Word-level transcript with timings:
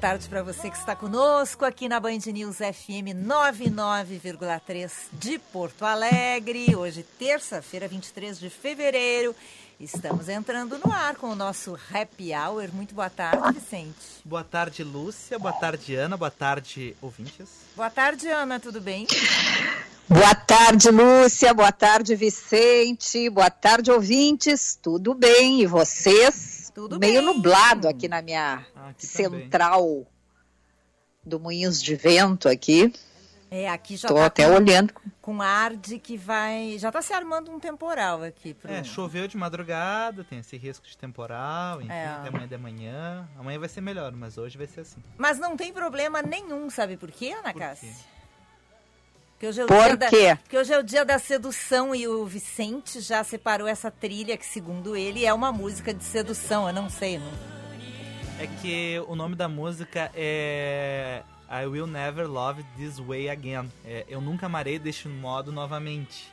Tarde 0.00 0.28
para 0.30 0.42
você 0.42 0.70
que 0.70 0.78
está 0.78 0.96
conosco 0.96 1.62
aqui 1.62 1.86
na 1.86 2.00
Band 2.00 2.20
News 2.32 2.56
FM 2.56 3.12
99,3 3.22 4.90
de 5.12 5.38
Porto 5.38 5.84
Alegre. 5.84 6.74
Hoje, 6.74 7.04
terça-feira, 7.18 7.86
23 7.86 8.40
de 8.40 8.48
fevereiro. 8.48 9.36
Estamos 9.78 10.30
entrando 10.30 10.78
no 10.78 10.90
ar 10.90 11.16
com 11.16 11.26
o 11.26 11.34
nosso 11.34 11.78
Happy 11.92 12.32
Hour. 12.32 12.70
Muito 12.72 12.94
boa 12.94 13.10
tarde, 13.10 13.52
Vicente. 13.52 13.94
Boa 14.24 14.42
tarde, 14.42 14.82
Lúcia. 14.82 15.38
Boa 15.38 15.52
tarde, 15.52 15.94
Ana. 15.94 16.16
Boa 16.16 16.30
tarde, 16.30 16.96
ouvintes. 17.02 17.48
Boa 17.76 17.90
tarde, 17.90 18.26
Ana, 18.28 18.58
tudo 18.58 18.80
bem? 18.80 19.06
Boa 20.08 20.34
tarde, 20.34 20.90
Lúcia. 20.90 21.52
Boa 21.52 21.72
tarde, 21.72 22.16
Vicente. 22.16 23.28
Boa 23.28 23.50
tarde, 23.50 23.90
ouvintes. 23.90 24.78
Tudo 24.80 25.12
bem? 25.12 25.60
E 25.60 25.66
vocês? 25.66 26.59
Tudo 26.88 26.98
Meio 26.98 27.20
bem. 27.22 27.34
nublado 27.34 27.88
aqui 27.88 28.08
na 28.08 28.22
minha 28.22 28.64
Ah, 28.74 28.88
aqui 28.88 29.06
também. 29.06 29.42
central 29.42 30.06
do 31.24 31.38
Moinhos 31.38 31.82
de 31.82 31.94
Vento 31.94 32.48
aqui. 32.48 32.92
É, 33.50 33.68
aqui 33.68 33.96
já 33.96 34.08
Tô 34.08 34.14
tá 34.14 34.26
até 34.26 34.46
com, 34.46 34.54
olhando. 34.54 34.94
com 35.20 35.42
ar 35.42 35.74
de 35.76 35.98
que 35.98 36.16
vai... 36.16 36.76
Já 36.78 36.90
tá 36.92 37.02
se 37.02 37.12
armando 37.12 37.50
um 37.50 37.58
temporal 37.58 38.22
aqui. 38.22 38.54
Pro... 38.54 38.70
É, 38.72 38.82
choveu 38.84 39.26
de 39.28 39.36
madrugada, 39.36 40.22
tem 40.24 40.38
esse 40.38 40.56
risco 40.56 40.86
de 40.86 40.96
temporal, 40.96 41.82
enfim, 41.82 41.90
É. 41.92 42.06
até 42.06 42.28
amanhã 42.28 42.46
de 42.48 42.56
manhã. 42.56 43.28
Amanhã 43.36 43.58
vai 43.58 43.68
ser 43.68 43.80
melhor, 43.80 44.12
mas 44.12 44.38
hoje 44.38 44.56
vai 44.56 44.68
ser 44.68 44.80
assim. 44.82 45.02
Mas 45.18 45.38
não 45.38 45.56
tem 45.56 45.72
problema 45.72 46.22
nenhum, 46.22 46.70
sabe 46.70 46.96
por 46.96 47.10
quê, 47.10 47.32
Ana 47.38 47.52
Por 47.52 47.58
Cássia? 47.58 47.88
quê? 47.88 47.94
Porque 49.40 49.46
hoje, 49.48 49.60
é 49.62 49.64
o 49.64 49.68
Por 49.68 49.84
dia 49.86 49.96
da, 49.96 50.08
quê? 50.10 50.36
porque 50.42 50.58
hoje 50.58 50.70
é 50.74 50.78
o 50.78 50.82
dia 50.82 51.02
da 51.02 51.18
sedução 51.18 51.94
e 51.94 52.06
o 52.06 52.26
Vicente 52.26 53.00
já 53.00 53.24
separou 53.24 53.66
essa 53.66 53.90
trilha 53.90 54.36
que, 54.36 54.44
segundo 54.44 54.94
ele, 54.94 55.24
é 55.24 55.32
uma 55.32 55.50
música 55.50 55.94
de 55.94 56.04
sedução. 56.04 56.66
Eu 56.68 56.74
não 56.74 56.90
sei, 56.90 57.18
não. 57.18 57.32
É 58.38 58.46
que 58.60 59.02
o 59.08 59.16
nome 59.16 59.34
da 59.34 59.48
música 59.48 60.10
é 60.14 61.22
I 61.50 61.64
Will 61.64 61.86
Never 61.86 62.30
Love 62.30 62.62
This 62.76 62.98
Way 62.98 63.30
Again. 63.30 63.72
É, 63.82 64.04
eu 64.10 64.20
nunca 64.20 64.44
amarei 64.44 64.78
deste 64.78 65.08
modo 65.08 65.50
novamente. 65.50 66.30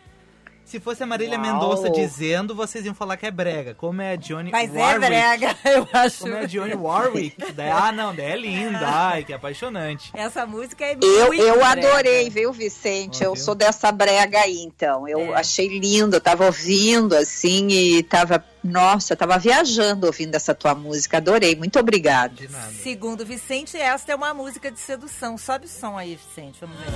Se 0.68 0.82
fosse 0.82 1.02
a 1.02 1.06
Marília 1.06 1.40
Uau. 1.40 1.42
Mendonça 1.54 1.90
dizendo, 1.90 2.54
vocês 2.54 2.86
iam 2.86 2.94
falar 2.94 3.16
que 3.16 3.26
é 3.26 3.32
brega. 3.32 3.74
Como 3.74 4.02
é 4.02 4.12
a 4.12 4.16
Johnny 4.18 4.52
Mas 4.52 4.76
é 4.76 4.78
Warwick. 4.80 5.06
brega, 5.08 5.56
eu 5.64 5.88
acho. 5.94 6.20
Como 6.20 6.34
é 6.36 6.40
a 6.42 6.46
Johnny 6.46 6.76
Warwick. 6.76 7.54
Daí, 7.54 7.70
ah, 7.72 7.92
não, 7.94 8.14
daí 8.14 8.32
é 8.32 8.36
linda. 8.36 8.80
Ai, 8.84 9.24
que 9.24 9.32
apaixonante. 9.32 10.12
Essa 10.14 10.46
música 10.46 10.84
é 10.84 10.98
Eu, 11.02 11.28
muito 11.28 11.42
eu 11.42 11.54
brega. 11.60 11.70
adorei, 11.88 12.30
viu, 12.30 12.52
Vicente? 12.52 13.24
Eu 13.24 13.34
viu? 13.34 13.42
sou 13.42 13.56
dessa 13.56 13.90
brega 13.94 14.40
aí, 14.42 14.58
então. 14.60 15.08
Eu 15.08 15.34
É. 15.34 15.40
achei 15.40 15.70
lindo, 15.80 16.18
eu 16.18 16.22
tava 16.22 16.46
ouvindo 16.46 17.16
assim 17.16 17.70
e 17.70 18.04
tava. 18.04 18.44
Nossa, 18.62 19.14
eu 19.14 19.18
tava 19.18 19.38
viajando 19.38 20.06
ouvindo 20.06 20.36
essa 20.36 20.54
tua 20.54 20.76
música. 20.76 21.16
Adorei, 21.18 21.56
muito 21.56 21.80
obrigada. 21.80 22.34
De 22.36 22.50
nada. 22.50 22.74
Segundo 22.74 23.26
Vicente, 23.26 23.78
esta 23.78 24.12
é 24.12 24.16
uma 24.16 24.34
música 24.34 24.70
de 24.70 24.82
sedução. 24.82 25.38
Sobe 25.38 25.66
o 25.66 25.70
som 25.70 25.98
aí, 25.98 26.18
Vicente, 26.18 26.58
vamos 26.60 26.76
ver. 26.78 26.92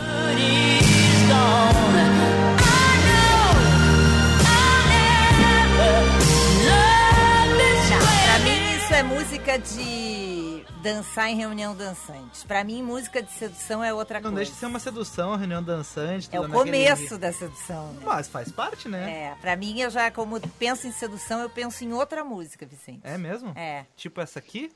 É 8.93 9.03
música 9.03 9.57
de 9.57 10.63
dançar 10.83 11.29
em 11.29 11.35
reunião 11.35 11.73
dançante. 11.75 12.45
Pra 12.45 12.63
mim, 12.63 12.83
música 12.83 13.21
de 13.23 13.31
sedução 13.31 13.83
é 13.83 13.91
outra 13.93 14.19
Não 14.19 14.23
coisa. 14.29 14.35
deixa 14.37 14.51
de 14.51 14.57
ser 14.59 14.65
uma 14.67 14.79
sedução, 14.79 15.35
reunião 15.35 15.63
dançante. 15.63 16.29
É 16.31 16.39
o 16.39 16.43
tudo 16.43 16.53
naquele- 16.57 16.85
começo 16.87 17.17
da 17.17 17.31
sedução. 17.33 17.87
né? 17.93 18.01
Mas 18.05 18.27
faz 18.27 18.51
parte, 18.51 18.87
né? 18.87 19.31
É, 19.31 19.35
pra 19.41 19.55
mim, 19.55 19.79
eu 19.79 19.89
já, 19.89 20.11
como 20.11 20.39
penso 20.59 20.85
em 20.87 20.91
sedução, 20.91 21.39
eu 21.39 21.49
penso 21.49 21.83
em 21.83 21.93
outra 21.93 22.23
música, 22.23 22.63
Vicente. 22.65 22.99
É, 23.03 23.17
mesmo? 23.17 23.53
É, 23.55 23.85
Tipo 23.95 24.21
essa 24.21 24.37
aqui? 24.39 24.71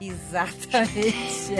exatamente. 0.00 1.54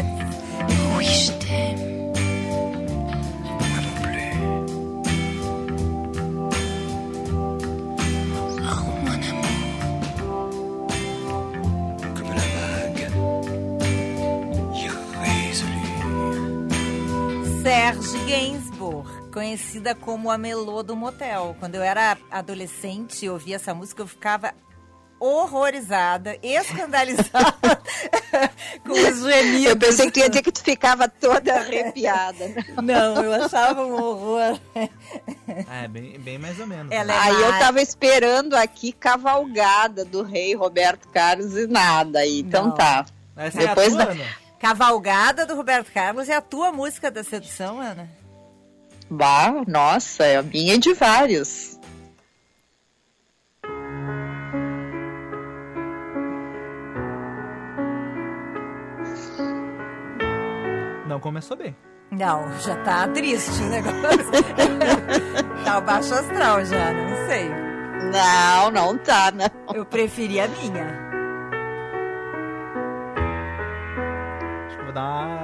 Serge 17.63 18.17
Gainsbourg, 18.27 19.31
conhecida 19.33 19.95
como 19.95 20.31
a 20.31 20.39
Melô 20.39 20.83
do 20.83 20.97
Motel. 20.97 21.55
Quando 21.61 21.75
eu 21.75 21.83
era 21.83 22.17
adolescente 22.31 23.25
e 23.27 23.31
ouvia 23.31 23.57
essa 23.57 23.75
música, 23.75 24.03
eu 24.03 24.07
ficava 24.07 24.55
horrorizada, 25.19 26.39
escandalizada 26.43 27.83
com 28.83 28.93
os 28.93 29.21
gemidos. 29.23 29.67
Eu 29.67 29.77
pensei 29.77 30.07
que 30.07 30.13
tu 30.13 30.19
ia 30.21 30.29
dizer 30.31 30.43
que 30.43 30.53
tu 30.53 30.63
ficava 30.63 31.07
toda 31.09 31.55
arrepiada. 31.57 32.49
né? 32.49 32.65
Não, 32.83 33.23
eu 33.23 33.45
achava 33.45 33.85
um 33.85 33.93
horror. 33.93 34.59
Ah, 35.69 35.83
é 35.85 35.89
bem, 35.89 36.19
bem 36.19 36.39
mais 36.39 36.59
ou 36.59 36.67
menos. 36.67 36.91
Ela 36.91 37.05
né? 37.05 37.15
é 37.15 37.19
Aí 37.19 37.43
eu 37.43 37.59
tava 37.59 37.83
esperando 37.83 38.55
aqui 38.55 38.93
cavalgada 38.93 40.03
do 40.05 40.23
rei 40.23 40.55
Roberto 40.55 41.07
Carlos 41.09 41.55
e 41.55 41.67
nada. 41.67 42.21
Aí, 42.21 42.41
então 42.41 42.69
Não. 42.69 42.75
tá. 42.75 43.05
Essa 43.37 43.59
depois 43.59 43.95
é 43.95 44.03
a 44.03 44.07
tua, 44.07 44.07
da- 44.07 44.13
Ana? 44.13 44.40
Cavalgada 44.61 45.47
do 45.47 45.57
Roberto 45.57 45.91
Carlos 45.91 46.29
é 46.29 46.37
a 46.37 46.43
tua 46.43 46.71
música 46.71 47.11
da 47.11 47.25
sedução, 47.25 47.81
Ana? 47.81 48.07
Bah, 49.09 49.65
nossa, 49.67 50.23
é 50.25 50.37
a 50.37 50.43
minha 50.43 50.75
e 50.75 50.79
de 50.79 50.93
vários. 50.93 51.81
Não 61.09 61.19
começou 61.19 61.57
bem. 61.57 61.75
Não, 62.11 62.53
já 62.61 62.77
tá 62.85 63.09
triste 63.09 63.63
o 63.63 63.69
negócio. 63.71 64.31
tá 65.65 65.79
o 65.79 65.81
baixo 65.81 66.13
astral 66.13 66.65
já, 66.67 66.93
não 66.93 67.27
sei. 67.27 67.49
Não, 68.13 68.71
não 68.71 68.99
tá, 68.99 69.33
não. 69.33 69.75
Eu 69.75 69.87
preferi 69.87 70.39
a 70.39 70.47
minha. 70.49 71.10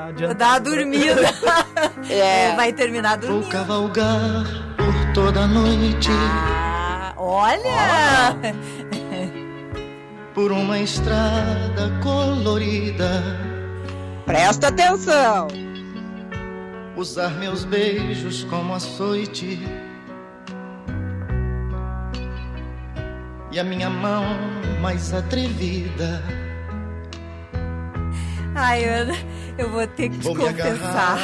Vou 0.06 0.10
adiantada. 0.10 0.34
dar 0.34 0.50
uma 0.52 0.60
dormida. 0.60 1.22
É. 2.08 2.54
Vai 2.54 2.72
terminar 2.72 3.18
Vou 3.18 3.28
dormindo. 3.30 3.48
cavalgar 3.50 4.44
por 4.76 5.12
toda 5.12 5.40
a 5.40 5.46
noite 5.46 6.08
Ah, 6.12 7.12
olha! 7.16 8.36
por 10.34 10.52
uma 10.52 10.78
estrada 10.78 11.90
colorida. 12.02 13.22
Presta 14.24 14.68
atenção. 14.68 15.48
Usar 16.96 17.30
meus 17.38 17.64
beijos 17.64 18.44
como 18.44 18.74
açoite 18.74 19.58
e 23.50 23.58
a 23.58 23.64
minha 23.64 23.90
mão 23.90 24.24
mais 24.80 25.12
atrevida. 25.12 26.22
Ai, 28.58 28.84
Ana, 28.84 29.12
eu 29.58 29.70
vou 29.70 29.86
ter 29.86 30.08
que 30.08 30.18
te 30.18 30.24
Vou 30.24 30.34
me 30.34 30.44
confessar. 30.44 31.18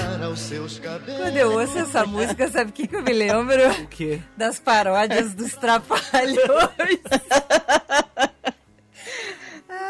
Quando 1.16 1.36
eu 1.36 1.52
ouço 1.52 1.78
essa 1.78 2.04
música, 2.04 2.50
sabe 2.50 2.70
o 2.70 2.72
que, 2.72 2.86
que 2.86 2.94
eu 2.96 3.02
me 3.02 3.12
lembro? 3.12 3.70
O 3.70 3.86
quê? 3.88 4.20
Das 4.36 4.58
paródias 4.60 5.32
dos 5.34 5.54
Trapalhões. 5.54 7.00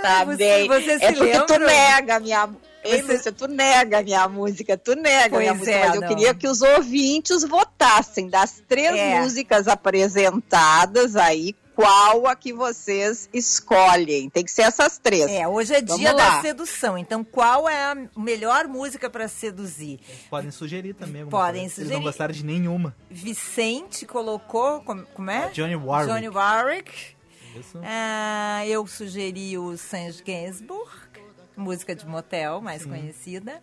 Tá 0.02 0.24
você- 0.24 0.36
bem. 0.36 0.68
você 0.68 0.98
se 0.98 1.04
é 1.04 1.12
porque 1.12 1.40
tu 1.40 1.52
lembra? 1.52 1.66
nega 1.66 2.16
a 2.16 2.20
minha. 2.20 2.48
Ei, 2.84 3.00
Lúcia, 3.02 3.30
tu 3.30 3.46
nega 3.46 3.98
a 4.00 4.02
minha 4.02 4.28
música, 4.28 4.76
tu 4.76 4.96
nega 4.96 5.36
a 5.36 5.38
minha 5.38 5.52
Pois 5.54 5.58
música, 5.58 5.76
é, 5.76 5.86
mas 5.86 5.94
eu 5.94 6.00
não. 6.00 6.08
queria 6.08 6.34
que 6.34 6.48
os 6.48 6.62
ouvintes 6.62 7.44
votassem 7.44 8.28
das 8.28 8.60
três 8.68 8.96
É. 8.96 9.20
músicas 9.20 9.68
apresentadas 9.68 11.14
aí, 11.14 11.54
qual 11.82 12.28
a 12.28 12.36
que 12.36 12.52
vocês 12.52 13.28
escolhem? 13.32 14.30
Tem 14.30 14.44
que 14.44 14.50
ser 14.52 14.62
essas 14.62 14.98
três. 14.98 15.28
É, 15.28 15.48
hoje 15.48 15.74
é 15.74 15.82
Vamos 15.82 15.98
dia 15.98 16.12
lá. 16.12 16.36
da 16.36 16.42
sedução. 16.42 16.96
Então, 16.96 17.24
qual 17.24 17.68
é 17.68 17.86
a 17.86 17.96
melhor 18.16 18.68
música 18.68 19.10
para 19.10 19.26
seduzir? 19.26 19.98
Podem 20.30 20.52
sugerir 20.52 20.94
também. 20.94 21.26
Podem 21.26 21.62
coisa. 21.62 21.64
Eles 21.64 21.72
sugerir. 21.74 21.94
não 21.94 22.02
gostaram 22.02 22.32
de 22.32 22.44
nenhuma. 22.44 22.94
Vicente 23.10 24.06
colocou. 24.06 24.80
Como, 24.82 25.04
como 25.06 25.30
é? 25.30 25.48
Johnny 25.50 25.74
Warwick. 25.74 26.14
Johnny 26.14 26.28
Warwick. 26.28 26.92
Isso. 27.58 27.80
Ah, 27.82 28.64
eu 28.66 28.86
sugeri 28.86 29.58
o 29.58 29.76
Sanj 29.76 30.22
Gainsbourg, 30.22 30.88
música 31.56 31.94
de 31.94 32.06
motel, 32.06 32.60
mais 32.60 32.86
conhecida. 32.86 33.60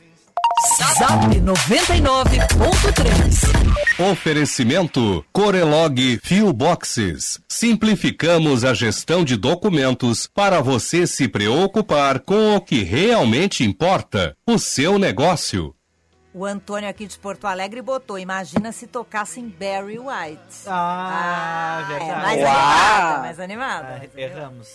Zap 0.97 1.35
99.3. 1.41 4.11
Oferecimento 4.11 5.25
Corelog 5.31 6.19
Fio 6.23 6.51
Boxes. 6.53 7.39
Simplificamos 7.47 8.63
a 8.63 8.73
gestão 8.73 9.25
de 9.25 9.35
documentos 9.35 10.27
para 10.27 10.61
você 10.61 11.05
se 11.05 11.27
preocupar 11.27 12.21
com 12.21 12.55
o 12.55 12.61
que 12.61 12.81
realmente 12.83 13.63
importa, 13.63 14.35
o 14.47 14.57
seu 14.57 14.97
negócio. 14.97 15.74
O 16.37 16.43
Antônio 16.43 16.89
aqui 16.89 17.07
de 17.07 17.17
Porto 17.17 17.47
Alegre 17.47 17.81
botou, 17.81 18.19
imagina 18.19 18.73
se 18.73 18.87
tocassem 18.87 19.47
Barry 19.47 19.97
White. 19.97 20.65
Ah, 20.67 21.79
É 21.81 21.93
verdade. 21.93 22.21
mais 22.21 22.41
Uau. 22.41 22.51
animada, 22.51 23.19
mais 23.21 23.39
animada. 23.39 24.01
Ah, 24.01 24.19
erramos. 24.19 24.67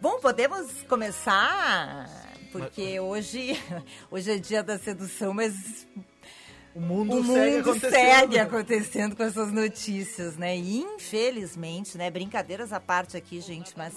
Bom, 0.00 0.18
podemos 0.20 0.70
começar, 0.88 2.08
porque 2.50 2.98
hoje, 2.98 3.62
hoje 4.10 4.30
é 4.32 4.38
dia 4.38 4.62
da 4.62 4.78
sedução, 4.78 5.34
mas 5.34 5.86
O 6.74 6.80
mundo, 6.80 7.18
o 7.18 7.24
segue 7.26 7.56
mundo 7.56 7.60
acontecendo. 7.70 7.90
segue 7.92 8.38
acontecendo 8.38 9.16
com 9.16 9.22
essas 9.22 9.52
notícias, 9.52 10.36
né? 10.38 10.56
E 10.56 10.78
infelizmente, 10.78 11.98
né? 11.98 12.10
Brincadeiras 12.10 12.72
à 12.72 12.80
parte 12.80 13.18
aqui, 13.18 13.38
gente, 13.42 13.74
mas 13.76 13.94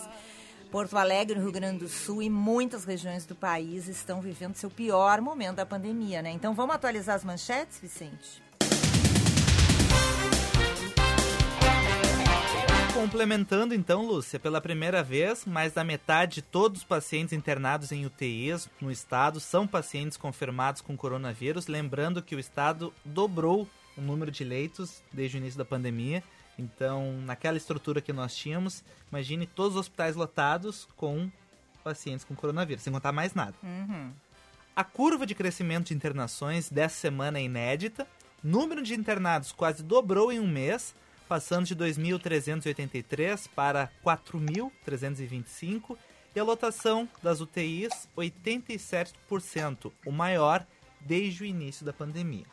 Porto 0.71 0.97
Alegre, 0.97 1.35
no 1.35 1.43
Rio 1.43 1.51
Grande 1.51 1.79
do 1.79 1.87
Sul 1.87 2.21
e 2.21 2.29
muitas 2.29 2.85
regiões 2.85 3.25
do 3.25 3.33
país 3.33 3.87
estão 3.87 4.21
vivendo 4.21 4.55
seu 4.55 4.69
pior 4.69 5.19
momento 5.19 5.55
da 5.55 5.65
pandemia, 5.65 6.21
né? 6.21 6.29
Então 6.29 6.53
vamos 6.53 6.75
atualizar 6.75 7.15
as 7.15 7.23
manchetes, 7.23 7.79
Vicente? 7.79 8.43
Complementando 12.93 13.73
então, 13.73 14.05
Lúcia, 14.05 14.39
pela 14.39 14.61
primeira 14.61 15.01
vez, 15.01 15.43
mais 15.45 15.73
da 15.73 15.83
metade 15.83 16.35
de 16.35 16.41
todos 16.43 16.81
os 16.81 16.85
pacientes 16.85 17.33
internados 17.33 17.91
em 17.91 18.05
UTIs 18.05 18.69
no 18.79 18.91
estado 18.91 19.39
são 19.39 19.65
pacientes 19.65 20.17
confirmados 20.17 20.81
com 20.81 20.95
coronavírus. 20.95 21.65
Lembrando 21.65 22.21
que 22.21 22.35
o 22.35 22.39
estado 22.39 22.93
dobrou 23.03 23.67
o 23.97 24.01
número 24.01 24.29
de 24.29 24.43
leitos 24.43 25.01
desde 25.11 25.37
o 25.37 25.39
início 25.39 25.57
da 25.57 25.65
pandemia. 25.65 26.23
Então, 26.59 27.13
naquela 27.21 27.55
estrutura 27.55 28.01
que 28.01 28.11
nós 28.11 28.35
tínhamos, 28.35 28.83
imagine 29.09 29.47
todos 29.47 29.75
os 29.75 29.79
hospitais 29.79 30.15
lotados 30.15 30.87
com 30.97 31.31
pacientes 31.81 32.25
com 32.25 32.35
coronavírus, 32.35 32.83
sem 32.83 32.91
contar 32.91 33.13
mais 33.13 33.33
nada. 33.33 33.55
A 34.75 34.83
curva 34.83 35.25
de 35.25 35.33
crescimento 35.33 35.87
de 35.87 35.93
internações 35.93 36.69
dessa 36.69 36.95
semana 36.95 37.39
é 37.39 37.43
inédita. 37.43 38.05
Número 38.43 38.83
de 38.83 38.93
internados 38.93 39.53
quase 39.53 39.81
dobrou 39.81 40.31
em 40.31 40.39
um 40.39 40.47
mês, 40.47 40.93
passando 41.27 41.65
de 41.65 41.75
2.383 41.75 43.47
para 43.55 43.89
4.325. 44.05 45.97
E 46.35 46.39
a 46.39 46.43
lotação 46.43 47.09
das 47.23 47.41
UTIs, 47.41 48.07
87%, 48.17 49.91
o 50.05 50.11
maior 50.11 50.65
desde 50.99 51.43
o 51.43 51.45
início 51.45 51.85
da 51.85 51.93
pandemia. 51.93 52.45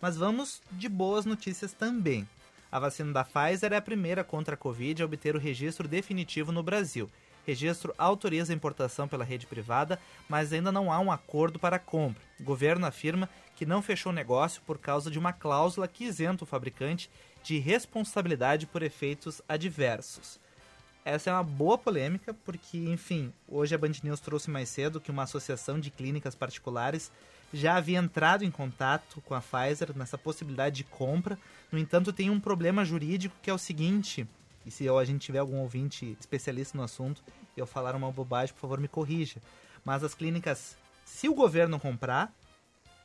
Mas 0.00 0.16
vamos 0.16 0.62
de 0.70 0.88
boas 0.88 1.24
notícias 1.24 1.72
também. 1.72 2.28
A 2.74 2.80
vacina 2.80 3.12
da 3.12 3.22
Pfizer 3.22 3.72
é 3.72 3.76
a 3.76 3.80
primeira 3.80 4.24
contra 4.24 4.54
a 4.54 4.56
Covid 4.56 5.00
a 5.00 5.04
obter 5.04 5.36
o 5.36 5.38
registro 5.38 5.86
definitivo 5.86 6.50
no 6.50 6.60
Brasil. 6.60 7.08
Registro 7.46 7.94
autoriza 7.96 8.52
a 8.52 8.56
importação 8.56 9.06
pela 9.06 9.22
rede 9.22 9.46
privada, 9.46 9.96
mas 10.28 10.52
ainda 10.52 10.72
não 10.72 10.92
há 10.92 10.98
um 10.98 11.12
acordo 11.12 11.56
para 11.56 11.76
a 11.76 11.78
compra. 11.78 12.20
O 12.40 12.42
governo 12.42 12.84
afirma 12.84 13.30
que 13.54 13.64
não 13.64 13.80
fechou 13.80 14.10
o 14.10 14.14
negócio 14.14 14.60
por 14.66 14.76
causa 14.76 15.08
de 15.08 15.20
uma 15.20 15.32
cláusula 15.32 15.86
que 15.86 16.02
isenta 16.02 16.42
o 16.42 16.46
fabricante 16.48 17.08
de 17.44 17.60
responsabilidade 17.60 18.66
por 18.66 18.82
efeitos 18.82 19.40
adversos. 19.48 20.40
Essa 21.04 21.30
é 21.30 21.32
uma 21.32 21.44
boa 21.44 21.78
polêmica, 21.78 22.34
porque, 22.44 22.78
enfim, 22.78 23.32
hoje 23.46 23.72
a 23.72 23.78
Band 23.78 23.92
News 24.02 24.18
trouxe 24.18 24.50
mais 24.50 24.68
cedo 24.68 25.00
que 25.00 25.12
uma 25.12 25.22
associação 25.22 25.78
de 25.78 25.92
clínicas 25.92 26.34
particulares 26.34 27.12
já 27.54 27.76
havia 27.76 27.98
entrado 27.98 28.44
em 28.44 28.50
contato 28.50 29.20
com 29.20 29.32
a 29.32 29.40
Pfizer 29.40 29.96
nessa 29.96 30.18
possibilidade 30.18 30.76
de 30.76 30.84
compra. 30.84 31.38
No 31.70 31.78
entanto, 31.78 32.12
tem 32.12 32.28
um 32.28 32.40
problema 32.40 32.84
jurídico 32.84 33.36
que 33.40 33.48
é 33.48 33.54
o 33.54 33.58
seguinte, 33.58 34.26
e 34.66 34.70
se 34.70 34.88
a 34.88 35.04
gente 35.04 35.22
tiver 35.22 35.38
algum 35.38 35.58
ouvinte 35.58 36.16
especialista 36.18 36.76
no 36.76 36.82
assunto 36.82 37.22
e 37.56 37.60
eu 37.60 37.66
falar 37.66 37.94
uma 37.94 38.10
bobagem, 38.10 38.52
por 38.54 38.62
favor, 38.62 38.80
me 38.80 38.88
corrija. 38.88 39.40
Mas 39.84 40.02
as 40.02 40.14
clínicas, 40.14 40.76
se 41.04 41.28
o 41.28 41.34
governo 41.34 41.78
comprar, 41.78 42.32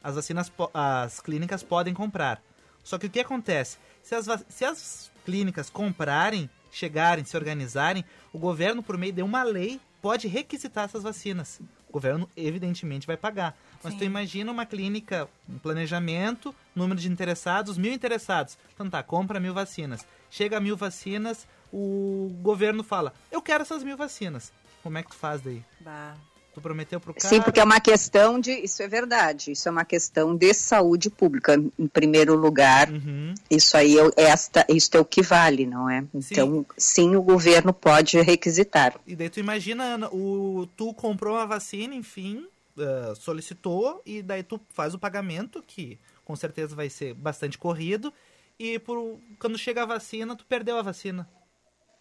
as 0.04 0.16
vacinas, 0.16 0.52
as 0.74 1.20
clínicas 1.20 1.62
podem 1.62 1.94
comprar. 1.94 2.42
Só 2.84 2.98
que 2.98 3.06
o 3.06 3.10
que 3.10 3.20
acontece? 3.20 3.78
Se 4.02 4.16
as, 4.16 4.26
se 4.48 4.66
as 4.66 5.12
clínicas 5.26 5.70
comprarem, 5.70 6.50
chegarem, 6.72 7.24
se 7.24 7.38
organizarem, 7.38 8.04
o 8.34 8.40
governo, 8.40 8.82
por 8.82 8.98
meio 8.98 9.14
de 9.14 9.22
uma 9.22 9.44
lei, 9.44 9.80
pode 10.02 10.28
requisitar 10.28 10.86
essas 10.86 11.04
vacinas. 11.04 11.60
O 11.88 11.92
governo, 11.92 12.30
evidentemente, 12.36 13.06
vai 13.06 13.18
pagar. 13.18 13.58
Mas 13.84 13.94
tu 13.96 14.04
imagina 14.04 14.52
uma 14.52 14.66
clínica, 14.66 15.28
um 15.48 15.58
planejamento, 15.58 16.54
número 16.76 17.00
de 17.00 17.10
interessados, 17.10 17.78
mil 17.78 17.94
interessados. 17.94 18.58
Então 18.74 18.90
tá, 18.90 19.02
compra 19.02 19.40
mil 19.40 19.54
vacinas. 19.54 20.06
Chega 20.30 20.58
a 20.58 20.60
mil 20.60 20.76
vacinas, 20.76 21.48
o 21.72 22.30
governo 22.42 22.84
fala, 22.84 23.14
eu 23.32 23.42
quero 23.42 23.62
essas 23.64 23.84
mil 23.84 23.96
vacinas. 23.98 24.52
Como 24.84 24.98
é 24.98 25.04
que 25.04 25.10
tu 25.10 25.16
faz 25.16 25.42
daí? 25.42 25.64
Bah. 25.82 26.16
Tu 26.54 26.60
prometeu 26.62 27.00
pro 27.00 27.14
cara... 27.14 27.28
Sim, 27.30 27.42
porque 27.44 27.60
é 27.60 27.64
uma 27.64 27.80
questão 27.80 28.40
de. 28.40 28.52
Isso 28.52 28.82
é 28.82 28.88
verdade. 28.88 29.52
Isso 29.52 29.70
é 29.70 29.72
uma 29.72 29.86
questão 29.86 30.36
de 30.36 30.52
saúde 30.54 31.10
pública, 31.10 31.56
em 31.78 31.88
primeiro 31.88 32.36
lugar. 32.36 32.90
Uhum. 32.90 33.36
Isso 33.52 33.78
aí 33.78 33.96
é, 33.98 34.04
o- 34.04 34.12
esta, 34.18 34.66
isso 34.68 34.90
é 34.98 35.00
o 35.00 35.06
que 35.06 35.22
vale, 35.22 35.68
não 35.68 35.88
é? 35.88 36.04
Então, 36.12 36.66
sim, 36.76 37.16
o 37.16 37.22
governo 37.22 37.72
pode 37.72 38.20
requisitar. 38.22 38.96
E 39.06 39.16
daí 39.16 39.30
tu 39.30 39.40
imagina, 39.40 39.84
Ana, 39.84 40.10
o, 40.10 40.68
tu 40.76 40.92
comprou 40.94 41.36
uma 41.36 41.46
vacina, 41.46 41.94
enfim, 41.94 42.48
eh, 42.80 43.16
solicitou, 43.16 44.02
e 44.06 44.22
daí 44.22 44.44
tu 44.44 44.60
faz 44.70 44.94
o 44.94 45.00
pagamento, 45.00 45.62
que 45.62 46.00
com 46.24 46.36
certeza 46.36 46.76
vai 46.76 46.90
ser 46.90 47.14
bastante 47.14 47.58
corrido, 47.58 48.14
e 48.58 48.78
por, 48.80 49.20
quando 49.40 49.58
chega 49.58 49.84
a 49.84 49.86
vacina, 49.86 50.36
tu 50.36 50.46
perdeu 50.46 50.78
a 50.78 50.82
vacina. 50.82 51.28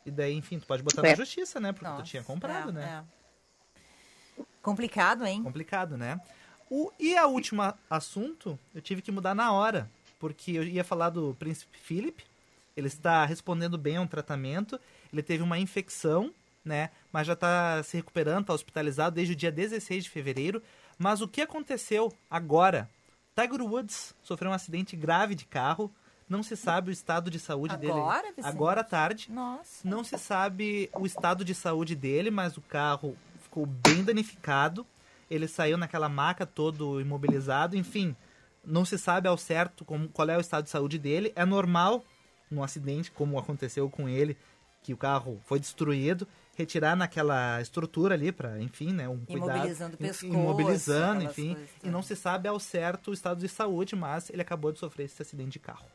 E 0.05 0.11
daí, 0.11 0.35
enfim, 0.35 0.59
tu 0.59 0.67
pode 0.67 0.83
botar 0.83 1.07
É. 1.07 1.11
na 1.11 1.17
justiça, 1.17 1.61
né? 1.61 1.73
Porque 1.73 1.87
tu 1.87 1.91
Nossa, 1.91 2.03
tinha 2.05 2.23
comprado, 2.23 2.71
é, 2.71 2.73
né? 2.73 3.05
é. 3.05 4.43
Complicado, 4.63 5.25
hein? 5.25 5.43
Complicado, 5.43 5.97
né? 5.97 6.21
O, 6.71 6.93
e 6.99 7.17
a 7.17 7.27
última 7.27 7.79
assunto, 7.89 8.59
eu 8.75 8.83
tive 8.83 9.01
que 9.01 9.11
mudar 9.11 9.35
na 9.35 9.53
hora, 9.53 9.91
porque 10.19 10.53
eu 10.53 10.63
ia 10.65 10.85
falar 10.85 11.11
do 11.11 11.35
príncipe 11.39 11.79
Philip. 11.79 12.23
Ele 12.77 12.87
está 12.87 13.25
respondendo 13.25 13.77
bem 13.79 13.97
a 13.97 14.01
um 14.01 14.07
tratamento. 14.07 14.79
Ele 15.13 15.23
teve 15.23 15.43
uma 15.43 15.59
infecção, 15.59 16.33
né? 16.69 16.91
Mas 17.13 17.27
já 17.27 17.33
está 17.33 17.83
se 17.83 17.97
recuperando, 17.97 18.43
está 18.43 18.53
hospitalizado 18.53 19.17
desde 19.17 19.33
o 19.33 19.37
dia 19.37 19.51
16 19.51 20.05
de 20.05 20.11
fevereiro. 20.11 20.63
Mas 20.97 21.21
o 21.21 21.27
que 21.27 21.41
aconteceu 21.41 22.13
agora? 22.31 22.89
Tiger 23.35 23.63
Woods 23.63 24.15
sofreu 24.23 24.51
um 24.51 24.55
acidente 24.55 24.95
grave 24.95 25.35
de 25.35 25.45
carro. 25.45 25.93
Não 26.29 26.43
se 26.43 26.57
sabe 26.57 26.91
o 26.91 26.93
estado 26.93 27.31
de 27.31 27.39
saúde 27.39 27.77
dele. 27.77 27.93
Agora, 27.93 28.29
Vicente? 28.29 28.47
Agora 28.47 28.81
à 28.83 28.85
tarde. 28.85 29.33
Nossa. 29.33 29.89
Não 29.89 30.05
se 30.05 30.19
sabe 30.19 30.91
o 30.95 31.07
estado 31.07 31.45
de 31.45 31.55
saúde 31.55 31.97
dele, 31.97 32.31
mas 32.31 32.57
o 32.57 32.61
carro 32.61 33.17
ficou 33.41 33.65
bem 33.65 34.05
danificado. 34.05 34.87
Ele 35.31 35.49
saiu 35.49 35.79
naquela 35.79 36.09
maca 36.09 36.45
todo 36.45 37.01
imobilizado, 37.01 37.77
enfim. 37.77 38.15
Não 38.65 38.85
se 38.85 38.99
sabe 38.99 39.27
ao 39.27 39.39
certo 39.39 39.85
como, 39.85 40.09
qual 40.09 40.29
é 40.29 40.37
o 40.37 40.41
estado 40.41 40.65
de 40.65 40.71
saúde 40.71 40.99
dele. 40.99 41.33
É 41.35 41.47
normal, 41.47 42.05
num 42.51 42.63
acidente 42.63 43.11
como 43.11 43.39
aconteceu 43.39 43.89
com 43.89 44.07
ele, 44.09 44.37
que 44.83 44.93
o 44.93 44.97
carro 44.97 45.41
foi 45.47 45.59
destruído, 45.59 46.27
retirar 46.59 46.97
naquela 46.97 47.63
estrutura 47.63 48.17
ali 48.17 48.33
para, 48.33 48.61
enfim, 48.61 48.93
né, 48.93 49.09
um 49.09 49.25
cuidado. 49.25 49.51
Imobilizando 49.59 49.95
o 49.95 49.97
pescoço, 49.97 50.27
Imobilizando, 50.27 51.23
enfim. 51.23 51.57
E 51.85 51.89
não 51.89 52.03
se 52.03 52.17
sabe 52.17 52.49
ao 52.49 52.59
certo 52.59 53.13
o 53.13 53.15
estado 53.15 53.39
de 53.39 53.49
saúde, 53.49 53.95
mas 53.95 54.29
ele 54.29 54.43
acabou 54.43 54.73
de 54.73 54.81
sofrer 54.81 55.05
esse 55.05 55.23
acidente 55.23 55.53
de 55.53 55.59
carro. 55.61 55.87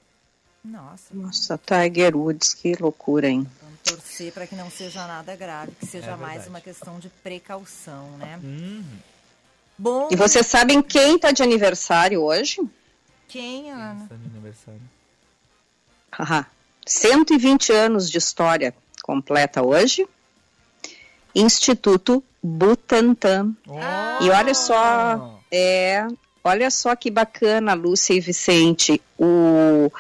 Nossa, 0.64 1.14
Nossa, 1.14 1.60
Tiger 1.60 2.16
Woods, 2.16 2.54
que 2.54 2.74
loucura, 2.80 3.28
hein? 3.28 3.46
vamos 3.62 3.80
torcer 3.84 4.32
para 4.32 4.48
que 4.48 4.56
não 4.56 4.72
seja 4.72 5.06
nada 5.06 5.36
grave, 5.36 5.74
que 5.78 5.86
seja 5.86 6.12
É 6.12 6.16
mais 6.16 6.48
uma 6.48 6.62
questão 6.62 6.98
de 6.98 7.10
precaução, 7.10 8.18
né? 8.18 8.40
Uhum. 8.42 8.86
Bom, 9.78 10.08
E 10.10 10.16
vocês 10.16 10.48
sabem 10.48 10.82
quem 10.82 11.18
está 11.18 11.34
de 11.34 11.44
aniversário 11.44 12.22
hoje? 12.22 12.62
Quem, 13.28 13.70
Ana? 13.70 14.06
Esse 14.06 14.14
é 14.14 14.18
meu 14.18 14.28
aniversário. 14.28 14.82
Haha. 16.10 16.48
120 16.86 17.74
anos 17.74 18.10
de 18.10 18.18
história 18.18 18.74
completa 19.02 19.62
hoje. 19.62 20.08
Instituto 21.36 22.24
Butantan. 22.42 23.56
E 24.22 24.30
olha 24.30 24.54
só, 24.54 25.40
é, 25.52 26.06
olha 26.44 26.70
só 26.70 26.96
que 26.96 27.10
bacana, 27.10 27.74
Lúcia 27.74 28.14
e 28.14 28.20
Vicente, 28.20 29.02
o 29.18 29.92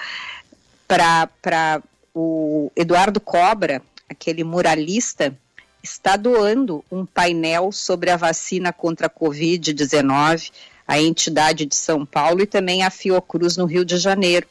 para 0.87 1.81
o 2.13 2.71
Eduardo 2.75 3.19
Cobra, 3.19 3.81
aquele 4.07 4.43
muralista, 4.43 5.35
está 5.81 6.15
doando 6.15 6.85
um 6.91 7.05
painel 7.05 7.71
sobre 7.71 8.11
a 8.11 8.17
vacina 8.17 8.71
contra 8.71 9.07
a 9.07 9.09
Covid-19 9.09 10.51
à 10.87 11.01
entidade 11.01 11.65
de 11.65 11.75
São 11.75 12.05
Paulo 12.05 12.41
e 12.41 12.45
também 12.45 12.83
à 12.83 12.89
Fiocruz 12.89 13.57
no 13.57 13.65
Rio 13.65 13.83
de 13.83 13.97
Janeiro. 13.97 14.47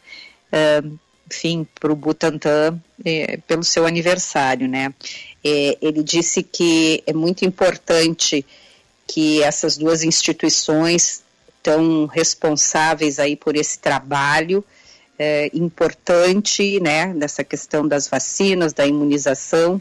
Ah, 0.50 0.82
enfim, 1.30 1.66
para 1.80 1.92
o 1.92 1.96
Butantan, 1.96 2.78
eh, 3.04 3.38
pelo 3.46 3.64
seu 3.64 3.86
aniversário, 3.86 4.68
né? 4.68 4.92
Eh, 5.44 5.76
ele 5.80 6.02
disse 6.02 6.42
que 6.42 7.02
é 7.06 7.12
muito 7.12 7.44
importante 7.44 8.44
que 9.06 9.42
essas 9.42 9.76
duas 9.76 10.02
instituições 10.02 11.22
tão 11.62 12.06
responsáveis 12.06 13.18
aí 13.18 13.36
por 13.36 13.56
esse 13.56 13.78
trabalho 13.78 14.64
é, 15.18 15.50
importante, 15.54 16.80
né, 16.80 17.12
nessa 17.14 17.44
questão 17.44 17.86
das 17.86 18.08
vacinas, 18.08 18.72
da 18.72 18.86
imunização, 18.86 19.80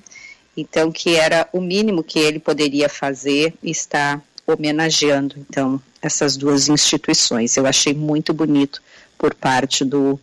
então 0.56 0.92
que 0.92 1.16
era 1.16 1.50
o 1.52 1.60
mínimo 1.60 2.04
que 2.04 2.20
ele 2.20 2.40
poderia 2.40 2.88
fazer 2.88 3.54
está 3.64 4.22
homenageando, 4.46 5.36
então, 5.40 5.82
essas 6.02 6.36
duas 6.36 6.68
instituições. 6.68 7.56
Eu 7.56 7.66
achei 7.66 7.94
muito 7.94 8.34
bonito 8.34 8.82
por 9.18 9.34
parte 9.34 9.86
do, 9.86 10.20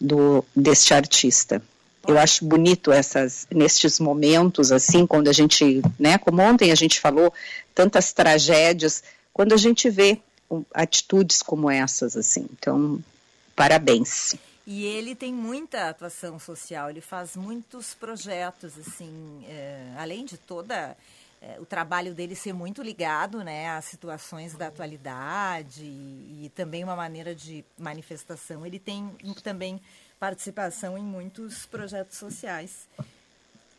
do 0.00 0.44
deste 0.54 0.92
artista. 0.92 1.62
Eu 2.06 2.18
acho 2.18 2.44
bonito 2.44 2.90
essas 2.90 3.46
nestes 3.50 4.00
momentos 4.00 4.72
assim, 4.72 5.06
quando 5.06 5.28
a 5.28 5.32
gente, 5.32 5.82
né, 5.98 6.18
como 6.18 6.42
ontem 6.42 6.72
a 6.72 6.74
gente 6.74 6.98
falou, 6.98 7.32
tantas 7.74 8.12
tragédias, 8.12 9.02
quando 9.32 9.52
a 9.52 9.56
gente 9.56 9.88
vê 9.88 10.20
atitudes 10.74 11.42
como 11.42 11.70
essas 11.70 12.16
assim. 12.16 12.46
Então, 12.52 13.02
parabéns. 13.54 14.34
E 14.66 14.84
ele 14.84 15.14
tem 15.14 15.32
muita 15.34 15.88
atuação 15.88 16.38
social, 16.38 16.88
ele 16.88 17.00
faz 17.00 17.36
muitos 17.36 17.94
projetos, 17.94 18.78
assim, 18.78 19.44
é, 19.48 19.92
além 19.96 20.24
de 20.24 20.36
toda 20.36 20.96
é, 21.40 21.58
o 21.58 21.66
trabalho 21.66 22.14
dele 22.14 22.36
ser 22.36 22.52
muito 22.52 22.80
ligado 22.80 23.42
né, 23.42 23.70
às 23.70 23.86
situações 23.86 24.54
da 24.54 24.68
atualidade 24.68 25.82
e, 25.82 26.44
e 26.44 26.52
também 26.54 26.84
uma 26.84 26.94
maneira 26.94 27.34
de 27.34 27.64
manifestação, 27.76 28.64
ele 28.64 28.78
tem 28.78 29.10
também 29.42 29.80
participação 30.22 30.96
em 30.96 31.02
muitos 31.02 31.66
projetos 31.66 32.16
sociais. 32.16 32.88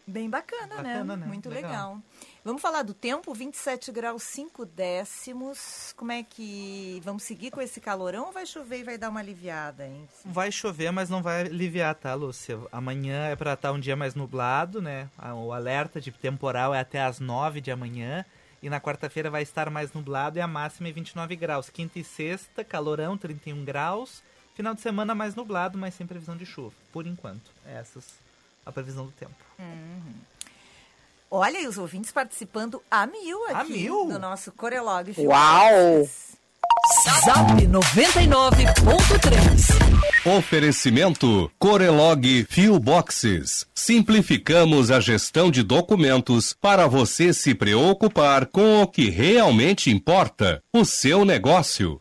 Bem 0.06 0.30
bacana, 0.30 0.76
Bacana, 0.76 1.16
né? 1.16 1.16
né? 1.16 1.26
Muito 1.26 1.48
Legal. 1.48 1.72
legal. 1.72 2.02
Vamos 2.44 2.62
falar 2.62 2.84
do 2.84 2.94
tempo, 2.94 3.34
27 3.34 3.90
graus 3.94 4.24
5 4.24 4.66
décimos. 4.66 5.94
Como 5.96 6.12
é 6.12 6.22
que. 6.22 7.02
Vamos 7.02 7.24
seguir 7.24 7.50
com 7.50 7.62
esse 7.62 7.80
calorão 7.80 8.26
ou 8.26 8.34
vai 8.34 8.46
chover 8.46 8.80
e 8.80 8.84
vai 8.84 8.98
dar 8.98 9.08
uma 9.08 9.22
aliviada, 9.22 9.88
hein? 9.88 10.06
Vai 10.26 10.52
chover, 10.52 10.92
mas 10.92 11.10
não 11.10 11.24
vai 11.24 11.44
aliviar, 11.44 11.96
tá, 11.96 12.14
Lúcia? 12.14 12.60
Amanhã 12.74 13.28
é 13.28 13.38
pra 13.38 13.54
estar 13.54 13.72
um 13.72 13.80
dia 13.80 13.96
mais 13.96 14.14
nublado, 14.14 14.82
né? 14.82 15.10
O 15.38 15.54
alerta 15.54 16.02
de 16.02 16.12
temporal 16.12 16.74
é 16.74 16.82
até 16.82 17.02
às 17.02 17.22
9 17.22 17.62
de 17.62 17.72
amanhã. 17.72 18.26
E 18.62 18.70
na 18.70 18.82
quarta-feira 18.82 19.30
vai 19.30 19.44
estar 19.44 19.70
mais 19.70 19.94
nublado 19.94 20.38
e 20.38 20.42
a 20.42 20.48
máxima 20.48 20.90
é 20.90 20.92
29 20.92 21.38
graus. 21.38 21.70
Quinta 21.70 22.00
e 22.00 22.04
sexta, 22.04 22.66
calorão, 22.66 23.18
31 23.18 23.64
graus. 23.64 24.22
Final 24.56 24.76
de 24.76 24.82
semana 24.82 25.16
mais 25.16 25.36
nublado, 25.36 25.78
mas 25.78 25.96
sem 25.96 26.06
previsão 26.06 26.38
de 26.38 26.46
chuva. 26.46 26.74
Por 26.92 27.08
enquanto. 27.08 27.50
É 27.66 27.78
essas 27.80 28.04
a 28.66 28.72
previsão 28.72 29.06
do 29.06 29.12
tempo. 29.12 29.34
Olha, 31.30 31.60
e 31.60 31.68
os 31.68 31.78
ouvintes 31.78 32.12
participando 32.12 32.82
a 32.90 33.06
mil 33.08 33.44
aqui 33.46 33.56
A 33.56 33.64
mil? 33.64 34.08
do 34.08 34.20
nosso 34.20 34.52
Corelog. 34.52 35.14
Uau! 35.18 36.08
Zap 37.26 37.66
99.3. 37.66 40.38
Oferecimento 40.38 41.52
Corelog 41.60 42.46
Fio 42.50 42.80
Boxes. 42.80 43.66
Simplificamos 43.74 44.92
a 44.92 45.00
gestão 45.00 45.50
de 45.52 45.64
documentos 45.64 46.54
para 46.54 46.88
você 46.88 47.34
se 47.34 47.54
preocupar 47.56 48.46
com 48.46 48.84
o 48.84 48.88
que 48.88 49.10
realmente 49.10 49.90
importa, 49.90 50.62
o 50.74 50.86
seu 50.86 51.26
negócio. 51.26 52.00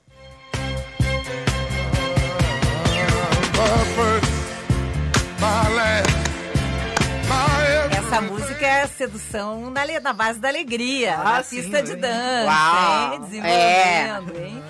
Sedução 9.06 9.70
na, 9.70 9.84
na 10.00 10.12
base 10.12 10.38
da 10.38 10.48
alegria, 10.48 11.16
Ah, 11.18 11.24
na 11.38 11.42
sim, 11.42 11.60
pista 11.62 11.82
de 11.82 11.96
dança, 11.96 12.46
Uau, 12.46 13.14
hein? 13.14 13.20
Desenvolvendo, 13.20 14.38
hein? 14.40 14.62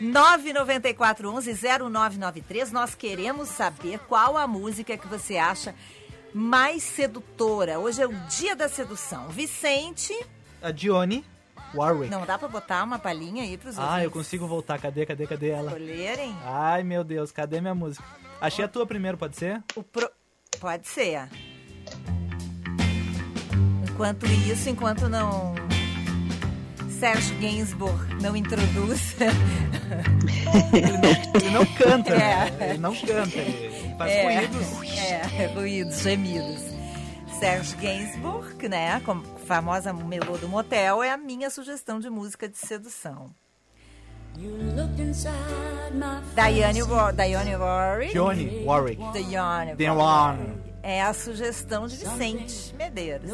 99411-0993, 0.00 2.70
nós 2.70 2.94
queremos 2.94 3.48
saber 3.48 3.98
qual 4.00 4.36
a 4.36 4.46
música 4.46 4.96
que 4.96 5.06
você 5.08 5.36
acha 5.38 5.74
mais 6.34 6.82
sedutora. 6.82 7.78
Hoje 7.78 8.02
é 8.02 8.06
o 8.06 8.12
dia 8.28 8.54
da 8.54 8.68
sedução. 8.68 9.28
Vicente, 9.28 10.14
A 10.62 10.70
Dione 10.70 11.24
Warwick. 11.74 12.10
não 12.10 12.24
dá 12.26 12.38
pra 12.38 12.46
botar 12.48 12.84
uma 12.84 12.98
palhinha 12.98 13.42
aí 13.42 13.56
pros 13.56 13.78
Ah, 13.78 14.04
eu 14.04 14.10
consigo 14.10 14.46
voltar. 14.46 14.78
Cadê, 14.78 15.06
cadê, 15.06 15.26
cadê 15.26 15.48
ela? 15.48 15.72
escolherem? 15.72 16.36
Ai, 16.44 16.84
meu 16.84 17.02
Deus, 17.02 17.32
cadê 17.32 17.60
minha 17.60 17.74
música? 17.74 18.04
Achei 18.40 18.64
a 18.64 18.68
tua 18.68 18.86
primeiro, 18.86 19.18
pode 19.18 19.36
ser? 19.36 19.62
O 19.74 19.82
pro... 19.82 20.08
Pode 20.60 20.86
ser. 20.86 21.28
Enquanto 23.98 24.26
isso, 24.26 24.68
enquanto 24.68 25.08
não. 25.08 25.54
Serge 27.00 27.34
Gainsbourg 27.34 28.14
não 28.22 28.36
introduz. 28.36 29.16
Ele 30.72 31.50
não 31.50 31.66
canta, 31.74 32.12
É. 32.14 32.50
né? 32.50 32.70
Ele 32.70 32.78
não 32.78 32.94
canta, 32.94 33.36
ele 33.36 33.94
faz 33.98 34.12
é, 34.12 34.22
ruídos. 34.38 34.88
É, 34.98 35.46
ruídos, 35.52 36.00
gemidos. 36.00 36.62
Serge 37.40 37.74
Gainsbourg, 37.76 38.68
né? 38.68 39.00
Como 39.04 39.24
famosa 39.46 39.92
melô 39.92 40.38
do 40.38 40.48
motel, 40.48 41.02
é 41.02 41.10
a 41.10 41.16
minha 41.16 41.50
sugestão 41.50 41.98
de 41.98 42.08
música 42.08 42.48
de 42.48 42.56
sedução. 42.56 43.30
You 44.36 44.52
looked 44.76 45.00
inside 45.02 45.34
my 45.94 46.20
Diane, 46.36 46.82
Wa- 46.84 47.10
Diane 47.10 47.56
Warwick. 47.56 48.12
Dione 48.12 48.62
Warwick. 48.64 49.02
Diane 49.12 49.74
Warwick. 49.90 50.67
É 50.90 51.02
a 51.02 51.12
sugestão 51.12 51.86
de 51.86 51.96
Vicente 51.98 52.74
Medeiros. 52.78 53.30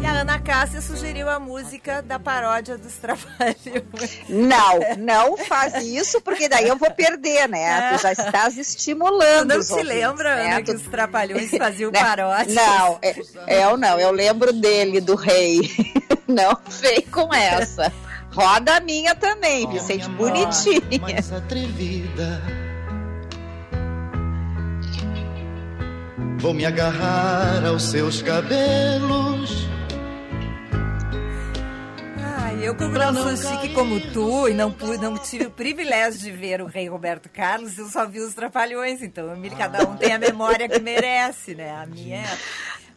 E 0.00 0.06
a 0.06 0.12
Ana 0.20 0.38
Cássia 0.38 0.80
sugeriu 0.80 1.28
a 1.28 1.40
música 1.40 2.00
da 2.02 2.20
paródia 2.20 2.78
dos 2.78 2.92
Trapalhões. 3.02 3.56
Não, 4.28 4.78
não 4.96 5.36
faz 5.36 5.74
isso, 5.84 6.20
porque 6.20 6.48
daí 6.48 6.68
eu 6.68 6.76
vou 6.76 6.92
perder, 6.92 7.48
né? 7.48 7.96
Tu 7.96 8.02
já 8.02 8.12
estás 8.12 8.56
estimulando. 8.56 9.48
Não 9.50 9.58
os 9.58 9.66
te 9.66 9.72
ouvintes, 9.72 9.92
lembra, 9.92 10.36
né? 10.36 10.46
Ana, 10.52 10.62
que 10.62 10.72
Tu- 10.72 10.76
os 10.76 10.82
Trapalhões 10.86 11.50
faziam 11.50 11.90
Né? 11.96 11.98
paródias? 11.98 12.54
Não, 12.54 12.98
é- 13.02 13.64
eu 13.64 13.76
não, 13.76 13.98
eu 13.98 14.12
lembro 14.12 14.52
dele, 14.52 15.00
do 15.00 15.16
rei. 15.16 15.68
Não 16.28 16.56
vem 16.68 17.02
com 17.02 17.32
essa. 17.32 17.92
Roda 18.32 18.76
a 18.76 18.80
minha 18.80 19.14
também, 19.14 19.66
Vicente, 19.70 20.08
bonitinha. 20.10 20.80
mais 21.00 21.32
atrevida. 21.32 22.42
Vou 26.38 26.52
me 26.54 26.64
agarrar 26.64 27.64
aos 27.66 27.84
seus 27.84 28.22
cabelos. 28.22 29.66
Ai, 32.22 32.68
eu 32.68 32.74
como 32.74 32.90
não 32.98 33.14
sou 33.14 33.36
chique 33.36 33.72
como 33.74 33.98
tu 34.12 34.48
e 34.48 34.54
não, 34.54 34.74
não 35.00 35.18
tive 35.18 35.46
o 35.46 35.50
privilégio 35.50 36.20
de 36.20 36.30
ver 36.30 36.60
o 36.60 36.66
rei 36.66 36.88
Roberto 36.88 37.28
Carlos, 37.28 37.78
eu 37.78 37.86
só 37.88 38.06
vi 38.06 38.20
os 38.20 38.34
Trapalhões, 38.34 39.02
então 39.02 39.28
eu 39.30 39.36
me- 39.36 39.50
cada 39.50 39.88
um 39.88 39.96
tem 39.96 40.12
a 40.12 40.18
memória 40.18 40.68
que 40.68 40.78
merece, 40.78 41.54
né? 41.54 41.70
A 41.74 41.86
minha 41.86 42.18
é... 42.18 42.38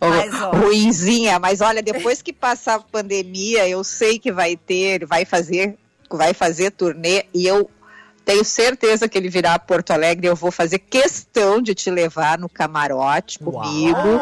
Mas, 0.01 0.33
ó, 0.41 0.51
Ruinzinha, 0.51 1.39
mas 1.39 1.59
olha, 1.59 1.81
depois 1.81 2.21
que 2.21 2.31
passar 2.31 2.75
a 2.75 2.79
pandemia, 2.79 3.67
eu 3.67 3.83
sei 3.83 4.17
que 4.17 4.31
vai 4.31 4.55
ter, 4.55 5.05
vai 5.05 5.25
fazer, 5.25 5.75
vai 6.09 6.33
fazer 6.33 6.71
turnê 6.71 7.25
e 7.33 7.45
eu 7.45 7.69
tenho 8.29 8.45
certeza 8.45 9.09
que 9.09 9.17
ele 9.17 9.27
virá 9.27 9.55
a 9.55 9.59
Porto 9.59 9.89
Alegre, 9.89 10.27
eu 10.27 10.35
vou 10.35 10.51
fazer 10.51 10.77
questão 10.77 11.59
de 11.59 11.73
te 11.73 11.89
levar 11.89 12.37
no 12.37 12.47
camarote 12.47 13.39
comigo 13.39 14.21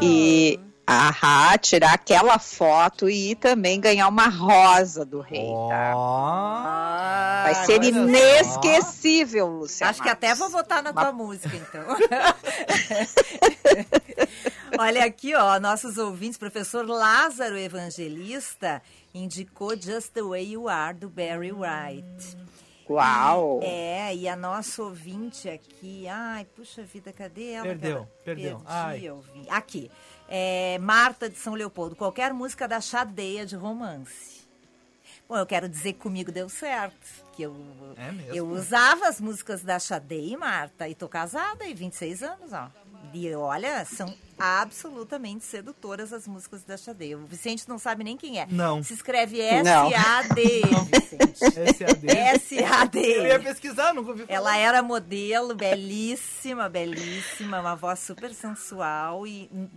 e 0.00 0.58
ahá, 0.86 1.58
tirar 1.58 1.92
aquela 1.92 2.38
foto 2.38 3.06
e 3.06 3.34
também 3.34 3.78
ganhar 3.78 4.08
uma 4.08 4.28
rosa 4.28 5.04
do 5.04 5.20
rei, 5.20 5.52
tá? 5.68 5.92
Ó. 5.94 7.44
Vai 7.44 7.66
ser 7.66 7.82
inesquecível, 7.82 9.46
Luciana. 9.46 9.90
Acho 9.90 10.02
que 10.02 10.08
até 10.08 10.34
vou 10.34 10.48
votar 10.48 10.82
na 10.82 10.94
tua 10.94 11.12
música, 11.12 11.54
então. 11.54 11.84
Olha 14.78 15.04
aqui, 15.04 15.34
ó, 15.34 15.60
nossos 15.60 15.98
ouvintes, 15.98 16.38
professor 16.38 16.88
Lázaro 16.88 17.58
Evangelista 17.58 18.80
indicou 19.12 19.78
Just 19.78 20.12
the 20.14 20.22
Way 20.22 20.52
You 20.52 20.66
Are, 20.66 20.96
do 20.96 21.10
Barry 21.10 21.52
White. 21.52 22.54
Uau! 22.88 23.60
É, 23.62 24.14
e 24.14 24.28
a 24.28 24.36
nossa 24.36 24.82
ouvinte 24.82 25.48
aqui, 25.48 26.06
ai, 26.06 26.44
puxa 26.54 26.82
vida, 26.82 27.12
cadê 27.12 27.52
ela? 27.52 27.66
Perdeu, 27.66 27.96
Ela- 27.96 28.08
perdeu. 28.24 28.56
Perdi, 28.58 28.64
Ai. 28.68 29.00
eu 29.04 29.20
vi. 29.32 29.46
Aqui, 29.48 29.90
é, 30.28 30.78
Marta 30.78 31.28
de 31.28 31.36
São 31.38 31.54
Leopoldo, 31.54 31.96
qualquer 31.96 32.32
música 32.34 32.68
da 32.68 32.80
Chadeia 32.80 33.46
de 33.46 33.56
romance. 33.56 34.44
Bom, 35.26 35.38
eu 35.38 35.46
quero 35.46 35.66
dizer 35.68 35.94
que 35.94 36.00
comigo 36.00 36.30
deu 36.30 36.50
certo, 36.50 36.94
que 37.32 37.42
eu, 37.42 37.56
É 37.96 38.12
mesmo? 38.12 38.34
eu 38.34 38.46
usava 38.46 39.08
as 39.08 39.18
músicas 39.18 39.62
da 39.62 39.78
Chadeia, 39.78 40.36
Marta, 40.36 40.86
e 40.86 40.94
tô 40.94 41.08
casada, 41.08 41.64
e 41.66 41.72
26 41.72 42.22
anos, 42.22 42.52
ó. 42.52 42.70
E 43.12 43.34
olha, 43.34 43.84
são 43.84 44.12
absolutamente 44.38 45.44
sedutoras 45.44 46.12
as 46.12 46.26
músicas 46.26 46.62
da 46.64 46.76
Chadeia. 46.76 47.16
O 47.16 47.26
Vicente 47.26 47.68
não 47.68 47.78
sabe 47.78 48.02
nem 48.02 48.16
quem 48.16 48.40
é. 48.40 48.46
Não. 48.50 48.82
Se 48.82 48.94
escreve 48.94 49.38
Não. 49.62 49.88
S-A-D, 49.90 50.62
Vicente. 50.92 51.38
SAD. 51.76 52.10
S-A-D. 52.10 52.98
Eu 53.18 53.26
ia 53.26 53.40
pesquisar, 53.40 53.92
nunca 53.94 54.10
ouvi 54.10 54.26
falar. 54.26 54.36
Ela 54.36 54.56
era 54.56 54.82
modelo, 54.82 55.54
belíssima, 55.54 56.68
belíssima, 56.68 57.60
uma 57.60 57.76
voz 57.76 58.00
super 58.00 58.32
sensual 58.34 59.26
e 59.26 59.48
hum, 59.52 59.68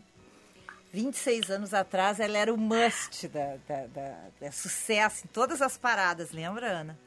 26 0.92 1.52
anos 1.52 1.74
atrás 1.74 2.20
ela 2.20 2.38
era 2.38 2.52
o 2.54 2.58
must 2.58 3.28
da, 3.28 3.58
da, 3.68 3.86
da- 3.88 4.18
da 4.42 4.52
sucesso 4.52 5.26
em 5.26 5.28
todas 5.28 5.62
as 5.62 5.78
paradas, 5.78 6.32
lembra, 6.32 6.68
Ana? 6.68 6.98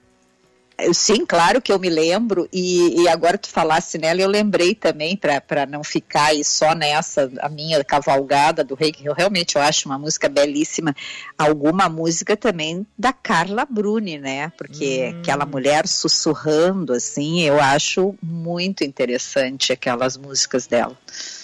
Sim, 0.93 1.25
claro 1.27 1.61
que 1.61 1.73
eu 1.73 1.79
me 1.79 1.89
lembro, 1.89 2.49
e, 2.53 3.03
e 3.03 3.09
agora 3.09 3.39
tu 3.39 3.49
falasse 3.49 3.99
nela, 3.99 4.21
eu 4.21 4.29
lembrei 4.29 4.75
também, 4.75 5.17
para 5.17 5.67
não 5.67 5.83
ficar 5.83 6.27
aí 6.27 6.45
só 6.45 6.75
nessa, 6.75 7.31
a 7.41 7.49
minha 7.49 7.83
cavalgada 7.85 8.63
do 8.65 8.75
rei, 8.75 8.93
que 8.93 9.05
eu 9.05 9.15
realmente 9.15 9.57
eu 9.57 9.63
acho 9.63 9.89
uma 9.89 9.99
música 9.99 10.29
belíssima, 10.29 10.95
alguma 11.37 11.89
música 11.89 12.37
também 12.37 12.87
da 12.99 13.13
Carla 13.13 13.67
Bruni, 13.69 14.19
né? 14.19 14.53
Porque 14.57 15.15
aquela 15.19 15.47
mulher 15.47 15.87
sussurrando, 15.87 16.93
assim, 16.93 17.41
eu 17.43 17.61
acho 17.61 18.15
muito 18.23 18.85
interessante 18.85 19.73
aquelas 19.73 20.17
músicas 20.17 20.67
dela. 20.67 20.97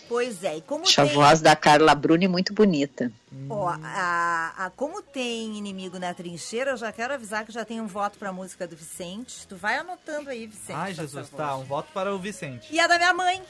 Pois 0.08 0.42
é, 0.44 0.58
e 0.58 0.60
como 0.62 0.84
Acho 0.84 1.00
a 1.00 1.04
tem, 1.06 1.14
voz 1.14 1.40
da 1.40 1.56
Carla 1.56 1.94
Bruni 1.94 2.28
muito 2.28 2.52
bonita. 2.54 3.10
ó, 3.50 3.68
a, 3.82 4.54
a- 4.66 4.70
como 4.76 5.02
tem 5.02 5.56
inimigo 5.58 5.98
na 5.98 6.14
trincheira, 6.14 6.70
eu 6.72 6.76
já 6.76 6.92
quero 6.92 7.14
avisar 7.14 7.44
que 7.44 7.52
já 7.52 7.64
tem 7.64 7.80
um 7.80 7.86
voto 7.86 8.18
para 8.18 8.28
a 8.28 8.32
música 8.32 8.66
do 8.66 8.76
Vicente. 8.76 9.46
Tu 9.48 9.56
vai 9.56 9.76
anotando 9.76 10.30
aí, 10.30 10.46
Vicente. 10.46 10.76
Ai, 10.76 10.94
Jesus, 10.94 11.28
tá. 11.30 11.56
Um 11.56 11.64
voto 11.64 11.92
para 11.92 12.14
o 12.14 12.18
Vicente. 12.18 12.68
E 12.72 12.78
a 12.78 12.86
da 12.86 12.96
minha 12.98 13.12
mãe. 13.14 13.42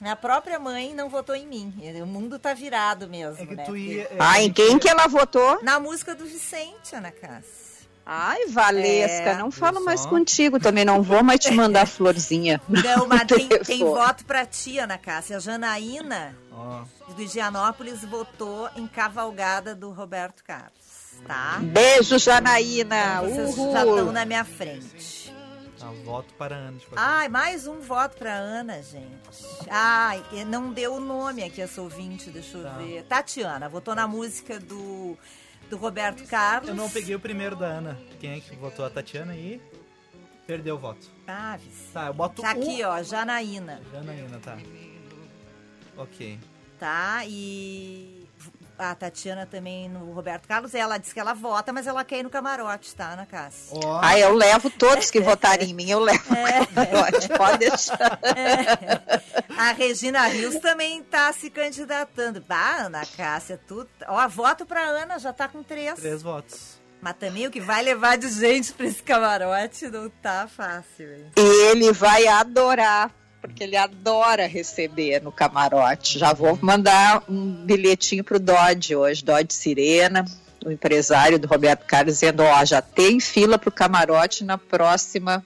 Minha 0.00 0.16
própria 0.16 0.58
mãe 0.58 0.94
não 0.94 1.10
votou 1.10 1.34
em 1.34 1.46
mim. 1.46 1.74
O 2.02 2.06
mundo 2.06 2.38
tá 2.38 2.54
virado 2.54 3.06
mesmo, 3.06 3.42
É 3.42 3.46
que 3.46 3.54
né? 3.54 3.64
tu 3.64 3.76
ia. 3.76 4.04
Porque- 4.06 4.14
é, 4.14 4.18
Ah, 4.18 4.42
em 4.42 4.50
quem 4.50 4.78
que 4.78 4.88
ela 4.88 5.06
votou? 5.06 5.62
Na 5.62 5.78
música 5.78 6.14
do 6.14 6.24
Vicente, 6.24 6.94
Ana 6.96 7.10
Cássia. 7.12 7.69
Ai, 8.12 8.46
Valesca, 8.48 9.30
É, 9.30 9.38
não 9.38 9.52
falo 9.52 9.76
viu 9.76 9.84
mais 9.84 10.00
só? 10.00 10.08
contigo, 10.08 10.58
também 10.58 10.84
não 10.84 11.00
vou 11.00 11.22
mais 11.22 11.38
te 11.38 11.52
mandar 11.52 11.86
florzinha. 11.86 12.60
Não, 12.68 13.06
mas 13.06 13.22
tem, 13.28 13.48
tem 13.48 13.78
voto 13.84 14.24
pra 14.24 14.44
ti, 14.44 14.80
Ana 14.80 14.98
Cássia. 14.98 15.36
A 15.36 15.38
Janaína, 15.40 16.36
Ó, 16.50 16.82
do 17.14 17.22
Higienópolis, 17.22 18.04
votou 18.04 18.68
em 18.74 18.88
Cavalgada 18.88 19.76
do 19.76 19.92
Roberto 19.92 20.42
Carlos, 20.42 20.72
tá? 21.24 21.60
Beijo, 21.62 22.18
Janaína. 22.18 23.20
Vocês 23.22 23.56
Uhul. 23.56 23.72
já 23.72 23.84
estão 23.86 24.10
na 24.12 24.24
minha 24.24 24.44
frente. 24.44 25.32
tá, 25.78 25.86
voto 26.04 26.34
para 26.34 26.56
a 26.56 26.58
Ana. 26.58 26.78
Ai, 26.96 27.28
mais 27.28 27.68
um 27.68 27.78
voto 27.78 28.16
pra 28.16 28.34
Ana, 28.34 28.82
gente. 28.82 29.68
Ai, 29.70 30.20
não 30.48 30.72
deu 30.72 30.94
o 30.94 31.00
nome 31.00 31.44
aqui, 31.44 31.62
essa 31.62 31.80
ouvinte, 31.80 32.28
deixa 32.28 32.58
eu 32.58 32.64
Tá. 32.64 32.70
ver. 32.76 33.04
Tatiana, 33.04 33.68
votou 33.68 33.94
na 33.94 34.08
música 34.08 34.58
do, 34.58 35.16
do 35.70 35.76
Roberto 35.76 36.24
Carlos. 36.26 36.68
Eu 36.68 36.74
não 36.74 36.90
peguei 36.90 37.14
o 37.14 37.20
primeiro 37.20 37.56
da 37.56 37.66
Ana. 37.66 37.98
Quem 38.18 38.32
é 38.32 38.40
que 38.40 38.54
votou? 38.56 38.84
A 38.84 38.90
Tatiana 38.90 39.34
e 39.36 39.60
perdeu 40.46 40.74
o 40.74 40.78
voto. 40.78 41.06
Ah, 41.26 41.56
Vicente. 41.56 41.92
Tá, 41.92 42.06
eu 42.08 42.12
boto 42.14 42.42
Tá 42.42 42.48
um. 42.48 42.50
aqui, 42.50 42.82
ó, 42.82 43.02
Janaína. 43.02 43.80
Janaína, 43.92 44.38
tá. 44.40 44.58
Ok. 45.96 46.38
tá? 46.78 47.22
E 47.26 48.19
a 48.80 48.94
Tatiana 48.94 49.46
também 49.46 49.88
no 49.88 50.12
Roberto 50.12 50.48
Carlos, 50.48 50.74
ela 50.74 50.96
disse 50.98 51.12
que 51.14 51.20
ela 51.20 51.34
vota, 51.34 51.72
mas 51.72 51.86
ela 51.86 52.04
quer 52.04 52.18
ir 52.18 52.22
no 52.22 52.30
camarote, 52.30 52.94
tá, 52.94 53.10
Ana 53.12 53.26
Cássia? 53.26 53.78
Ó, 53.84 54.00
Ah, 54.02 54.18
eu 54.18 54.32
levo 54.34 54.70
todos 54.70 55.10
que 55.10 55.20
votarem 55.20 55.70
em 55.70 55.74
mim, 55.74 55.90
eu 55.90 56.00
levo. 56.00 56.24
Pode, 56.24 57.28
pode 57.28 57.58
deixar. 57.58 58.18
A 59.56 59.72
Regina 59.72 60.26
Rios 60.26 60.56
também 60.60 61.02
tá 61.02 61.32
se 61.32 61.50
candidatando. 61.50 62.40
Bah, 62.48 62.86
Ana 62.86 63.02
Cássia, 63.04 63.60
tu... 63.68 63.86
Ó, 64.08 64.28
voto 64.28 64.64
pra 64.64 64.80
Ana, 64.82 65.18
já 65.18 65.32
tá 65.32 65.46
com 65.48 65.62
três. 65.62 65.94
três 66.00 66.22
votos. 66.22 66.80
Mas 67.02 67.14
também 67.18 67.46
o 67.46 67.50
que 67.50 67.60
vai 67.60 67.82
levar 67.82 68.18
de 68.18 68.28
gente 68.28 68.72
pra 68.74 68.86
esse 68.86 69.02
camarote 69.02 69.88
não 69.88 70.10
tá 70.22 70.46
fácil, 70.46 71.14
hein? 71.14 71.30
Ele 71.36 71.92
vai 71.92 72.26
adorar, 72.26 73.10
porque 73.40 73.64
ele 73.64 73.76
adora 73.76 74.46
receber 74.46 75.22
no 75.22 75.32
camarote. 75.32 76.18
Já 76.18 76.32
vou 76.32 76.58
mandar 76.60 77.22
um 77.28 77.64
bilhetinho 77.64 78.22
pro 78.22 78.38
Dodge 78.38 78.94
hoje, 78.94 79.24
Dodge 79.24 79.54
Sirena, 79.54 80.24
o 80.64 80.70
empresário 80.70 81.38
do 81.38 81.48
Roberto 81.48 81.84
Carlos, 81.86 82.14
dizendo, 82.14 82.42
ó, 82.42 82.64
já 82.64 82.82
tem 82.82 83.18
fila 83.18 83.58
pro 83.58 83.72
camarote 83.72 84.44
na 84.44 84.58
próxima 84.58 85.44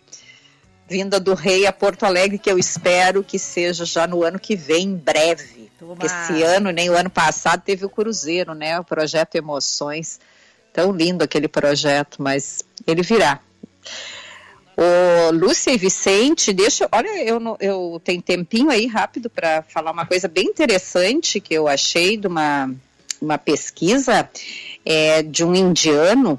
vinda 0.89 1.19
do 1.19 1.35
rei 1.35 1.67
a 1.67 1.73
Porto 1.73 2.05
Alegre, 2.05 2.39
que 2.39 2.51
eu 2.51 2.59
espero 2.59 3.25
que 3.25 3.39
seja 3.39 3.85
já 3.85 4.07
no 4.07 4.23
ano 4.23 4.39
que 4.39 4.57
vem, 4.57 4.89
em 4.89 4.97
breve. 4.97 5.71
Porque 5.79 6.07
esse 6.07 6.43
ano, 6.43 6.71
nem 6.71 6.91
o 6.91 6.97
ano 6.97 7.11
passado, 7.11 7.63
teve 7.63 7.85
o 7.85 7.91
Cruzeiro, 7.91 8.55
né? 8.55 8.79
O 8.79 8.85
projeto 8.85 9.35
Emoções. 9.35 10.19
Tão 10.73 10.93
lindo 10.93 11.23
aquele 11.23 11.47
projeto, 11.47 12.21
mas 12.21 12.65
ele 12.87 13.03
virá. 13.03 13.41
Ô, 14.77 15.31
Lúcia 15.31 15.73
e 15.73 15.79
Vicente, 15.79 16.53
deixa. 16.53 16.89
Olha, 16.91 17.23
eu, 17.23 17.41
eu 17.61 18.01
tenho 18.03 18.21
tempinho 18.21 18.71
aí 18.71 18.87
rápido 18.87 19.31
para 19.31 19.63
falar 19.63 19.93
uma 19.93 20.05
coisa 20.05 20.27
bem 20.27 20.47
interessante 20.47 21.41
que 21.41 21.55
eu 21.55 21.69
achei 21.69 22.17
de 22.17 22.27
uma, 22.27 22.75
uma 23.21 23.39
pesquisa 23.39 24.29
é, 24.85 25.23
de 25.23 25.45
um 25.45 25.55
indiano. 25.55 26.39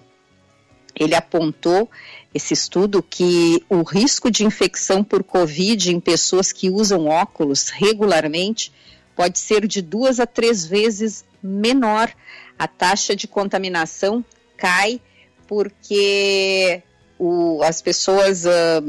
Ele 0.93 1.15
apontou 1.15 1.89
esse 2.33 2.53
estudo 2.53 3.01
que 3.01 3.63
o 3.69 3.81
risco 3.83 4.29
de 4.29 4.43
infecção 4.43 5.01
por 5.01 5.23
Covid 5.23 5.93
em 5.93 5.99
pessoas 6.01 6.51
que 6.51 6.69
usam 6.69 7.07
óculos 7.07 7.69
regularmente 7.69 8.73
pode 9.15 9.39
ser 9.39 9.65
de 9.65 9.81
duas 9.81 10.19
a 10.19 10.27
três 10.27 10.65
vezes 10.65 11.23
menor. 11.41 12.11
A 12.59 12.67
taxa 12.67 13.15
de 13.15 13.27
contaminação 13.27 14.23
cai 14.57 14.99
porque 15.47 16.81
o- 17.19 17.61
as 17.63 17.81
pessoas 17.81 18.45
ah, 18.45 18.81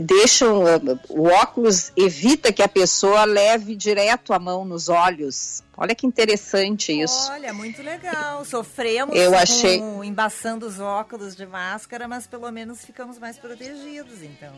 deixam 0.00 0.66
ah, 0.66 0.80
o 1.08 1.24
óculos 1.28 1.90
evita 1.96 2.52
que 2.52 2.62
a 2.62 2.68
pessoa 2.68 3.24
leve 3.24 3.74
direto 3.74 4.32
a 4.32 4.38
mão 4.38 4.64
nos 4.64 4.88
olhos. 4.88 5.62
Olha 5.76 5.94
que 5.94 6.06
interessante 6.06 6.92
isso. 6.98 7.30
Olha, 7.30 7.52
muito 7.52 7.82
legal. 7.82 8.44
Sofremos 8.44 9.14
Eu 9.14 9.32
com 9.32 9.36
achei- 9.38 9.82
embaçando 10.04 10.66
os 10.66 10.80
óculos 10.80 11.36
de 11.36 11.44
máscara, 11.46 12.08
mas 12.08 12.26
pelo 12.26 12.50
menos 12.50 12.84
ficamos 12.84 13.18
mais 13.18 13.38
protegidos, 13.38 14.22
então. 14.22 14.52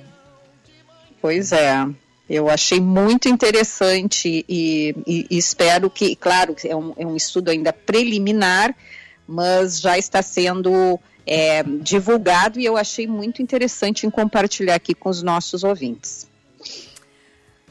Pois 1.20 1.52
é. 1.52 1.86
Eu 2.30 2.48
achei 2.50 2.78
muito 2.78 3.26
interessante 3.28 4.44
e, 4.46 4.94
e- 5.06 5.26
e 5.30 5.38
espero 5.38 5.88
que, 5.88 6.14
claro, 6.14 6.54
é 6.62 6.76
um, 6.76 6.92
é 6.98 7.06
um 7.06 7.16
estudo 7.16 7.48
ainda 7.50 7.72
preliminar, 7.72 8.74
mas 9.26 9.80
já 9.80 9.96
está 9.98 10.20
sendo 10.22 11.00
é, 11.28 11.62
divulgado 11.62 12.58
e 12.58 12.64
eu 12.64 12.78
achei 12.78 13.06
muito 13.06 13.42
interessante 13.42 14.06
em 14.06 14.10
compartilhar 14.10 14.76
aqui 14.76 14.94
com 14.94 15.10
os 15.10 15.22
nossos 15.22 15.62
ouvintes. 15.62 16.26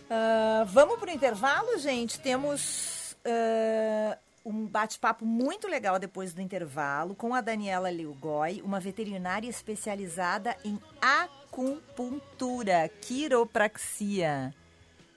Ah, 0.09 0.63
vamos 0.67 0.99
para 0.99 1.09
o 1.09 1.13
intervalo, 1.13 1.77
gente. 1.79 2.19
Temos 2.19 3.17
ah, 3.25 4.17
um 4.45 4.67
bate-papo 4.67 5.25
muito 5.25 5.67
legal 5.67 5.97
depois 5.97 6.33
do 6.33 6.41
intervalo 6.41 7.15
com 7.15 7.33
a 7.33 7.41
Daniela 7.41 7.89
Liugoi, 7.89 8.61
uma 8.63 8.79
veterinária 8.79 9.49
especializada 9.49 10.55
em 10.63 10.79
acupuntura, 11.01 12.89
quiropraxia. 13.01 14.53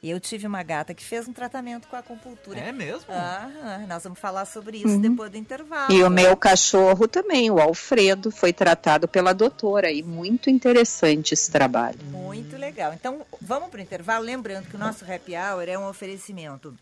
Eu 0.03 0.19
tive 0.19 0.47
uma 0.47 0.63
gata 0.63 0.95
que 0.95 1.05
fez 1.05 1.29
um 1.29 1.33
tratamento 1.33 1.87
com 1.87 1.95
acupuntura. 1.95 2.59
É 2.59 2.73
mesmo? 2.73 3.05
Ah, 3.11 3.85
nós 3.87 4.03
vamos 4.03 4.19
falar 4.19 4.47
sobre 4.47 4.79
isso 4.79 4.99
depois 4.99 5.31
do 5.31 5.37
intervalo. 5.37 5.93
E 5.93 6.03
o 6.03 6.09
meu 6.09 6.35
cachorro 6.37 7.07
também, 7.07 7.51
o 7.51 7.61
Alfredo, 7.61 8.31
foi 8.31 8.53
tratado 8.53 9.07
pela 9.07 9.35
doutora 9.35 9.91
e 9.91 10.03
muito 10.03 10.49
interessante 10.49 11.35
esse 11.35 11.51
trabalho. 11.51 11.99
Muito 12.05 12.57
legal. 12.57 12.95
Então, 12.95 13.27
vamos 13.43 13.69
para 13.69 13.79
o 13.79 13.83
intervalo. 13.83 14.25
Lembrando 14.25 14.69
que 14.69 14.77
o 14.77 14.79
nosso 14.79 15.05
happy 15.05 15.35
hour 15.37 15.69
é 15.69 15.79
um 15.79 15.87
oferecimento 15.87 16.75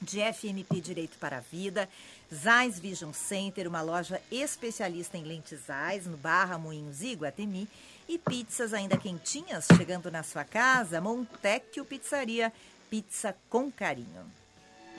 de 0.00 0.20
FMP 0.32 0.80
Direito 0.80 1.18
para 1.18 1.38
a 1.38 1.40
Vida, 1.40 1.88
Zais 2.34 2.78
Vision 2.78 3.12
Center, 3.12 3.68
uma 3.68 3.82
loja 3.82 4.20
especialista 4.30 5.16
em 5.16 5.22
lentes 5.22 5.60
Zais, 5.66 6.06
no 6.06 6.16
Barra 6.16 6.58
Moinhos 6.58 7.02
e 7.02 7.12
Guatemi, 7.12 7.68
e 8.12 8.18
pizzas 8.18 8.74
ainda 8.74 8.98
quentinhas 8.98 9.66
chegando 9.74 10.10
na 10.10 10.22
sua 10.22 10.44
casa, 10.44 11.00
Montecchio 11.00 11.82
Pizzaria, 11.82 12.52
pizza 12.90 13.34
com 13.48 13.72
carinho. 13.72 14.30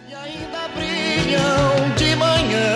E 0.10 0.16
ainda 0.16 0.68
brilham 0.70 1.96
de 1.96 2.16
manhã. 2.16 2.76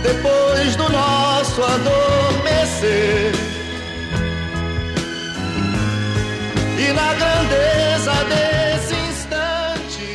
Depois 0.00 0.76
do 0.76 0.88
nosso 0.88 1.60
adormecer. 1.60 3.32
E 6.78 6.92
na 6.92 7.14
grandeza 7.14 8.12
desse 8.28 8.94
instante. 8.94 10.06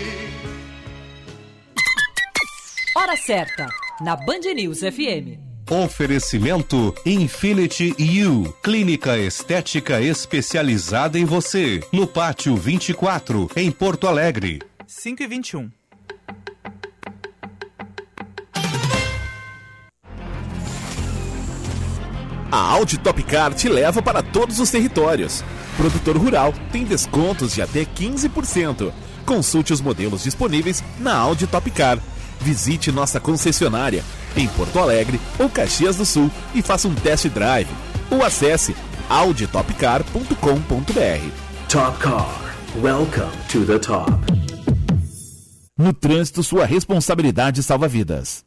Hora 2.95 3.17
certa, 3.17 3.67
na 3.99 4.15
Band 4.15 4.53
News 4.55 4.79
FM. 4.79 5.52
Oferecimento 5.75 6.93
Infinity 7.03 7.95
U, 8.27 8.53
clínica 8.62 9.17
estética 9.17 9.99
especializada 9.99 11.17
em 11.17 11.25
você, 11.25 11.81
no 11.91 12.05
Pátio 12.05 12.55
24, 12.55 13.49
em 13.55 13.71
Porto 13.71 14.07
Alegre. 14.07 14.62
5 14.86 15.23
e 15.23 15.27
21. 15.27 15.71
A 22.51 22.57
Audi 22.57 22.99
Top 22.99 23.23
Car 23.23 23.55
te 23.55 23.67
leva 23.67 23.99
para 23.99 24.21
todos 24.21 24.59
os 24.59 24.69
territórios. 24.69 25.43
Produtor 25.75 26.17
rural 26.17 26.53
tem 26.71 26.83
descontos 26.83 27.55
de 27.55 27.63
até 27.63 27.83
15%. 27.83 28.93
Consulte 29.25 29.73
os 29.73 29.81
modelos 29.81 30.21
disponíveis 30.21 30.83
na 30.99 31.15
Audi 31.15 31.47
Top 31.47 31.67
Car. 31.71 31.97
Visite 32.39 32.91
nossa 32.91 33.19
concessionária 33.19 34.03
em 34.36 34.48
Porto 34.48 34.80
Alegre 34.80 35.19
ou 35.39 35.50
Caxias 35.50 35.96
do 35.96 36.06
Sul 36.06 36.30
e 36.54 36.62
faça 36.62 36.88
um 36.88 36.96
test 36.96 37.28
drive. 37.30 37.69
Ou 38.10 38.24
acesse 38.24 38.76
auditopcar.com.br. 39.10 41.32
Top 41.69 42.00
Car. 42.00 42.56
Welcome 42.82 43.32
to 43.50 43.65
the 43.65 43.80
top. 43.80 44.12
No 45.78 45.91
trânsito, 45.91 46.43
sua 46.43 46.65
responsabilidade 46.65 47.63
salva 47.63 47.88
vidas. 47.88 48.43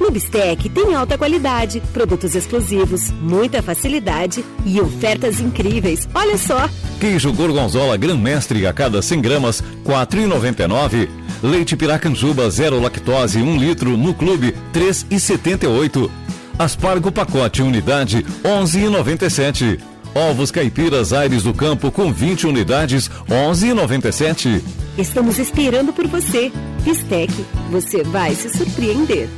No 0.00 0.10
Bistec 0.10 0.68
tem 0.70 0.94
alta 0.94 1.18
qualidade, 1.18 1.82
produtos 1.92 2.34
exclusivos, 2.34 3.10
muita 3.20 3.62
facilidade 3.62 4.44
e 4.64 4.80
ofertas 4.80 5.40
incríveis. 5.40 6.08
Olha 6.14 6.38
só! 6.38 6.68
Queijo 6.98 7.32
Gorgonzola 7.32 7.96
Gran 7.96 8.16
Mestre 8.16 8.66
a 8.66 8.72
cada 8.72 9.02
100 9.02 9.20
gramas, 9.20 9.60
R$ 9.60 9.66
4,99. 9.84 11.08
Leite 11.42 11.76
Piracanjuba 11.76 12.50
zero 12.50 12.80
lactose 12.80 13.38
1 13.38 13.56
litro 13.58 13.96
no 13.96 14.14
clube, 14.14 14.54
R$ 14.74 14.80
3,78. 14.80 16.10
Aspargo 16.58 17.10
pacote 17.10 17.62
unidade, 17.62 18.24
R$ 18.42 18.50
11,97. 18.62 19.78
Ovos 20.14 20.50
caipiras 20.50 21.12
Aires 21.12 21.44
do 21.44 21.54
Campo 21.54 21.90
com 21.90 22.12
20 22.12 22.46
unidades, 22.46 23.06
R$ 23.06 23.34
11,97. 23.50 24.62
Estamos 24.98 25.38
esperando 25.38 25.92
por 25.92 26.06
você. 26.06 26.50
Bistec, 26.82 27.32
você 27.70 28.02
vai 28.02 28.34
se 28.34 28.50
surpreender. 28.50 29.28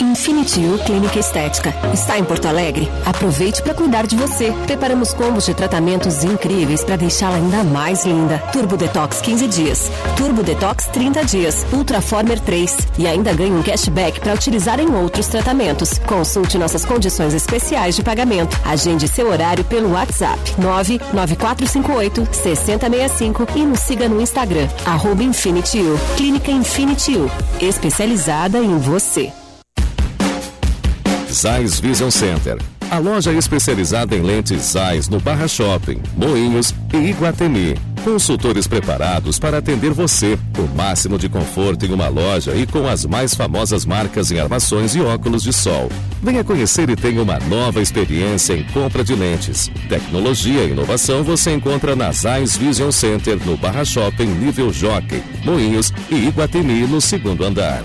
Infinity 0.00 0.60
U 0.66 0.78
Clínica 0.84 1.18
Estética. 1.18 1.74
Está 1.92 2.18
em 2.18 2.24
Porto 2.24 2.46
Alegre? 2.46 2.90
Aproveite 3.04 3.62
para 3.62 3.74
cuidar 3.74 4.06
de 4.06 4.16
você. 4.16 4.52
Preparamos 4.66 5.14
combos 5.14 5.46
de 5.46 5.54
tratamentos 5.54 6.22
incríveis 6.24 6.84
para 6.84 6.96
deixá-la 6.96 7.36
ainda 7.36 7.64
mais 7.64 8.04
linda. 8.04 8.38
Turbo 8.52 8.76
Detox 8.76 9.20
15 9.20 9.48
dias, 9.48 9.90
Turbo 10.16 10.42
Detox 10.42 10.86
30 10.86 11.24
dias, 11.24 11.66
Ultraformer 11.72 12.38
3 12.40 12.76
e 12.98 13.06
ainda 13.06 13.32
ganhe 13.32 13.52
um 13.52 13.62
cashback 13.62 14.20
para 14.20 14.34
utilizar 14.34 14.78
em 14.80 14.94
outros 14.94 15.26
tratamentos. 15.28 15.98
Consulte 15.98 16.58
nossas 16.58 16.84
condições 16.84 17.32
especiais 17.32 17.96
de 17.96 18.02
pagamento. 18.02 18.58
Agende 18.64 19.08
seu 19.08 19.28
horário 19.28 19.64
pelo 19.64 19.92
WhatsApp 19.92 20.38
99458 20.58 22.28
6065 22.32 23.46
e 23.54 23.60
nos 23.60 23.80
siga 23.80 24.08
no 24.08 24.20
Instagram 24.20 24.68
arroba 24.84 25.22
Infinity 25.22 25.80
U. 25.80 25.98
Clínica 26.16 26.50
Infinity 26.50 27.16
U, 27.16 27.30
especializada 27.60 28.58
em 28.58 28.78
você. 28.78 29.32
Zeiss 31.36 31.78
Vision 31.78 32.10
Center. 32.10 32.56
A 32.90 32.96
loja 32.96 33.30
especializada 33.30 34.16
em 34.16 34.22
lentes 34.22 34.72
Zeiss 34.72 35.06
no 35.06 35.20
Barra 35.20 35.46
Shopping, 35.46 36.00
Moinhos 36.16 36.74
e 36.94 36.96
Iguatemi. 36.96 37.74
Consultores 38.02 38.66
preparados 38.66 39.38
para 39.38 39.58
atender 39.58 39.90
você. 39.90 40.38
O 40.56 40.74
máximo 40.74 41.18
de 41.18 41.28
conforto 41.28 41.84
em 41.84 41.92
uma 41.92 42.08
loja 42.08 42.54
e 42.54 42.66
com 42.66 42.88
as 42.88 43.04
mais 43.04 43.34
famosas 43.34 43.84
marcas 43.84 44.30
em 44.30 44.40
armações 44.40 44.94
e 44.94 45.02
óculos 45.02 45.42
de 45.42 45.52
sol. 45.52 45.90
Venha 46.22 46.42
conhecer 46.42 46.88
e 46.88 46.96
tenha 46.96 47.22
uma 47.22 47.38
nova 47.40 47.82
experiência 47.82 48.54
em 48.54 48.64
compra 48.68 49.04
de 49.04 49.14
lentes. 49.14 49.70
Tecnologia 49.90 50.64
e 50.64 50.70
inovação 50.70 51.22
você 51.22 51.52
encontra 51.52 51.94
na 51.94 52.12
Zeiss 52.12 52.56
Vision 52.56 52.90
Center 52.90 53.36
no 53.44 53.58
Barra 53.58 53.84
Shopping 53.84 54.26
nível 54.26 54.72
Jockey, 54.72 55.22
Moinhos 55.44 55.92
e 56.10 56.14
Iguatemi 56.14 56.86
no 56.86 56.98
segundo 56.98 57.44
andar. 57.44 57.84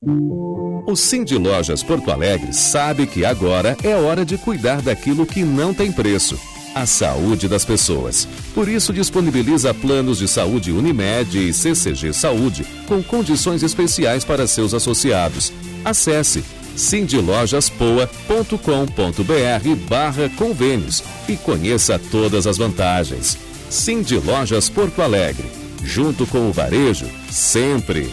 O 0.00 0.94
Cindy 0.94 1.36
Lojas 1.36 1.82
Porto 1.82 2.12
Alegre 2.12 2.52
sabe 2.52 3.04
que 3.04 3.24
agora 3.24 3.76
é 3.82 3.96
hora 3.96 4.24
de 4.24 4.38
cuidar 4.38 4.80
daquilo 4.80 5.26
que 5.26 5.42
não 5.42 5.74
tem 5.74 5.90
preço. 5.90 6.38
A 6.72 6.86
saúde 6.86 7.48
das 7.48 7.64
pessoas. 7.64 8.28
Por 8.54 8.68
isso, 8.68 8.92
disponibiliza 8.92 9.74
planos 9.74 10.18
de 10.18 10.28
saúde 10.28 10.70
Unimed 10.70 11.48
e 11.48 11.52
CCG 11.52 12.12
Saúde 12.12 12.64
com 12.86 13.02
condições 13.02 13.64
especiais 13.64 14.24
para 14.24 14.46
seus 14.46 14.72
associados. 14.72 15.52
Acesse 15.84 16.44
cindylojaspoa.com.br 16.76 19.74
barra 19.88 20.28
convênios 20.36 21.02
e 21.28 21.36
conheça 21.36 21.98
todas 21.98 22.46
as 22.46 22.56
vantagens. 22.56 23.36
Cindy 23.68 24.18
Lojas 24.18 24.68
Porto 24.68 25.02
Alegre. 25.02 25.50
Junto 25.82 26.24
com 26.26 26.48
o 26.48 26.52
varejo, 26.52 27.06
sempre. 27.30 28.12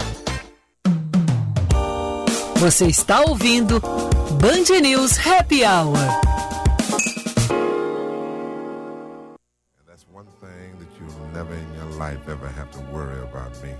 Você 2.61 2.85
está 2.85 3.21
ouvindo 3.21 3.81
Band 4.39 4.79
News 4.83 5.17
Happy 5.17 5.63
Hour. 5.65 5.97
That's 9.87 10.05
one 10.13 10.27
thing 10.39 10.77
that 10.77 10.87
you'll 10.99 11.27
never 11.33 11.55
in 11.55 11.73
your 11.73 11.89
life 11.97 12.19
ever 12.29 12.47
have 12.47 12.69
to 12.69 12.79
worry 12.93 13.19
about 13.23 13.59
me. 13.63 13.73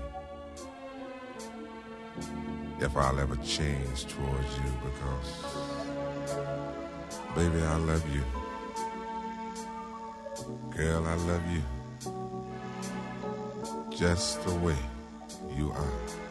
If 2.80 2.96
I'll 2.96 3.20
ever 3.20 3.36
change 3.36 4.06
towards 4.06 4.52
you 4.58 4.72
because, 4.82 5.30
baby, 7.36 7.62
I 7.62 7.76
love 7.76 8.04
you. 8.12 8.24
Girl, 10.76 11.06
I 11.06 11.14
love 11.14 11.42
you. 11.52 11.62
just 13.96 14.42
the 14.44 14.54
way 14.56 14.76
you 15.56 15.70
are. 15.70 16.21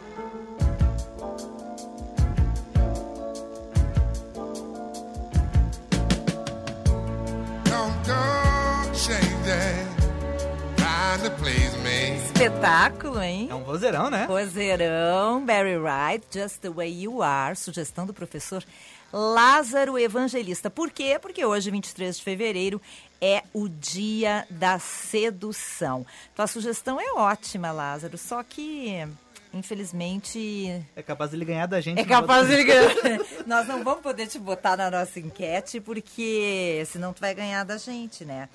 Espetáculo, 12.24 13.22
hein? 13.22 13.48
É 13.50 13.54
um 13.54 13.62
vozeirão, 13.62 14.10
né? 14.10 14.26
Vozeirão, 14.26 15.44
Barry 15.44 15.76
Wright, 15.76 16.26
Just 16.32 16.58
the 16.60 16.70
Way 16.70 17.02
You 17.02 17.22
Are, 17.22 17.54
sugestão 17.56 18.06
do 18.06 18.12
professor 18.14 18.64
Lázaro 19.12 19.98
Evangelista. 19.98 20.70
Por 20.70 20.90
quê? 20.90 21.18
Porque 21.20 21.44
hoje, 21.44 21.70
23 21.70 22.16
de 22.16 22.22
fevereiro, 22.22 22.80
é 23.20 23.42
o 23.52 23.68
dia 23.68 24.46
da 24.50 24.78
sedução. 24.78 26.04
Tua 26.34 26.46
sugestão 26.46 27.00
é 27.00 27.12
ótima, 27.14 27.70
Lázaro, 27.70 28.16
só 28.18 28.42
que 28.42 29.06
infelizmente 29.54 30.82
É 30.96 31.02
capaz 31.02 31.30
de 31.30 31.36
ele 31.36 31.44
ganhar 31.44 31.66
da 31.66 31.80
gente. 31.80 32.00
é 32.00 32.04
capaz 32.04 32.48
de 32.48 32.56
voto. 32.56 32.66
ganhar. 33.02 33.20
Nós 33.46 33.68
não 33.68 33.84
vamos 33.84 34.00
poder 34.02 34.26
te 34.26 34.38
botar 34.38 34.76
na 34.76 34.90
nossa 34.90 35.20
enquete, 35.20 35.80
porque 35.80 36.82
senão 36.86 37.12
tu 37.12 37.20
vai 37.20 37.34
ganhar 37.34 37.62
da 37.64 37.76
gente, 37.76 38.24
né? 38.24 38.48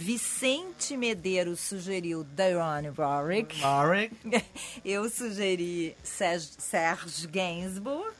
Vicente 0.00 0.96
Medeiros 0.96 1.60
sugeriu 1.60 2.24
Dionne 2.24 2.90
Warwick. 2.96 3.60
Warwick. 3.60 4.16
Eu 4.82 5.10
sugeri 5.10 5.94
Serge, 6.02 6.48
Serge 6.56 7.26
Gainsbourg 7.26 8.16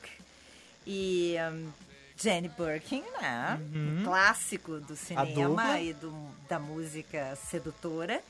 e 0.85 1.35
um, 1.51 1.71
Jenny 2.15 2.49
Birkin, 2.49 3.03
né? 3.19 3.59
Uhum. 3.73 4.01
O 4.01 4.03
clássico 4.03 4.79
do 4.79 4.95
cinema 4.95 5.81
e 5.81 5.91
do, 5.93 6.13
da 6.47 6.59
música 6.59 7.35
sedutora. 7.49 8.21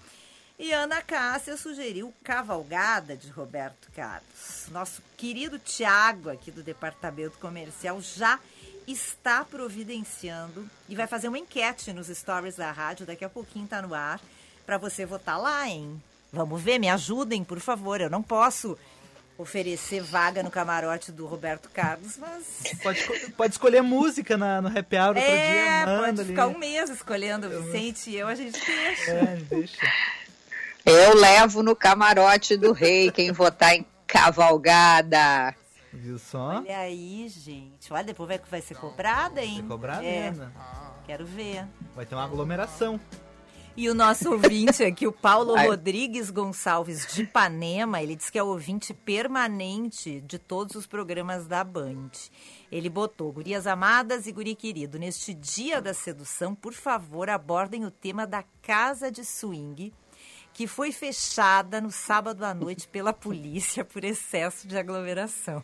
E 0.58 0.72
Ana 0.72 1.02
Cássia 1.02 1.58
sugeriu 1.58 2.14
Cavalgada, 2.24 3.18
de 3.18 3.30
Roberto 3.32 3.90
Carlos. 3.94 4.68
Nosso 4.70 5.02
querido 5.18 5.60
Tiago, 5.60 6.30
aqui 6.30 6.52
do 6.52 6.64
Departamento 6.64 7.38
Comercial, 7.38 8.00
já 8.00 8.40
está 8.88 9.44
providenciando 9.44 10.67
e 10.89 10.96
vai 10.96 11.08
fazer 11.08 11.28
uma 11.28 11.38
enquete 11.38 11.94
nos 11.94 12.08
stories 12.08 12.56
da 12.56 12.72
rádio, 12.72 13.06
daqui 13.06 13.24
a 13.24 13.30
pouquinho 13.30 13.67
tá 13.67 13.82
no 13.82 13.94
ar, 13.94 14.20
para 14.65 14.78
você 14.78 15.06
votar 15.06 15.39
lá, 15.39 15.67
hein? 15.67 16.02
Vamos 16.32 16.62
ver, 16.62 16.80
me 16.80 16.89
ajudem, 16.89 17.44
por 17.44 17.60
favor. 17.60 18.00
Eu 18.00 18.10
não 18.10 18.24
posso 18.24 18.78
oferecer 19.38 20.02
vaga 20.02 20.44
no 20.44 20.52
camarote 20.52 21.12
do 21.12 21.26
Roberto 21.26 21.70
Carlos, 21.70 22.17
mas 22.17 22.63
Pode, 22.82 23.32
pode 23.36 23.54
escolher 23.54 23.82
música 23.82 24.38
na, 24.38 24.62
no 24.62 24.67
happy 24.67 24.96
hour 24.96 25.08
outro 25.08 25.24
é, 25.24 25.52
dia. 25.52 25.86
Manda 25.86 26.06
pode 26.06 26.22
ali. 26.22 26.30
ficar 26.30 26.48
um 26.48 26.58
mês 26.58 26.89
escolhendo 26.89 27.48
o 27.48 27.63
Vicente 27.63 28.10
e 28.10 28.17
eu, 28.17 28.28
a 28.28 28.36
gente 28.36 28.60
deixa. 28.63 29.12
É, 29.12 29.36
deixa. 29.50 29.78
Eu 30.86 31.15
levo 31.15 31.62
no 31.62 31.76
camarote 31.76 32.58
do 32.58 32.72
rei 32.72 33.12
quem 33.12 33.32
votar 33.32 33.74
em 33.76 33.86
cavalgada. 34.08 35.56
Viu 35.94 36.18
só? 36.18 36.60
Olha 36.60 36.78
aí, 36.78 37.28
gente. 37.28 37.92
Olha, 37.92 38.04
depois 38.04 38.28
vai, 38.28 38.40
vai 38.50 38.62
ser 38.62 38.76
cobrada, 38.76 39.44
hein? 39.44 39.58
Ser 39.58 39.68
cobrada, 39.68 40.06
é, 40.06 40.32
né? 40.32 40.52
Quero 41.06 41.26
ver. 41.26 41.68
Vai 41.96 42.06
ter 42.06 42.16
uma 42.16 42.24
aglomeração. 42.24 43.00
E 43.76 43.90
o 43.90 43.94
nosso 43.94 44.30
ouvinte 44.32 44.84
aqui, 44.84 45.08
o 45.08 45.14
Paulo 45.14 45.56
Ai. 45.58 45.68
Rodrigues 45.68 46.30
Gonçalves 46.30 47.08
de 47.14 47.24
Ipanema, 47.24 48.02
ele 48.02 48.18
diz 48.18 48.30
que 48.30 48.38
é 48.38 48.44
ouvinte 48.44 48.94
permanente 48.94 50.20
de 50.22 50.38
todos 50.38 50.76
os 50.76 50.86
programas 50.86 51.48
da 51.48 51.64
Band. 51.64 52.12
Ele 52.70 52.90
botou, 52.90 53.32
gurias 53.32 53.66
amadas 53.66 54.28
e 54.28 54.32
guri 54.34 54.56
querido, 54.56 55.00
neste 55.00 55.34
dia 55.34 55.82
da 55.82 55.94
sedução, 55.94 56.54
por 56.54 56.74
favor, 56.74 57.30
abordem 57.30 57.86
o 57.86 57.92
tema 57.92 58.28
da 58.28 58.44
casa 58.62 59.10
de 59.10 59.24
swing, 59.24 59.94
que 60.54 60.68
foi 60.68 60.92
fechada 60.92 61.80
no 61.82 61.92
sábado 61.92 62.44
à 62.44 62.54
noite 62.54 62.88
pela 62.88 63.14
polícia 63.14 63.84
por 63.86 64.04
excesso 64.04 64.68
de 64.68 64.78
aglomeração. 64.78 65.64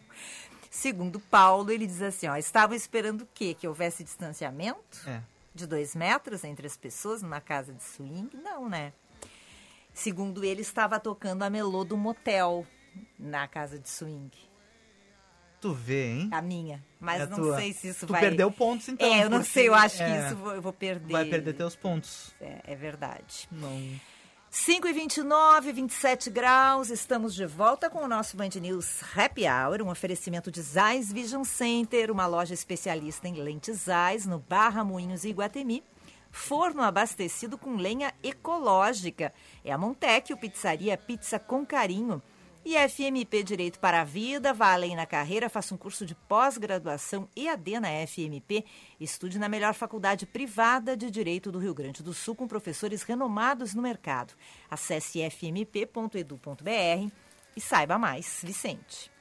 Segundo 0.70 1.20
Paulo, 1.20 1.72
ele 1.72 1.88
diz 1.88 2.02
assim, 2.02 2.28
ó, 2.28 2.36
estavam 2.36 2.76
esperando 2.76 3.22
o 3.22 3.28
quê? 3.34 3.54
Que 3.54 3.68
houvesse 3.68 4.04
distanciamento? 4.04 5.00
É. 5.08 5.22
de 5.56 5.66
dois 5.66 5.96
metros 5.96 6.44
entre 6.44 6.68
as 6.68 6.78
pessoas 6.78 7.24
numa 7.24 7.42
casa 7.42 7.74
de 7.74 7.84
swing? 7.84 8.30
Não, 8.38 8.70
né? 8.70 8.94
Segundo 9.92 10.44
ele, 10.44 10.62
estava 10.62 11.00
tocando 11.00 11.42
a 11.42 11.50
melô 11.50 11.84
do 11.84 11.98
motel 11.98 12.64
na 13.18 13.48
casa 13.48 13.80
de 13.80 13.90
swing. 13.90 14.30
Tu 15.60 15.74
vê, 15.74 16.12
hein? 16.12 16.30
A 16.32 16.40
minha. 16.44 16.86
Mas 17.00 17.24
É 17.24 17.26
não 17.26 17.38
tua. 17.38 17.56
sei 17.58 17.74
se 17.74 17.88
isso 17.88 18.06
Tu 18.06 18.12
vai... 18.12 18.22
perdeu 18.22 18.52
pontos, 18.52 18.88
então, 18.90 19.12
É, 19.12 19.24
eu 19.24 19.30
não 19.32 19.44
sei, 19.44 19.68
eu 19.68 19.74
acho 19.74 19.98
que 19.98 20.04
é. 20.04 20.20
isso 20.26 20.34
eu 20.34 20.38
vou- 20.38 20.54
eu 20.54 20.62
vou 20.62 20.72
perder. 20.74 21.12
Vai 21.12 21.26
perder 21.26 21.54
teus 21.54 21.76
pontos. 21.76 22.36
É, 22.40 22.62
é 22.64 22.76
verdade. 22.76 23.48
Não. 23.52 24.00
5 24.60 24.88
e 24.88 24.92
29, 24.92 25.72
27 25.72 26.30
graus, 26.32 26.90
estamos 26.90 27.36
de 27.36 27.46
volta 27.46 27.92
com 27.92 28.00
o 28.00 28.08
nosso 28.08 28.36
Band 28.36 28.50
News 28.60 29.02
Happy 29.16 29.44
Hour, 29.48 29.84
um 29.84 29.90
oferecimento 29.90 30.52
de 30.52 30.62
Zeiss 30.62 31.14
Vision 31.14 31.44
Center, 31.44 32.12
uma 32.12 32.26
loja 32.26 32.56
especialista 32.56 33.28
em 33.28 33.36
lentes 33.36 33.84
Zeiss 33.84 34.26
no 34.26 34.40
Barra 34.40 34.84
Moinhos 34.84 35.24
e 35.24 35.30
Iguatemi. 35.30 35.84
Forno 36.32 36.82
abastecido 36.82 37.56
com 37.58 37.76
lenha 37.76 38.14
ecológica. 38.22 39.32
É 39.64 39.72
a 39.72 39.78
Montec, 39.78 40.34
o 40.34 40.38
Pizzaria 40.38 40.98
Pizza 40.98 41.38
com 41.40 41.64
Carinho. 41.64 42.22
E 42.70 42.76
FMP 42.76 43.44
Direito 43.44 43.80
para 43.80 44.02
a 44.02 44.04
Vida, 44.04 44.54
vá 44.54 44.74
além 44.74 44.94
na 44.94 45.06
carreira, 45.06 45.48
faça 45.48 45.74
um 45.74 45.78
curso 45.78 46.06
de 46.06 46.14
pós-graduação 46.14 47.30
EAD 47.34 47.80
na 47.80 47.88
FMP. 48.06 48.66
Estude 49.00 49.40
na 49.40 49.48
melhor 49.48 49.74
faculdade 49.74 50.26
privada 50.26 50.98
de 50.98 51.10
Direito 51.10 51.50
do 51.50 51.60
Rio 51.60 51.74
Grande 51.74 52.04
do 52.04 52.14
Sul, 52.14 52.36
com 52.36 52.46
professores 52.46 53.04
renomados 53.04 53.74
no 53.74 53.82
mercado. 53.82 54.34
Acesse 54.70 55.22
fmp.edu.br 55.22 57.10
e 57.56 57.62
saiba 57.62 57.98
mais. 57.98 58.42
Vicente. 58.44 59.17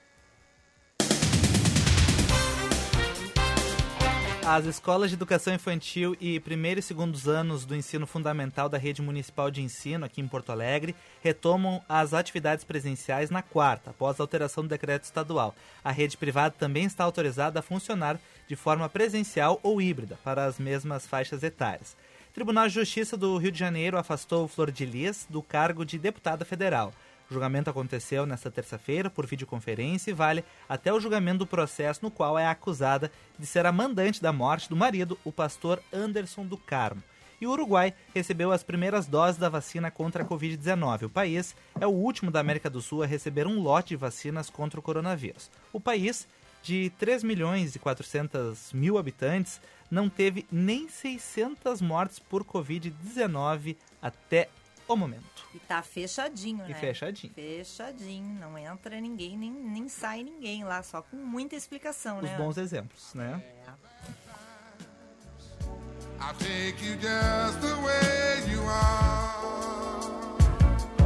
As 4.49 4.65
escolas 4.65 5.11
de 5.11 5.17
educação 5.17 5.53
infantil 5.53 6.17
e 6.21 6.39
primeiro 6.39 6.79
e 6.79 6.83
segundos 6.83 7.27
anos 7.27 7.67
do 7.67 7.75
ensino 7.75 8.07
fundamental 8.07 8.69
da 8.69 8.79
rede 8.79 9.03
municipal 9.03 9.51
de 9.51 9.61
ensino 9.61 10.05
aqui 10.05 10.21
em 10.21 10.29
Porto 10.29 10.53
Alegre 10.53 10.95
retomam 11.21 11.83
as 11.89 12.15
atividades 12.15 12.65
presenciais 12.65 13.29
na 13.29 13.43
quarta, 13.43 13.91
após 13.91 14.21
a 14.21 14.23
alteração 14.23 14.63
do 14.63 14.69
decreto 14.69 15.03
estadual. 15.03 15.53
A 15.83 15.91
rede 15.91 16.17
privada 16.17 16.55
também 16.57 16.85
está 16.85 17.03
autorizada 17.03 17.59
a 17.59 17.63
funcionar 17.63 18.21
de 18.47 18.55
forma 18.55 18.89
presencial 18.89 19.59
ou 19.65 19.83
híbrida 19.83 20.17
para 20.23 20.45
as 20.45 20.61
mesmas 20.61 21.09
faixas 21.09 21.43
etárias. 21.43 21.97
O 22.31 22.33
Tribunal 22.33 22.69
de 22.69 22.75
Justiça 22.75 23.17
do 23.17 23.37
Rio 23.39 23.51
de 23.51 23.59
Janeiro 23.59 23.99
afastou 23.99 24.47
Flor 24.47 24.71
de 24.71 24.87
Lis 24.87 25.27
do 25.29 25.43
cargo 25.43 25.85
de 25.85 25.99
deputada 25.99 26.45
federal. 26.45 26.95
O 27.29 27.35
julgamento 27.35 27.69
aconteceu 27.69 28.25
nesta 28.25 28.51
terça-feira 28.51 29.11
por 29.11 29.27
videoconferência 29.27 30.11
e 30.11 30.15
vale 30.15 30.45
até 30.69 30.93
o 30.93 31.01
julgamento 31.01 31.39
do 31.39 31.47
processo 31.47 32.01
no 32.03 32.11
qual 32.11 32.39
é 32.39 32.47
acusada 32.47 33.11
de 33.37 33.45
ser 33.45 33.67
a 33.67 33.73
mandante 33.73 34.23
da 34.23 34.33
morte 34.33 34.69
do 34.69 34.77
marido, 34.77 35.19
o 35.25 35.33
pastor 35.33 35.83
Anderson 35.93 36.47
do 36.47 36.57
Carmo. 36.57 37.03
E 37.41 37.47
o 37.47 37.51
Uruguai 37.51 37.93
recebeu 38.15 38.51
as 38.53 38.63
primeiras 38.63 39.07
doses 39.07 39.39
da 39.39 39.49
vacina 39.49 39.91
contra 39.91 40.23
a 40.23 40.27
Covid-19. 40.27 41.05
O 41.05 41.11
país 41.11 41.55
é 41.79 41.87
o 41.87 41.91
último 41.91 42.31
da 42.31 42.41
América 42.41 42.71
do 42.71 42.81
Sul 42.81 43.03
a 43.03 43.07
receber 43.07 43.47
um 43.47 43.61
lote 43.61 43.89
de 43.89 43.97
vacinas 43.97 44.49
contra 44.49 44.81
o 44.81 44.83
coronavírus. 44.83 45.51
O 45.73 45.81
país, 45.81 46.27
de 46.63 46.91
3 46.99 47.23
milhões 47.23 47.77
e 47.77 47.79
400 47.79 48.73
mil 48.73 48.97
habitantes, 48.97 49.61
não 49.91 50.09
teve 50.09 50.47
nem 50.51 50.89
600 50.89 51.83
mortes 51.83 52.19
por 52.19 52.43
Covid-19 52.43 53.77
até 54.01 54.49
o 54.89 54.97
momento. 54.97 55.25
E 55.55 55.59
tá 55.59 55.83
fechadinho, 55.83 56.65
E 56.67 56.69
né? 56.69 56.75
fechadinho. 56.75 57.33
Fechadinho. 57.33 58.39
Não 58.39 58.57
entra 58.59 59.01
ninguém, 59.01 59.37
nem, 59.37 59.51
nem 59.51 59.89
sai 59.89 60.23
ninguém 60.23 60.65
lá, 60.65 60.83
só 60.83 61.03
com 61.03 61.17
muita 61.17 61.55
explicação, 61.57 62.19
Os 62.19 62.25
né? 62.25 62.37
bons 62.37 62.57
exemplos, 62.57 63.15
né? 63.15 63.43
Are. 63.69 63.77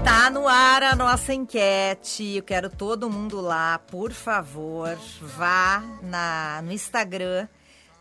Tá 0.05 0.31
no 0.31 0.47
ar 0.49 0.83
a 0.83 0.97
nossa 0.97 1.33
enquete. 1.35 2.37
Eu 2.37 2.43
quero 2.43 2.71
todo 2.71 3.11
mundo 3.11 3.41
lá, 3.41 3.79
por 3.79 4.13
favor. 4.13 4.97
Vá 5.21 5.83
na, 6.03 6.61
no 6.63 6.73
Instagram 6.73 7.49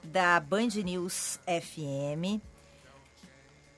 da 0.03 0.39
Band 0.39 0.69
News 0.83 1.39
FM. 1.45 2.41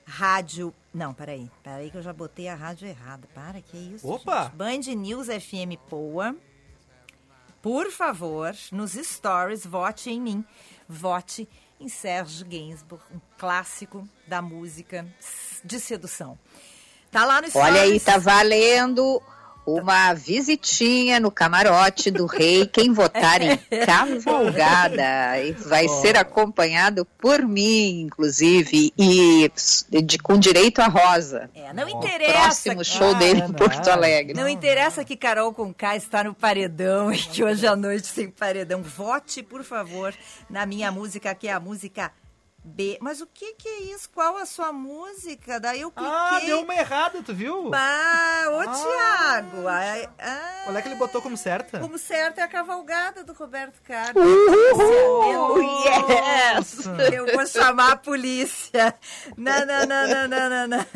Rádio. 0.06 0.74
Não, 0.92 1.14
peraí. 1.14 1.50
Peraí 1.62 1.90
que 1.90 1.96
eu 1.96 2.02
já 2.02 2.12
botei 2.12 2.48
a 2.48 2.54
rádio 2.54 2.86
errada. 2.86 3.26
Para, 3.34 3.60
que 3.62 3.76
isso? 3.76 4.06
Opa! 4.06 4.44
gente? 4.44 4.54
Band 4.54 4.94
News 4.94 5.26
FM 5.26 5.78
Poa. 5.88 6.36
Por 7.62 7.90
favor, 7.92 8.54
nos 8.72 8.92
stories, 8.92 9.64
vote 9.64 10.10
em 10.10 10.20
mim. 10.20 10.44
Vote 10.88 11.48
em 11.80 11.88
Serge 11.88 12.44
Gainsbourg, 12.44 13.02
um 13.12 13.20
clássico 13.38 14.06
da 14.26 14.42
música 14.42 15.06
de 15.64 15.78
sedução. 15.80 16.38
Tá 17.10 17.24
lá 17.24 17.40
no 17.40 17.48
stories. 17.48 17.70
Olha 17.70 17.82
aí, 17.82 18.00
tá 18.00 18.18
valendo 18.18 19.22
uma 19.64 20.12
visitinha 20.14 21.20
no 21.20 21.30
camarote 21.30 22.10
do 22.10 22.26
rei. 22.26 22.66
Quem 22.66 22.92
votar 22.92 23.40
em 23.40 23.56
cavalgada 23.86 25.38
e 25.40 25.52
vai 25.52 25.86
Oh. 25.86 26.00
ser 26.00 26.16
acompanhado 26.16 27.04
por 27.18 27.42
mim, 27.42 28.02
inclusive, 28.02 28.92
e 28.98 29.50
de- 30.02 30.18
com 30.18 30.38
direito 30.38 30.80
à 30.80 30.86
rosa. 30.86 31.50
É, 31.54 31.72
não 31.72 31.86
O 31.86 31.90
interessa. 31.90 32.32
próximo 32.42 32.84
show 32.84 33.14
dele 33.14 33.40
em 33.42 33.52
Porto 33.52 33.88
Alegre. 33.88 34.34
Não 34.34 34.48
interessa 34.48 35.04
que 35.04 35.16
Carol 35.16 35.52
Conká 35.52 35.96
está 35.96 36.24
no 36.24 36.34
paredão 36.34 37.12
e 37.12 37.18
que 37.18 37.42
hoje 37.44 37.66
à 37.66 37.76
noite 37.76 38.12
tem 38.12 38.28
paredão. 38.30 38.82
Vote, 38.82 39.42
por 39.42 39.62
favor, 39.64 40.14
na 40.50 40.66
minha 40.66 40.90
música, 40.90 41.34
que 41.34 41.48
é 41.48 41.52
a 41.52 41.60
música 41.60 42.10
B. 42.64 42.96
Mas 43.00 43.20
o 43.20 43.26
que 43.26 43.54
que 43.54 43.68
é 43.68 43.78
isso? 43.94 44.08
Qual 44.10 44.36
a 44.36 44.46
sua 44.46 44.72
música? 44.72 45.58
Daí 45.58 45.80
eu 45.80 45.90
cliquei. 45.90 46.12
Ah, 46.12 46.40
deu 46.46 46.60
uma 46.60 46.74
errada, 46.74 47.20
tu 47.22 47.34
viu? 47.34 47.70
Ah, 47.74 48.44
ô 48.50 48.60
Ah. 48.60 49.42
Tiago. 49.42 49.68
ah, 49.68 50.62
Qual 50.64 50.76
é 50.76 50.82
que 50.82 50.88
ele 50.88 50.94
botou 50.94 51.20
como 51.20 51.36
certa? 51.36 51.80
como 51.80 51.98
certo 51.98 52.38
é 52.38 52.42
a 52.42 52.48
cavalgada 52.48 53.24
do 53.24 53.32
Roberto 53.32 53.80
Carlos. 53.82 54.24
Uhul, 54.24 55.62
yes! 55.84 56.86
Eu 57.12 57.26
vou 57.34 57.46
chamar 57.46 57.92
a 57.92 57.96
polícia. 57.96 58.94
Não, 59.36 59.66
não, 59.66 59.86
não, 59.86 60.08
não, 60.08 60.28
não, 60.28 60.48
não, 60.50 60.66
não. 60.68 60.86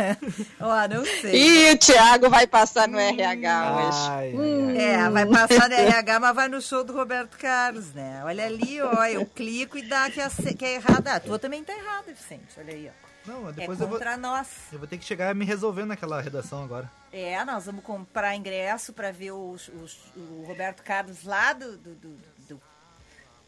Ó, 0.60 0.88
não 0.88 1.04
sei. 1.04 1.34
E 1.34 1.72
o 1.72 1.78
Thiago 1.78 2.30
vai 2.30 2.46
passar 2.46 2.86
no 2.88 2.98
RH 2.98 3.76
hoje. 3.76 3.98
Ai, 4.10 4.76
É, 4.78 5.10
vai 5.10 5.26
passar 5.26 5.68
no 5.68 5.74
RH, 5.74 6.20
mas 6.20 6.34
vai 6.34 6.48
no 6.48 6.60
show 6.60 6.84
do 6.84 6.92
Roberto 6.92 7.36
Carlos, 7.38 7.92
né? 7.92 8.22
Olha 8.24 8.46
ali, 8.46 8.80
ó, 8.82 9.04
eu 9.06 9.26
clico 9.26 9.76
e 9.78 9.82
dá 9.82 10.08
que, 10.10 10.20
ce- 10.30 10.54
que 10.54 10.64
é 10.64 10.74
errada. 10.74 11.14
A 11.14 11.20
tua 11.20 11.38
também 11.38 11.55
tá 11.64 11.72
errada, 11.76 12.12
Vicente, 12.12 12.46
olha 12.58 12.72
aí, 12.74 12.90
ó. 12.90 13.06
Não, 13.30 13.48
É 13.48 13.52
depois 13.52 13.80
eu 13.80 13.86
vou, 13.88 13.96
contra 13.98 14.16
nós. 14.16 14.46
eu 14.72 14.78
vou 14.78 14.86
ter 14.86 14.98
que 14.98 15.04
chegar 15.04 15.34
me 15.34 15.44
resolvendo 15.44 15.88
naquela 15.88 16.20
redação 16.20 16.62
agora. 16.62 16.88
É, 17.12 17.44
nós 17.44 17.66
vamos 17.66 17.82
comprar 17.82 18.36
ingresso 18.36 18.92
para 18.92 19.10
ver 19.10 19.32
o, 19.32 19.56
o- 19.56 20.20
o 20.20 20.44
Roberto 20.46 20.82
Carlos 20.84 21.24
lá 21.24 21.52
do, 21.52 21.76
do- 21.76 21.94
do- 21.96 22.18
do- 22.48 22.62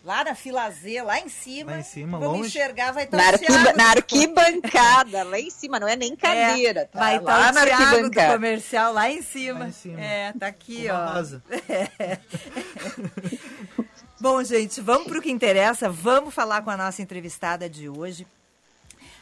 lá 0.04 0.24
na 0.24 0.34
fila 0.34 0.68
Z, 0.70 1.02
lá 1.02 1.20
em 1.20 1.28
cima. 1.28 1.72
Lá 1.72 1.78
em 1.78 1.82
cima, 1.84 2.18
vamos 2.18 2.38
longe. 2.38 2.48
enxergar, 2.48 2.90
vai 2.92 3.04
estar 3.04 3.16
Na, 3.18 3.28
arquiba- 3.28 3.52
Thiago 3.52 3.76
na 3.78 3.84
do- 3.94 3.98
arquibancada, 3.98 5.22
lá 5.22 5.38
em 5.38 5.50
cima, 5.50 5.78
não 5.78 5.86
é 5.86 5.94
nem 5.94 6.16
cadeira, 6.16 6.80
É, 6.80 6.84
tá? 6.86 6.98
vai 6.98 7.20
lá 7.20 7.38
estar 7.50 7.52
na 7.52 7.60
o 7.62 7.64
Thiago 7.66 7.82
do 7.84 7.86
arquibancada. 7.94 8.32
comercial 8.32 8.92
lá 8.92 9.08
em 9.10 9.22
cima. 9.22 9.58
Lá 9.60 9.68
em 9.68 9.72
cima. 9.72 10.00
É, 10.00 10.32
tá 10.32 10.46
aqui, 10.48 10.86
Uma 10.90 11.10
ó. 11.10 11.14
rosa. 11.14 11.42
É. 11.68 12.18
Bom, 14.20 14.42
gente, 14.42 14.80
vamos 14.80 15.06
para 15.06 15.20
o 15.20 15.22
que 15.22 15.30
interessa. 15.30 15.88
Vamos 15.88 16.34
falar 16.34 16.62
com 16.62 16.70
a 16.70 16.76
nossa 16.76 17.00
entrevistada 17.00 17.70
de 17.70 17.88
hoje. 17.88 18.26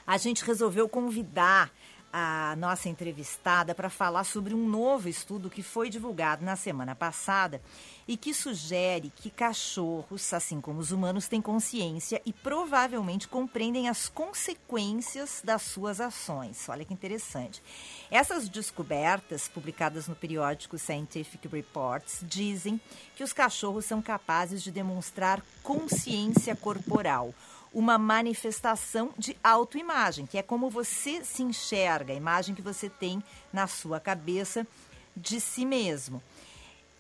A 0.07 0.17
gente 0.17 0.43
resolveu 0.43 0.89
convidar 0.89 1.71
a 2.13 2.55
nossa 2.57 2.89
entrevistada 2.89 3.75
para 3.75 3.91
falar 3.91 4.25
sobre 4.25 4.55
um 4.55 4.69
novo 4.69 5.09
estudo 5.09 5.51
que 5.51 5.63
foi 5.63 5.91
divulgado 5.91 6.45
na 6.45 6.57
semana 6.57 6.95
passada 6.95 7.61
e 8.09 8.17
que 8.17 8.33
sugere 8.33 9.13
que 9.15 9.29
cachorros, 9.29 10.33
assim 10.33 10.61
como 10.61 10.81
os 10.81 10.93
humanos, 10.93 11.29
têm 11.29 11.43
consciência 11.43 12.23
e 12.25 12.33
provavelmente 12.33 13.29
compreendem 13.29 13.89
as 13.89 14.09
consequências 14.09 15.43
das 15.45 15.63
suas 15.63 16.01
ações. 16.01 16.69
Olha 16.69 16.85
que 16.85 16.95
interessante. 16.95 17.63
Essas 18.11 18.49
descobertas, 18.49 19.49
publicadas 19.49 20.09
no 20.09 20.15
periódico 20.15 20.79
Scientific 20.79 21.49
Reports, 21.49 22.21
dizem 22.23 22.81
que 23.17 23.25
os 23.25 23.33
cachorros 23.33 23.85
são 23.85 24.01
capazes 24.01 24.63
de 24.63 24.71
demonstrar 24.71 25.43
consciência 25.63 26.55
corporal 26.55 27.35
uma 27.77 27.99
manifestação 27.99 29.11
de 29.19 29.37
autoimagem, 29.45 30.25
que 30.25 30.39
é 30.39 30.43
como 30.43 30.71
você 30.71 31.23
se 31.23 31.43
enxerga, 31.43 32.15
a 32.15 32.17
imagem 32.17 32.55
que 32.55 32.63
você 32.63 32.89
tem 32.89 33.23
na 33.53 33.67
sua 33.67 34.01
cabeça 34.01 34.67
de 35.15 35.39
si 35.39 35.67
mesmo. 35.67 36.23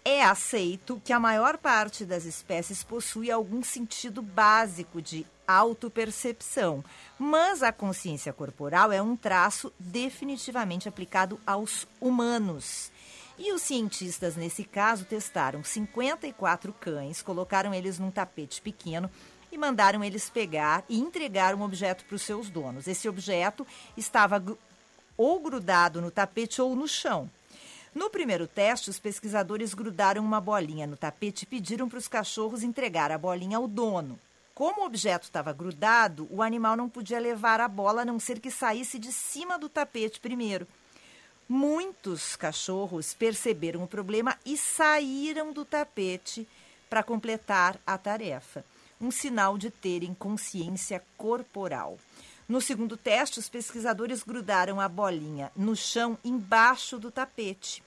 É 0.05 0.23
aceito 0.23 1.01
que 1.03 1.15
a 1.15 1.19
maior 1.19 1.57
parte 1.57 2.05
das 2.05 2.27
espécies 2.27 2.85
possui 2.85 3.31
algum 3.31 3.63
sentido 3.63 4.21
básico 4.21 5.01
de 5.01 5.25
autopercepção, 5.49 6.85
mas 7.19 7.63
a 7.63 7.73
consciência 7.73 8.31
corporal 8.31 8.93
é 8.93 9.01
um 9.01 9.17
traço 9.17 9.73
definitivamente 9.81 10.91
aplicado 10.91 11.41
aos 11.47 11.89
humanos. 11.99 12.93
E 13.39 13.51
os 13.51 13.63
cientistas, 13.63 14.37
nesse 14.37 14.63
caso, 14.63 15.07
testaram 15.07 15.65
54 15.65 16.71
cães, 16.75 17.23
colocaram 17.23 17.73
eles 17.73 17.99
num 17.99 18.11
tapete 18.11 18.61
pequeno 18.61 19.11
e 19.51 19.59
mandaram 19.59 20.03
eles 20.03 20.29
pegar 20.29 20.85
e 20.89 20.99
entregar 20.99 21.55
um 21.55 21.63
objeto 21.63 22.05
para 22.05 22.17
os 22.17 22.23
seus 22.23 22.49
donos. 22.49 22.87
Esse 22.87 23.09
objeto 23.09 23.67
estava 23.97 24.43
ou 25.17 25.41
grudado 25.41 26.01
no 26.01 26.11
tapete 26.11 26.61
ou 26.61 26.75
no 26.77 26.87
chão. 26.87 27.31
No 27.95 28.11
primeiro 28.11 28.47
teste, 28.47 28.91
os 28.91 28.99
pesquisadores 28.99 29.73
grudaram 29.73 30.23
uma 30.23 30.41
bolinha 30.41 30.87
no 30.87 30.97
tapete 30.97 31.45
e 31.45 31.47
pediram 31.47 31.89
para 31.89 31.99
os 31.99 32.07
cachorros 32.07 32.63
entregar 32.63 33.11
a 33.11 33.17
bolinha 33.17 33.57
ao 33.57 33.67
dono. 33.67 34.19
Como 34.55 34.83
o 34.83 34.87
objeto 34.87 35.25
estava 35.25 35.53
grudado, 35.53 36.29
o 36.31 36.43
animal 36.43 36.77
não 36.77 36.89
podia 36.89 37.19
levar 37.19 37.61
a 37.61 37.69
bola 37.69 38.03
a 38.03 38.05
não 38.05 38.19
ser 38.19 38.41
que 38.41 38.51
saísse 38.51 38.99
de 38.99 39.13
cima 39.13 39.59
do 39.59 39.69
tapete 39.69 40.21
primeiro. 40.21 40.67
Muitos 41.49 42.37
cachorros 42.37 43.15
perceberam 43.15 43.83
o 43.83 43.89
problema 43.89 44.37
e 44.45 44.57
saíram 44.57 45.53
do 45.53 45.65
tapete 45.65 46.47
para 46.91 47.03
completar 47.03 47.79
a 47.87 47.97
tarefa, 47.97 48.65
um 49.01 49.11
sinal 49.11 49.59
de 49.59 49.71
terem 49.71 50.15
consciência 50.15 51.03
corporal. 51.17 51.99
No 52.49 52.61
segundo 52.61 52.97
teste, 52.97 53.39
os 53.39 53.49
pesquisadores 53.49 54.23
grudaram 54.23 54.81
a 54.81 54.89
bolinha 54.89 55.51
no 55.57 55.75
chão 55.75 56.17
embaixo 56.25 56.99
do 56.99 57.11
tapete 57.11 57.83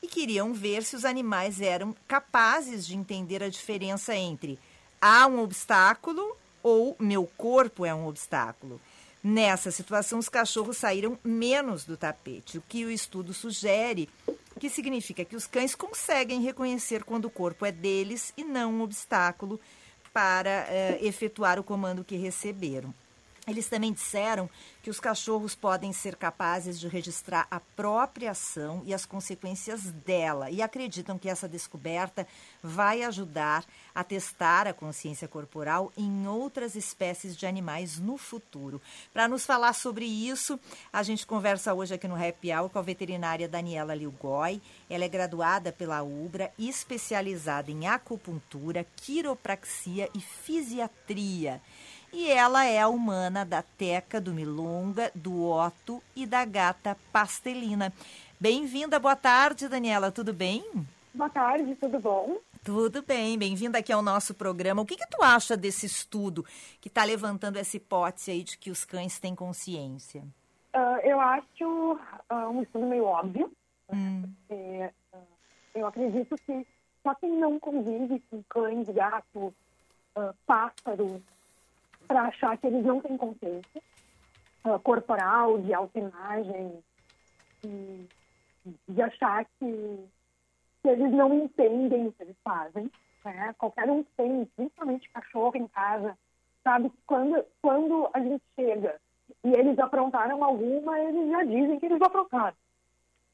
e 0.00 0.06
queriam 0.06 0.52
ver 0.52 0.84
se 0.84 0.94
os 0.94 1.04
animais 1.04 1.60
eram 1.60 1.94
capazes 2.06 2.86
de 2.86 2.94
entender 2.94 3.42
a 3.42 3.48
diferença 3.48 4.14
entre 4.14 4.58
há 5.00 5.26
um 5.26 5.40
obstáculo 5.40 6.36
ou 6.62 6.94
meu 6.98 7.26
corpo 7.36 7.84
é 7.84 7.94
um 7.94 8.06
obstáculo. 8.06 8.80
Nessa 9.22 9.70
situação, 9.70 10.18
os 10.18 10.28
cachorros 10.28 10.76
saíram 10.76 11.18
menos 11.24 11.84
do 11.84 11.96
tapete, 11.96 12.58
o 12.58 12.62
que 12.68 12.84
o 12.84 12.90
estudo 12.90 13.32
sugere 13.32 14.08
que 14.60 14.70
significa 14.70 15.24
que 15.24 15.36
os 15.36 15.46
cães 15.46 15.74
conseguem 15.74 16.42
reconhecer 16.42 17.02
quando 17.04 17.24
o 17.24 17.30
corpo 17.30 17.66
é 17.66 17.72
deles 17.72 18.32
e 18.36 18.44
não 18.44 18.72
um 18.72 18.82
obstáculo 18.82 19.60
para 20.14 20.66
eh, 20.70 21.00
efetuar 21.02 21.58
o 21.58 21.64
comando 21.64 22.04
que 22.04 22.16
receberam. 22.16 22.94
Eles 23.46 23.68
também 23.68 23.92
disseram 23.92 24.48
que 24.82 24.90
os 24.90 25.00
cachorros 25.00 25.54
podem 25.54 25.92
ser 25.92 26.16
capazes 26.16 26.78
de 26.78 26.88
registrar 26.88 27.46
a 27.50 27.60
própria 27.60 28.30
ação 28.30 28.82
e 28.84 28.92
as 28.92 29.04
consequências 29.06 29.82
dela 29.82 30.50
e 30.50 30.62
acreditam 30.62 31.18
que 31.18 31.28
essa 31.28 31.48
descoberta 31.48 32.26
vai 32.62 33.02
ajudar 33.02 33.64
a 33.94 34.02
testar 34.02 34.66
a 34.66 34.74
consciência 34.74 35.28
corporal 35.28 35.92
em 35.96 36.26
outras 36.26 36.74
espécies 36.74 37.36
de 37.36 37.46
animais 37.46 37.98
no 37.98 38.16
futuro. 38.16 38.80
Para 39.12 39.28
nos 39.28 39.46
falar 39.46 39.72
sobre 39.72 40.04
isso, 40.04 40.58
a 40.92 41.02
gente 41.02 41.26
conversa 41.26 41.72
hoje 41.72 41.94
aqui 41.94 42.08
no 42.08 42.16
Happy 42.16 42.52
Hour 42.52 42.70
com 42.70 42.78
a 42.78 42.82
veterinária 42.82 43.48
Daniela 43.48 43.94
Lilgói. 43.94 44.60
Ela 44.88 45.04
é 45.04 45.08
graduada 45.08 45.72
pela 45.72 46.02
UBRA, 46.02 46.52
especializada 46.58 47.70
em 47.70 47.86
acupuntura, 47.86 48.86
quiropraxia 48.96 50.08
e 50.14 50.20
fisiatria. 50.20 51.60
E 52.16 52.30
ela 52.30 52.64
é 52.64 52.80
a 52.80 52.86
humana 52.86 53.44
da 53.44 53.60
Teca, 53.60 54.20
do 54.20 54.32
Milonga, 54.32 55.10
do 55.16 55.50
Otto 55.50 56.00
e 56.14 56.24
da 56.24 56.44
gata 56.44 56.96
Pastelina. 57.12 57.92
Bem-vinda, 58.38 59.00
boa 59.00 59.16
tarde, 59.16 59.68
Daniela, 59.68 60.12
tudo 60.12 60.32
bem? 60.32 60.64
Boa 61.12 61.28
tarde, 61.28 61.74
tudo 61.74 61.98
bom? 61.98 62.36
Tudo 62.62 63.02
bem, 63.02 63.36
bem-vinda 63.36 63.78
aqui 63.80 63.92
ao 63.92 64.00
nosso 64.00 64.32
programa. 64.32 64.80
O 64.80 64.86
que, 64.86 64.96
que 64.96 65.10
tu 65.10 65.24
acha 65.24 65.56
desse 65.56 65.86
estudo 65.86 66.44
que 66.80 66.86
está 66.86 67.02
levantando 67.02 67.58
essa 67.58 67.76
hipótese 67.76 68.30
aí 68.30 68.44
de 68.44 68.58
que 68.58 68.70
os 68.70 68.84
cães 68.84 69.18
têm 69.18 69.34
consciência? 69.34 70.22
Ah, 70.72 71.00
eu 71.02 71.18
acho 71.20 71.98
ah, 72.30 72.48
um 72.48 72.62
estudo 72.62 72.86
meio 72.86 73.06
óbvio. 73.06 73.50
Hum. 73.92 74.22
porque, 74.46 74.92
ah, 75.12 75.18
eu 75.74 75.84
acredito 75.88 76.36
que 76.46 76.64
só 77.02 77.12
quem 77.16 77.36
não 77.40 77.58
convive 77.58 78.22
com 78.30 78.40
cães, 78.44 78.88
gato, 78.88 79.52
ah, 80.14 80.32
pássaro, 80.46 81.20
para 82.06 82.22
achar 82.22 82.56
que 82.58 82.66
eles 82.66 82.84
não 82.84 83.00
têm 83.00 83.16
consciência 83.16 83.82
ah, 84.64 84.78
corporal, 84.78 85.58
de 85.58 85.72
autoimagem, 85.74 86.82
e 87.64 88.06
de 88.88 89.02
achar 89.02 89.44
que, 89.58 90.08
que 90.82 90.88
eles 90.88 91.12
não 91.12 91.32
entendem 91.34 92.06
o 92.06 92.12
que 92.12 92.22
eles 92.22 92.36
fazem. 92.42 92.90
Né? 93.24 93.54
Qualquer 93.58 93.90
um 93.90 94.04
tem, 94.16 94.44
principalmente 94.56 95.10
cachorro 95.10 95.56
em 95.56 95.66
casa, 95.68 96.16
sabe 96.62 96.90
que 96.90 96.98
quando, 97.06 97.44
quando 97.60 98.08
a 98.12 98.20
gente 98.20 98.42
chega 98.54 99.00
e 99.42 99.52
eles 99.52 99.78
aprontaram 99.78 100.42
alguma, 100.44 100.98
eles 100.98 101.30
já 101.30 101.42
dizem 101.44 101.78
que 101.78 101.86
eles 101.86 102.02
aprontaram. 102.02 102.56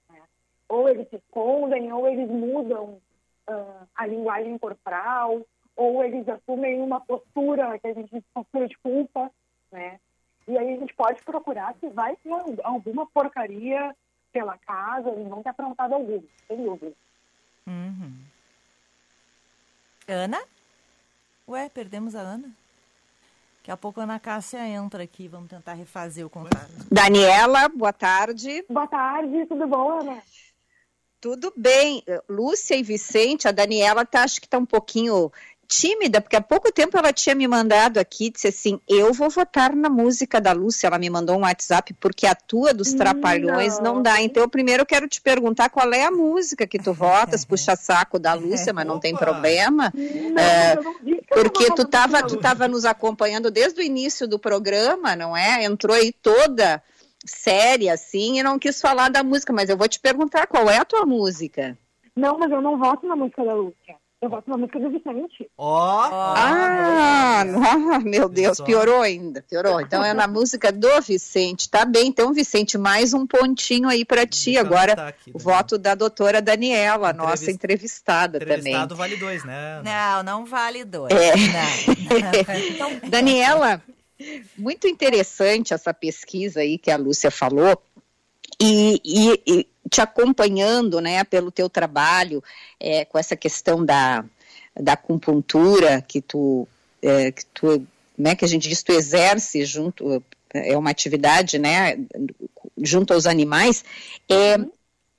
né? 0.09 0.23
Ou 0.69 0.89
eles 0.89 1.09
se 1.09 1.17
escondem, 1.17 1.93
ou 1.93 2.07
eles 2.07 2.29
mudam 2.29 3.01
ah, 3.47 3.87
a 3.95 4.07
linguagem 4.07 4.59
corporal, 4.59 5.43
ou 5.81 6.05
eles 6.05 6.29
assumem 6.29 6.79
uma 6.79 7.01
postura 7.01 7.79
que 7.79 7.87
a 7.87 7.95
gente 7.95 8.13
diz 8.13 8.23
postura 8.35 8.69
de 8.69 8.77
culpa, 8.77 9.31
né? 9.73 9.99
E 10.47 10.59
aí 10.59 10.75
a 10.75 10.77
gente 10.79 10.93
pode 10.93 11.23
procurar 11.23 11.75
se 11.81 11.89
vai 11.89 12.15
ter 12.17 12.31
alguma 12.63 13.07
porcaria 13.07 13.97
pela 14.31 14.59
casa, 14.59 15.09
eles 15.09 15.27
vão 15.27 15.43
ter 15.43 15.49
aprontado 15.49 15.95
algum, 15.95 16.23
sem 16.47 16.63
dúvida. 16.63 16.93
Uhum. 17.67 18.13
Ana? 20.07 20.43
Ué, 21.49 21.71
perdemos 21.71 22.15
a 22.15 22.21
Ana? 22.21 22.51
Daqui 23.57 23.71
a 23.71 23.77
pouco 23.77 24.01
a 24.01 24.03
Ana 24.03 24.21
Cássia 24.21 24.69
entra 24.69 25.03
aqui, 25.03 25.29
vamos 25.29 25.49
tentar 25.49 25.73
refazer 25.73 26.27
o 26.27 26.31
contato. 26.31 26.71
Daniela, 26.93 27.71
boa 27.71 27.93
tarde. 27.93 28.67
Boa 28.69 28.87
tarde, 28.87 29.47
tudo 29.47 29.67
bom, 29.67 30.01
Ana? 30.01 30.23
Tudo 31.23 31.51
bem. 31.57 32.03
Lúcia 32.29 32.75
e 32.75 32.83
Vicente, 32.83 33.49
a 33.49 33.53
Daniela 33.53 34.05
tá, 34.05 34.25
acho 34.25 34.41
que 34.41 34.47
está 34.47 34.59
um 34.59 34.67
pouquinho 34.67 35.33
tímida, 35.71 36.21
porque 36.21 36.35
há 36.35 36.41
pouco 36.41 36.73
tempo 36.73 36.99
ela 36.99 37.13
tinha 37.13 37.33
me 37.33 37.47
mandado 37.47 37.99
aqui, 37.99 38.29
disse 38.29 38.49
assim, 38.49 38.81
eu 38.89 39.13
vou 39.13 39.31
votar 39.31 39.73
na 39.73 39.89
música 39.89 40.41
da 40.41 40.51
Lúcia, 40.51 40.89
ela 40.89 40.99
me 40.99 41.09
mandou 41.09 41.37
um 41.37 41.43
WhatsApp, 41.43 41.95
porque 41.95 42.27
a 42.27 42.35
tua 42.35 42.75
dos 42.75 42.93
Trapalhões 42.93 43.79
não, 43.79 43.95
não. 43.95 44.03
Dá, 44.03 44.21
então 44.21 44.43
eu 44.43 44.49
primeiro 44.49 44.85
quero 44.85 45.07
te 45.07 45.21
perguntar 45.21 45.71
qual 45.71 45.93
é 45.93 46.05
a 46.05 46.11
música 46.11 46.67
que 46.67 46.77
tu 46.77 46.93
votas, 46.93 47.45
puxa 47.45 47.77
saco 47.77 48.19
da 48.19 48.35
Lúcia, 48.35 48.73
mas 48.73 48.85
não 48.85 48.99
tem 48.99 49.15
problema, 49.15 49.93
Não, 49.95 50.43
é, 50.43 50.75
eu 50.77 50.83
não 50.83 50.95
eu 51.05 51.23
porque 51.29 51.67
tu 51.67 51.83
vou 51.83 51.87
tava, 51.87 52.15
votar 52.15 52.23
na 52.23 52.27
tu 52.27 52.37
tava 52.39 52.67
nos 52.67 52.85
acompanhando 52.85 53.49
desde 53.49 53.81
o 53.81 53.85
início 53.85 54.27
do 54.27 54.41
programa, 54.41 55.15
não 55.15 55.37
é? 55.37 55.63
Entrou 55.63 55.95
aí 55.95 56.13
toda 56.13 56.83
séria, 57.25 57.93
assim, 57.93 58.41
e 58.41 58.43
não 58.43 58.59
quis 58.59 58.81
falar 58.81 59.09
da 59.09 59.23
música, 59.23 59.53
mas 59.53 59.71
eu 59.71 59.77
vou 59.77 59.87
te 59.87 60.01
perguntar 60.01 60.49
qual 60.49 60.69
é 60.69 60.79
a 60.79 60.85
tua 60.85 61.07
música. 61.07 61.79
Não, 62.17 62.37
mas 62.41 62.51
eu 62.51 62.61
não 62.61 62.77
voto 62.77 63.07
na 63.07 63.15
música 63.15 63.45
da 63.45 63.55
Lúcia. 63.55 63.95
Eu 64.23 64.29
voto 64.29 64.51
na 64.51 64.59
música 64.59 64.79
do 64.79 64.91
Vicente. 64.91 65.51
Ó! 65.57 66.03
Ah, 66.13 67.41
ah, 67.41 67.99
meu 68.05 68.29
Deus, 68.29 68.59
só. 68.59 68.65
piorou 68.65 69.01
ainda, 69.01 69.43
piorou. 69.49 69.81
Então 69.81 70.05
é 70.05 70.13
na 70.13 70.27
música 70.27 70.71
do 70.71 71.01
Vicente, 71.01 71.71
tá 71.71 71.87
bem. 71.87 72.09
Então, 72.09 72.31
Vicente, 72.35 72.77
mais 72.77 73.15
um 73.15 73.27
pontinho 73.27 73.89
aí 73.89 74.05
para 74.05 74.27
ti. 74.27 74.59
Agora, 74.59 75.09
aqui, 75.09 75.31
o 75.33 75.39
voto 75.39 75.79
da 75.79 75.95
doutora 75.95 76.43
Daniela, 76.43 77.15
nossa 77.15 77.51
Entrevist- 77.51 77.55
entrevistada 77.65 78.39
também. 78.39 78.57
Entrevistado 78.59 78.95
vale 78.95 79.17
dois, 79.17 79.43
né? 79.43 79.81
Não, 79.83 80.23
não 80.23 80.45
vale 80.45 80.85
dois. 80.85 81.11
É. 81.15 81.35
Não. 81.37 82.69
Então, 82.69 82.91
Daniela, 83.09 83.83
muito 84.59 84.87
interessante 84.87 85.73
essa 85.73 85.95
pesquisa 85.95 86.61
aí 86.61 86.77
que 86.77 86.91
a 86.91 86.97
Lúcia 86.99 87.31
falou. 87.31 87.83
E, 88.61 89.01
e- 89.05 89.43
e 89.47 89.67
te 89.89 90.01
acompanhando, 90.01 91.01
né, 91.01 91.25
pelo 91.25 91.51
teu 91.51 91.69
trabalho 91.69 92.43
é, 92.79 93.05
com 93.05 93.19
essa 93.19 93.35
questão 93.35 93.85
da, 93.85 94.25
da 94.79 94.93
acupuntura 94.93 96.03
que 96.03 96.21
tu, 96.21 96.69
é, 97.03 97.33
que 97.33 97.47
tu, 97.47 97.87
né, 98.17 98.35
que 98.37 98.45
a 98.45 98.49
gente 98.49 98.69
diz 98.69 98.83
tu 98.83 98.93
exerce 98.93 99.65
junto, 99.65 100.23
é 100.53 100.77
uma 100.77 100.91
atividade, 100.91 101.59
né, 101.59 101.97
junto 102.77 103.15
aos 103.15 103.27
animais. 103.27 103.85
É, 104.29 104.59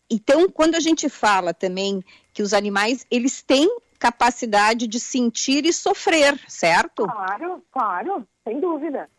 então, 0.10 0.50
quando 0.50 0.76
a 0.76 0.80
gente 0.80 1.10
fala 1.10 1.54
também 1.54 2.04
que 2.34 2.44
os 2.44 2.54
animais, 2.54 3.06
eles 3.10 3.42
têm 3.42 3.68
capacidade 3.98 4.88
de 4.88 5.00
sentir 5.00 5.66
e 5.66 5.72
sofrer, 5.72 6.40
certo? 6.48 7.04
Claro, 7.04 7.64
claro, 7.72 8.28
sem 8.44 8.60
dúvida. 8.60 9.10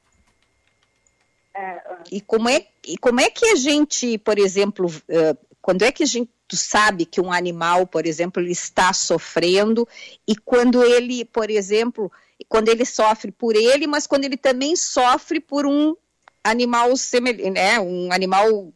É, 1.55 1.83
E 2.11 2.21
como 2.21 2.49
é, 2.49 2.67
e 2.87 2.97
como 2.99 3.21
é 3.21 3.29
que 3.31 3.45
a 3.47 3.57
gente, 3.57 4.17
por 4.19 4.39
exemplo, 4.39 4.87
eh, 5.09 5.37
quando 5.61 5.83
é 5.83 5.93
que 5.93 6.03
a 6.03 6.07
gente 6.07 6.31
sabe 6.51 7.05
que 7.07 7.21
um 7.21 7.33
animal, 7.33 7.87
por 7.87 8.07
exemplo, 8.07 8.43
ele 8.43 8.53
está 8.53 8.93
sofrendo 8.93 9.87
e 10.27 10.35
quando 10.37 10.83
ele, 10.83 11.25
por 11.25 11.51
exemplo, 11.51 12.11
quando 12.49 12.69
ele 12.69 12.85
sofre 12.85 13.31
por 13.31 13.55
ele, 13.55 13.87
mas 13.87 14.07
quando 14.07 14.25
ele 14.25 14.37
também 14.37 14.75
sofre 14.77 15.41
por 15.41 15.65
um 15.67 15.95
animal 16.43 16.97
semelhante, 16.97 17.51
né, 17.51 17.79
um 17.81 18.11
animal 18.13 18.73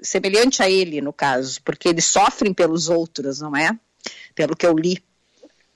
semelhante 0.00 0.62
a 0.62 0.68
ele, 0.70 1.00
no 1.00 1.12
caso, 1.12 1.62
porque 1.62 1.88
eles 1.88 2.04
sofrem 2.04 2.52
pelos 2.52 2.88
outros, 2.88 3.40
não 3.40 3.54
é? 3.56 3.78
Pelo 4.34 4.56
que 4.56 4.66
eu 4.66 4.74
li. 4.76 5.02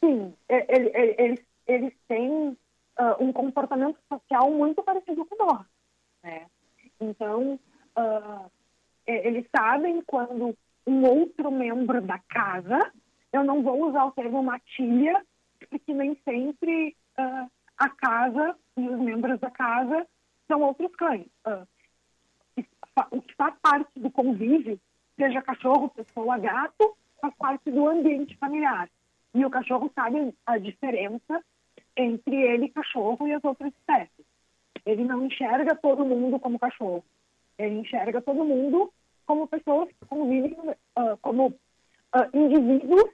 Sim, 0.03 0.33
e- 0.49 0.67
ele- 0.69 0.91
ele- 0.95 1.15
eles, 1.19 1.41
eles 1.67 1.93
têm 2.09 2.57
ah, 2.97 3.17
um 3.19 3.33
comportamento 3.33 3.97
social 4.13 4.51
muito 4.51 4.83
parecido 4.83 5.25
com 5.25 5.35
o 5.43 5.47
nosso, 5.47 5.65
né? 6.23 6.47
Então, 7.01 7.59
e- 9.07 9.27
eles 9.27 9.47
sabem 9.55 10.03
quando 10.03 10.57
um 10.87 11.05
outro 11.05 11.51
membro 11.51 12.01
da 12.01 12.19
casa, 12.19 12.79
eu 13.33 13.45
não 13.45 13.63
vou 13.63 13.89
usar 13.89 14.05
o 14.05 14.13
termo 14.13 14.43
matilha, 14.43 15.25
porque 15.69 15.93
nem 15.93 16.17
sempre 16.25 16.97
ah, 17.17 17.47
a 17.79 17.89
casa 17.89 18.57
e 18.77 18.89
os 18.89 18.99
membros 18.99 19.39
da 19.41 19.51
casa 19.51 20.07
são 20.49 20.61
outros 20.63 20.95
cães. 20.97 21.27
Fa- 22.95 23.09
o 23.11 23.23
que 23.23 23.35
faz 23.35 23.55
parte 23.63 23.99
do 24.01 24.11
convívio, 24.11 24.81
seja 25.17 25.41
cachorro, 25.43 25.91
pessoa, 25.91 26.39
gato, 26.39 26.97
faz 27.21 27.35
parte 27.37 27.71
do 27.71 27.87
ambiente 27.89 28.37
familiar. 28.37 28.91
E 29.35 29.45
o 29.45 29.51
cachorro 29.51 29.91
sabe 29.95 30.35
a 30.45 30.59
diferença 30.59 31.45
entre 31.97 32.35
ele, 32.35 32.69
cachorro, 32.71 33.29
e 33.29 33.33
as 33.33 33.45
outras 33.45 33.73
espécies. 33.75 34.27
Ele 34.85 35.05
não 35.05 35.27
enxerga 35.27 35.75
todo 35.77 36.05
mundo 36.05 36.39
como 36.39 36.59
cachorro. 36.59 37.05
Ele 37.59 37.77
enxerga 37.77 38.21
todo 38.21 38.45
mundo 38.45 38.93
como 39.27 39.47
pessoas 39.47 39.89
que 39.89 40.07
convivem, 40.07 40.57
ah, 40.97 41.17
como 41.21 41.55
ah, 42.13 42.29
indivíduos 42.33 43.11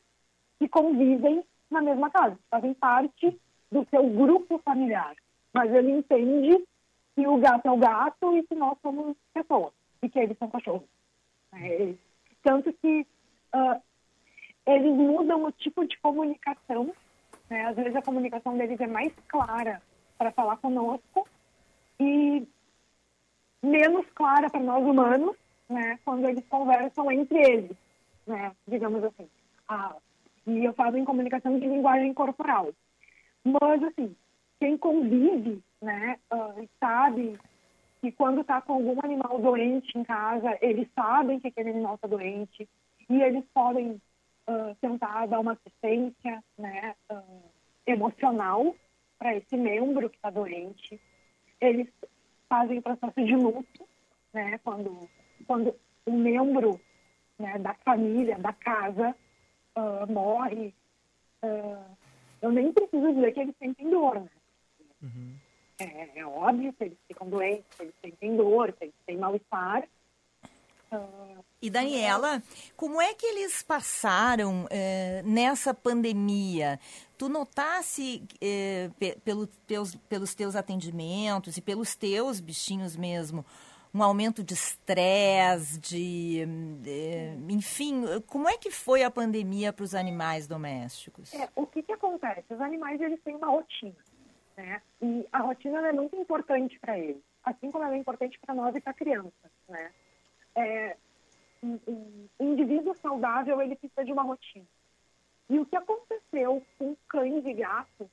que 0.59 0.69
convivem 0.69 1.45
na 1.71 1.83
mesma 1.83 2.11
casa, 2.11 2.39
fazem 2.51 2.73
parte 2.75 3.39
do 3.71 3.87
seu 3.91 4.09
grupo 4.09 4.59
familiar. 4.59 5.15
Mas 5.53 5.73
ele 5.75 5.91
entende 5.91 6.65
que 7.15 7.27
o 7.27 7.39
gato 7.39 7.67
é 7.67 7.71
o 7.71 7.77
gato 7.77 8.37
e 8.37 8.43
que 8.45 8.55
nós 8.55 8.79
somos 8.81 9.17
pessoas 9.35 9.73
e 10.03 10.09
que 10.09 10.19
eles 10.19 10.39
são 10.39 10.49
cachorros. 10.49 10.89
É, 11.53 11.95
tanto 12.43 12.73
que 12.75 13.07
ah, 13.53 13.81
eles 14.67 14.93
mudam 14.93 15.45
o 15.45 15.53
tipo 15.53 15.87
de 15.87 15.99
comunicação. 15.99 16.93
Né? 17.49 17.65
Às 17.67 17.77
vezes 17.77 17.97
a 17.97 18.03
comunicação 18.03 18.57
deles 18.57 18.81
é 18.81 18.87
mais 18.87 19.13
clara 19.29 19.83
para 20.19 20.33
falar 20.33 20.57
conosco 20.57 21.27
e 22.01 22.47
menos 23.63 24.07
clara 24.15 24.51
para 24.51 24.61
nós 24.61 24.85
humanos, 24.85 25.37
né? 25.69 25.99
Quando 26.05 26.29
eles 26.29 26.45
conversam 26.49 27.11
entre 27.11 27.39
eles, 27.39 27.77
né? 28.27 28.53
Digamos 28.67 29.03
assim. 29.05 29.29
Ah, 29.69 29.97
e 30.47 30.65
eu 30.65 30.73
falo 30.75 30.97
em 30.97 31.05
comunicação 31.05 31.59
de 31.59 31.67
linguagem 31.67 32.15
corporal. 32.15 32.73
Mas, 33.45 33.83
assim, 33.83 34.15
quem 34.61 34.77
convive, 34.77 35.63
né, 35.81 36.19
ah, 36.31 36.55
sabe 36.81 37.39
que 38.01 38.13
quando 38.13 38.41
está 38.41 38.61
com 38.61 38.75
algum 38.75 38.99
animal 39.05 39.41
doente 39.41 39.97
em 39.99 40.05
casa, 40.05 40.57
eles 40.61 40.89
sabem 40.95 41.41
que 41.41 41.49
aquele 41.49 41.71
animal 41.71 41.97
está 41.97 42.07
doente 42.07 42.69
e 43.09 43.23
eles 43.23 43.45
podem 43.53 44.01
ah, 44.47 44.75
tentar 44.81 45.27
dar 45.27 45.41
uma 45.41 45.53
assistência, 45.53 46.43
né, 46.57 46.95
ah, 47.11 47.23
emocional 47.87 48.75
para 49.19 49.37
esse 49.37 49.57
membro 49.57 50.11
que 50.11 50.17
está 50.17 50.31
doente. 50.31 51.01
Eles 51.61 51.89
fazem 52.49 52.81
processo 52.81 53.25
de 53.25 53.35
luto, 53.35 53.89
né, 54.33 54.59
quando, 54.59 55.09
quando 55.47 55.75
um 56.07 56.19
membro 56.19 56.81
né, 57.39 57.59
da 57.59 57.75
família, 57.75 58.39
da 58.39 58.53
casa, 58.53 59.17
ah, 59.75 60.07
morre. 60.07 60.75
ah, 61.43 61.85
eu 62.43 62.53
nem 62.53 62.73
preciso 62.73 63.13
dizer 63.15 63.33
que 63.33 63.41
eles 63.41 63.57
sentem 63.59 63.91
dor, 63.91 64.21
né? 64.21 64.31
É, 65.79 66.21
é 66.21 66.27
óbvio 66.27 66.73
que 66.73 66.85
eles 66.85 66.99
ficam 67.07 67.29
doentes, 67.29 67.67
que 67.77 67.83
eles 67.83 67.95
sentem 68.01 68.37
dor, 68.37 68.73
que 68.73 68.85
eles 68.85 68.95
têm 69.05 69.19
mal-estar. 69.19 69.87
E 71.61 71.71
Daniela, 71.71 72.43
como 72.77 73.01
é 73.01 73.15
que 73.15 73.27
eles 73.27 73.63
passaram 73.63 74.67
eh, 74.71 75.23
nessa 75.25 75.73
pandemia? 75.75 76.79
Tu 77.17 77.29
notasse 77.29 78.23
eh, 78.41 78.91
pe- 78.99 79.19
pelo 79.25 79.47
teus, 79.47 79.95
pelos 79.95 80.35
teus 80.35 80.55
atendimentos 80.55 81.57
e 81.57 81.63
pelos 81.63 81.97
teus 81.97 82.41
bichinhos 82.41 82.95
mesmo 82.97 83.45
um 83.95 84.03
aumento 84.03 84.45
de 84.45 84.53
estresse, 84.53 85.79
de, 85.81 86.47
eh, 86.87 87.35
enfim, 87.49 88.05
como 88.27 88.47
é 88.47 88.59
que 88.59 88.71
foi 88.71 89.03
a 89.03 89.11
pandemia 89.11 89.73
para 89.73 89.85
os 89.85 89.95
animais 89.95 90.47
domésticos? 90.47 91.33
É, 91.33 91.49
o 91.57 91.67
que, 91.67 91.83
que 91.83 91.93
acontece? 91.93 92.45
Os 92.51 92.61
animais 92.61 93.01
eles 93.01 93.19
têm 93.23 93.35
uma 93.35 93.47
rotina, 93.49 93.97
né? 94.55 94.83
E 95.01 95.27
a 95.33 95.39
rotina 95.39 95.79
é 95.89 95.93
muito 95.93 96.15
importante 96.15 96.79
para 96.79 96.99
eles, 96.99 97.23
assim 97.43 97.71
como 97.71 97.85
ela 97.85 97.95
é 97.95 97.99
importante 97.99 98.39
para 98.45 98.55
nós 98.55 98.77
e 98.77 98.81
para 98.83 98.91
a 98.91 98.95
criança, 98.95 99.51
né? 99.67 99.91
É, 100.57 100.97
um, 101.63 101.79
um 102.41 102.53
indivíduo 102.53 102.95
saudável 102.95 103.61
ele 103.61 103.77
precisa 103.77 104.05
de 104.05 104.13
uma 104.13 104.23
rotina. 104.23 104.67
E 105.49 105.59
o 105.59 105.67
que 105.67 105.77
aconteceu 105.77 106.63
com 106.79 106.97
cães 107.09 107.45
e 107.45 107.53
gatos 107.55 108.09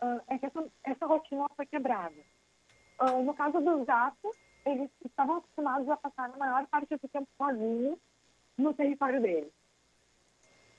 ah, 0.00 0.20
é 0.28 0.38
que 0.38 0.46
essa, 0.46 0.64
essa 0.84 1.06
rotina 1.06 1.46
foi 1.54 1.66
quebrada. 1.66 2.16
Ah, 2.98 3.12
no 3.12 3.34
caso 3.34 3.60
dos 3.60 3.84
gatos, 3.84 4.36
eles 4.64 4.90
estavam 5.04 5.36
acostumados 5.36 5.88
a 5.88 5.96
passar 5.96 6.30
a 6.30 6.36
maior 6.36 6.66
parte 6.68 6.96
do 6.96 7.08
tempo 7.08 7.28
sozinhos 7.36 7.98
no 8.56 8.72
território 8.72 9.20
deles. 9.20 9.52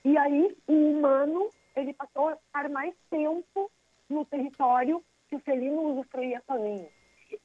E 0.05 0.17
aí, 0.17 0.57
o 0.67 0.73
humano, 0.73 1.49
ele 1.75 1.93
passou 1.93 2.29
a 2.29 2.33
estar 2.33 2.69
mais 2.69 2.93
tempo 3.09 3.71
no 4.09 4.25
território 4.25 5.03
que 5.29 5.35
o 5.35 5.39
felino 5.39 5.81
usufruía 5.81 6.41
sozinho. 6.45 6.89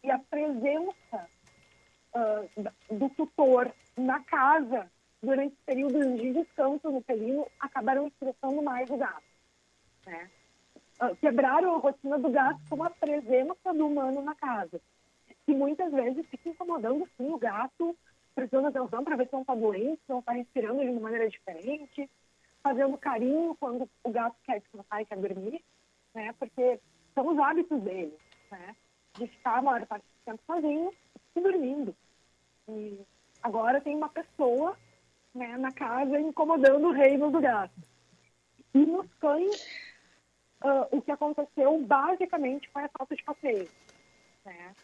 E 0.02 0.10
a 0.10 0.18
presença 0.18 1.28
do 2.90 3.08
tutor, 3.10 3.72
na 3.96 4.22
casa, 4.24 4.90
durante 5.22 5.56
períodos 5.66 6.20
de 6.20 6.32
descanso 6.32 6.90
no 6.90 7.00
felino, 7.02 7.46
acabaram 7.60 8.06
estressando 8.06 8.62
mais 8.62 8.88
o 8.90 8.96
gato. 8.96 9.22
Né? 10.06 10.30
Uh, 11.00 11.14
quebraram 11.16 11.74
a 11.74 11.78
rotina 11.78 12.18
do 12.18 12.30
gato 12.30 12.60
com 12.68 12.82
a 12.82 12.90
presença 12.90 13.72
do 13.72 13.86
humano 13.86 14.22
na 14.22 14.34
casa. 14.34 14.80
E 15.46 15.54
muitas 15.54 15.92
vezes 15.92 16.26
fica 16.26 16.48
incomodando, 16.48 17.08
sim, 17.16 17.30
o 17.30 17.38
gato, 17.38 17.96
prestando 18.34 18.68
atenção 18.68 19.04
para 19.04 19.16
ver 19.16 19.26
se 19.26 19.32
não 19.32 19.40
está 19.42 19.54
doente, 19.54 20.00
se 20.04 20.10
não 20.10 20.18
está 20.20 20.32
respirando 20.32 20.80
de 20.80 20.88
uma 20.90 21.00
maneira 21.00 21.28
diferente, 21.28 22.10
fazendo 22.62 22.98
carinho 22.98 23.56
quando 23.58 23.88
o 24.02 24.10
gato 24.10 24.36
quer 24.44 24.60
descansar 24.60 25.00
e 25.00 25.06
quer 25.06 25.16
dormir, 25.16 25.64
né? 26.14 26.34
Porque 26.38 26.80
são 27.14 27.26
os 27.28 27.38
hábitos 27.38 27.80
dele, 27.82 28.16
né? 28.50 28.76
De 29.14 29.26
ficar 29.26 29.58
a 29.58 29.62
maior 29.62 29.86
parte 29.86 30.02
do 30.02 30.24
tempo 30.24 30.42
sozinho 30.46 30.92
e 31.34 31.40
dormindo. 31.40 31.94
E 32.68 33.00
agora 33.42 33.80
tem 33.80 33.94
uma 33.96 34.08
pessoa 34.08 34.76
né, 35.34 35.56
na 35.56 35.72
casa 35.72 36.18
incomodando 36.20 36.88
o 36.88 36.92
reino 36.92 37.30
do 37.30 37.40
gato. 37.40 37.74
E 38.74 38.78
nos 38.78 39.06
cães, 39.14 39.62
uh, 40.62 40.96
o 40.96 41.00
que 41.00 41.10
aconteceu 41.10 41.80
basicamente 41.82 42.68
foi 42.70 42.84
a 42.84 42.90
falta 42.96 43.16
de 43.16 43.22
passeio. 43.22 43.68
Né? 44.44 44.74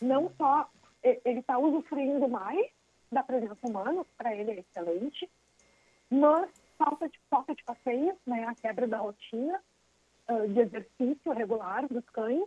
Não 0.00 0.30
só 0.36 0.68
ele 1.02 1.40
está 1.40 1.58
usufruindo 1.58 2.28
mais 2.28 2.70
da 3.10 3.22
presença 3.22 3.66
humana, 3.66 4.04
para 4.16 4.34
ele 4.34 4.50
é 4.50 4.58
excelente, 4.60 5.28
mas 6.10 6.50
falta 6.76 7.08
de, 7.08 7.18
falta 7.28 7.54
de 7.54 7.62
passeio, 7.64 8.16
né, 8.26 8.44
a 8.44 8.54
quebra 8.54 8.86
da 8.86 8.98
rotina 8.98 9.60
uh, 10.28 10.48
de 10.48 10.60
exercício 10.60 11.32
regular 11.32 11.86
dos 11.88 12.04
cães 12.10 12.44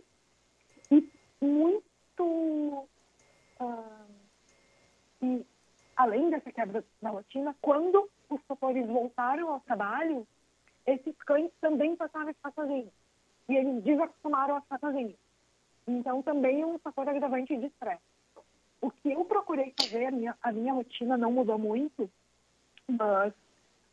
e 0.90 1.08
muito 1.40 2.88
uh, 3.60 4.14
e 5.22 5.46
além 5.96 6.30
dessa 6.30 6.52
quebra 6.52 6.84
da 7.00 7.10
rotina, 7.10 7.54
quando 7.60 8.08
os 8.28 8.40
tutores 8.44 8.86
voltaram 8.86 9.50
ao 9.50 9.60
trabalho, 9.60 10.26
esses 10.86 11.16
cães 11.22 11.50
também 11.60 11.96
passaram 11.96 12.28
a 12.28 12.34
ficar 12.34 12.52
sozinhos. 12.52 12.92
E 13.48 13.56
eles 13.56 13.82
desacostumaram 13.82 14.56
a 14.56 14.60
ficar 14.60 14.78
sozinhos. 14.78 15.16
Então, 15.86 16.22
também 16.22 16.62
é 16.62 16.66
um 16.66 16.78
fator 16.78 17.08
agravante 17.08 17.56
de 17.56 17.66
estresse. 17.66 18.02
O 18.80 18.90
que 18.90 19.12
eu 19.12 19.24
procurei 19.24 19.72
fazer, 19.80 20.06
a 20.06 20.10
minha, 20.10 20.38
a 20.42 20.52
minha 20.52 20.72
rotina 20.72 21.16
não 21.16 21.32
mudou 21.32 21.58
muito, 21.58 22.10
mas 22.86 23.32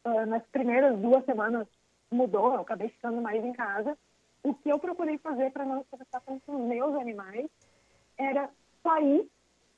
uh, 0.05 0.25
nas 0.25 0.43
primeiras 0.47 0.97
duas 0.99 1.23
semanas 1.25 1.67
mudou, 2.09 2.53
eu 2.53 2.61
acabei 2.61 2.89
ficando 2.89 3.21
mais 3.21 3.43
em 3.43 3.53
casa. 3.53 3.97
O 4.43 4.53
que 4.53 4.69
eu 4.69 4.79
procurei 4.79 5.17
fazer 5.17 5.51
para 5.51 5.65
não 5.65 5.81
estressar 5.81 6.21
tanto 6.25 6.51
os 6.51 6.61
meus 6.67 6.95
animais 6.95 7.49
era 8.17 8.49
sair 8.83 9.29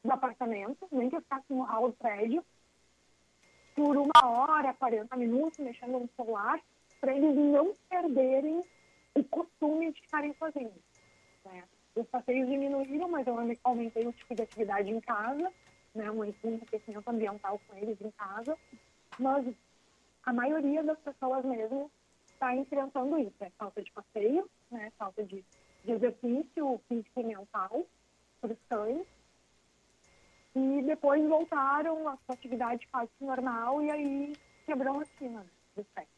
do 0.03 0.11
apartamento, 0.11 0.87
nem 0.91 1.09
que 1.09 1.15
eu 1.15 1.21
ficasse 1.21 1.45
no 1.49 1.63
hall 1.63 1.89
do 1.89 1.95
prédio, 1.95 2.43
por 3.75 3.97
uma 3.97 4.25
hora, 4.25 4.73
40 4.73 5.15
minutos, 5.15 5.57
mexendo 5.59 5.99
no 5.99 6.09
celular, 6.15 6.59
para 6.99 7.15
eles 7.15 7.35
não 7.35 7.73
perderem 7.89 8.61
o 9.15 9.23
costume 9.23 9.91
de 9.91 10.01
ficarem 10.01 10.33
sozinhos. 10.33 10.73
Né? 11.45 11.63
Os 11.95 12.07
passeios 12.07 12.47
diminuíram, 12.47 13.09
mas 13.09 13.25
eu 13.25 13.35
aumentei 13.63 14.05
o 14.05 14.13
tipo 14.13 14.35
de 14.35 14.43
atividade 14.43 14.89
em 14.91 14.99
casa, 14.99 15.51
né? 15.95 16.11
um 16.11 16.23
enriquecimento 16.23 17.09
ambiental 17.09 17.59
com 17.67 17.75
eles 17.77 17.99
em 18.01 18.11
casa, 18.11 18.57
mas 19.17 19.45
a 20.23 20.33
maioria 20.33 20.83
das 20.83 20.99
pessoas 20.99 21.43
mesmo 21.45 21.89
está 22.25 22.55
enfrentando 22.55 23.17
isso, 23.17 23.35
é 23.41 23.49
falta 23.51 23.81
de 23.81 23.91
passeio, 23.91 24.49
né? 24.69 24.91
falta 24.97 25.23
de, 25.23 25.43
de 25.83 25.91
exercício 25.91 26.79
físico 26.87 27.19
e 27.19 27.23
mental 27.23 27.85
cães, 28.69 29.07
e 30.55 30.83
depois 30.83 31.27
voltaram 31.27 32.07
à 32.07 32.17
sua 32.25 32.35
atividade 32.35 32.87
quase 32.91 33.09
normal 33.19 33.81
e 33.81 33.91
aí 33.91 34.33
quebrou 34.65 34.95
a 34.95 34.97
rotina 34.99 35.45
do 35.75 35.85
sexo. 35.95 36.13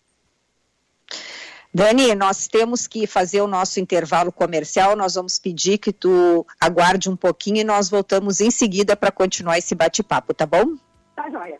Dani, 1.73 2.15
nós 2.15 2.47
temos 2.47 2.87
que 2.87 3.05
fazer 3.05 3.41
o 3.41 3.47
nosso 3.47 3.81
intervalo 3.81 4.31
comercial. 4.31 4.95
Nós 4.95 5.15
vamos 5.15 5.37
pedir 5.37 5.77
que 5.77 5.91
tu 5.91 6.47
aguarde 6.59 7.09
um 7.09 7.17
pouquinho 7.17 7.57
e 7.57 7.63
nós 7.65 7.89
voltamos 7.89 8.39
em 8.39 8.49
seguida 8.49 8.95
para 8.95 9.11
continuar 9.11 9.57
esse 9.57 9.75
bate-papo, 9.75 10.33
tá 10.33 10.45
bom? 10.45 10.77
Tá 11.15 11.29
joia. 11.29 11.59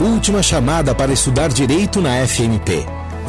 Última 0.00 0.42
chamada 0.42 0.94
para 0.94 1.12
estudar 1.12 1.50
direito 1.50 2.00
na 2.00 2.26
FMP. 2.26 2.86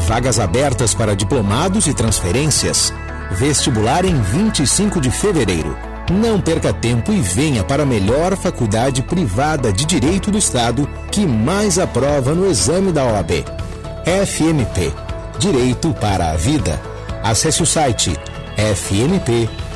Vagas 0.07 0.39
abertas 0.39 0.93
para 0.93 1.13
diplomados 1.13 1.85
e 1.85 1.93
transferências. 1.93 2.93
Vestibular 3.31 4.05
em 4.05 4.21
25 4.21 5.01
de 5.01 5.11
fevereiro. 5.11 5.77
Não 6.09 6.39
perca 6.39 6.71
tempo 6.71 7.11
e 7.11 7.19
venha 7.19 7.61
para 7.61 7.83
a 7.83 7.85
melhor 7.85 8.37
faculdade 8.37 9.01
privada 9.01 9.73
de 9.73 9.85
direito 9.85 10.31
do 10.31 10.37
Estado 10.37 10.87
que 11.11 11.25
mais 11.25 11.77
aprova 11.77 12.33
no 12.33 12.49
exame 12.49 12.93
da 12.93 13.03
OAB. 13.03 13.43
FMP 14.25 14.93
Direito 15.37 15.93
para 15.99 16.31
a 16.31 16.37
Vida. 16.37 16.79
Acesse 17.21 17.61
o 17.61 17.65
site 17.65 18.17
fmp.edu.br. 18.55 19.71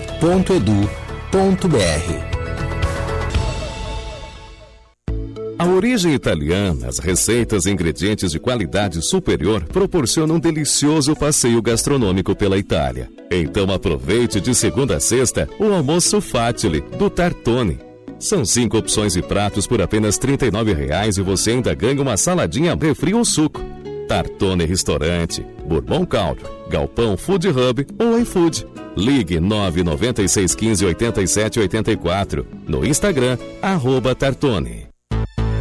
A 5.65 5.67
origem 5.67 6.13
italiana, 6.13 6.87
as 6.87 6.99
receitas 6.99 7.65
e 7.65 7.71
ingredientes 7.71 8.31
de 8.31 8.37
qualidade 8.39 9.01
superior 9.01 9.63
proporcionam 9.63 10.35
um 10.35 10.39
delicioso 10.39 11.15
passeio 11.15 11.59
gastronômico 11.59 12.35
pela 12.35 12.55
Itália. 12.55 13.09
Então 13.31 13.73
aproveite 13.73 14.39
de 14.39 14.53
segunda 14.53 14.97
a 14.97 14.99
sexta 14.99 15.49
o 15.57 15.73
almoço 15.73 16.21
Fatile 16.21 16.81
do 16.81 17.09
Tartone. 17.09 17.79
São 18.19 18.45
cinco 18.45 18.77
opções 18.77 19.13
de 19.13 19.23
pratos 19.23 19.65
por 19.65 19.81
apenas 19.81 20.19
R$ 20.19 20.37
39,00 20.37 21.17
e 21.17 21.21
você 21.23 21.49
ainda 21.49 21.73
ganha 21.73 21.99
uma 21.99 22.15
saladinha 22.15 22.77
refri 22.79 23.15
ou 23.15 23.25
suco. 23.25 23.59
Tartone 24.07 24.65
Restaurante, 24.65 25.43
Bourbon 25.65 26.05
Country, 26.05 26.45
Galpão 26.69 27.17
Food 27.17 27.47
Hub 27.47 27.87
ou 27.97 28.19
iFood. 28.19 28.67
Ligue 28.95 29.39
99615 29.39 30.85
8784. 30.85 32.45
No 32.67 32.85
Instagram, 32.85 33.35
arroba 33.63 34.13
Tartone. 34.13 34.84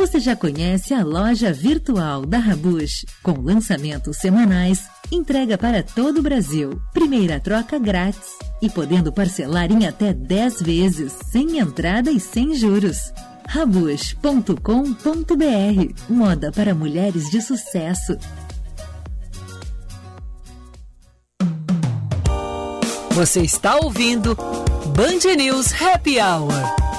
Você 0.00 0.18
já 0.18 0.34
conhece 0.34 0.94
a 0.94 1.04
loja 1.04 1.52
virtual 1.52 2.24
da 2.24 2.38
Rabush, 2.38 3.04
com 3.22 3.32
lançamentos 3.32 4.16
semanais, 4.16 4.88
entrega 5.12 5.58
para 5.58 5.82
todo 5.82 6.20
o 6.20 6.22
Brasil, 6.22 6.80
primeira 6.90 7.38
troca 7.38 7.78
grátis 7.78 8.30
e 8.62 8.70
podendo 8.70 9.12
parcelar 9.12 9.70
em 9.70 9.86
até 9.86 10.14
10 10.14 10.62
vezes, 10.62 11.12
sem 11.30 11.58
entrada 11.58 12.10
e 12.10 12.18
sem 12.18 12.54
juros. 12.54 13.12
Rabush.com.br 13.46 14.54
Moda 16.08 16.50
para 16.50 16.74
mulheres 16.74 17.28
de 17.28 17.42
sucesso. 17.42 18.16
Você 23.10 23.42
está 23.42 23.76
ouvindo 23.76 24.34
Band 24.96 25.36
News 25.36 25.74
Happy 25.78 26.18
Hour. 26.18 26.89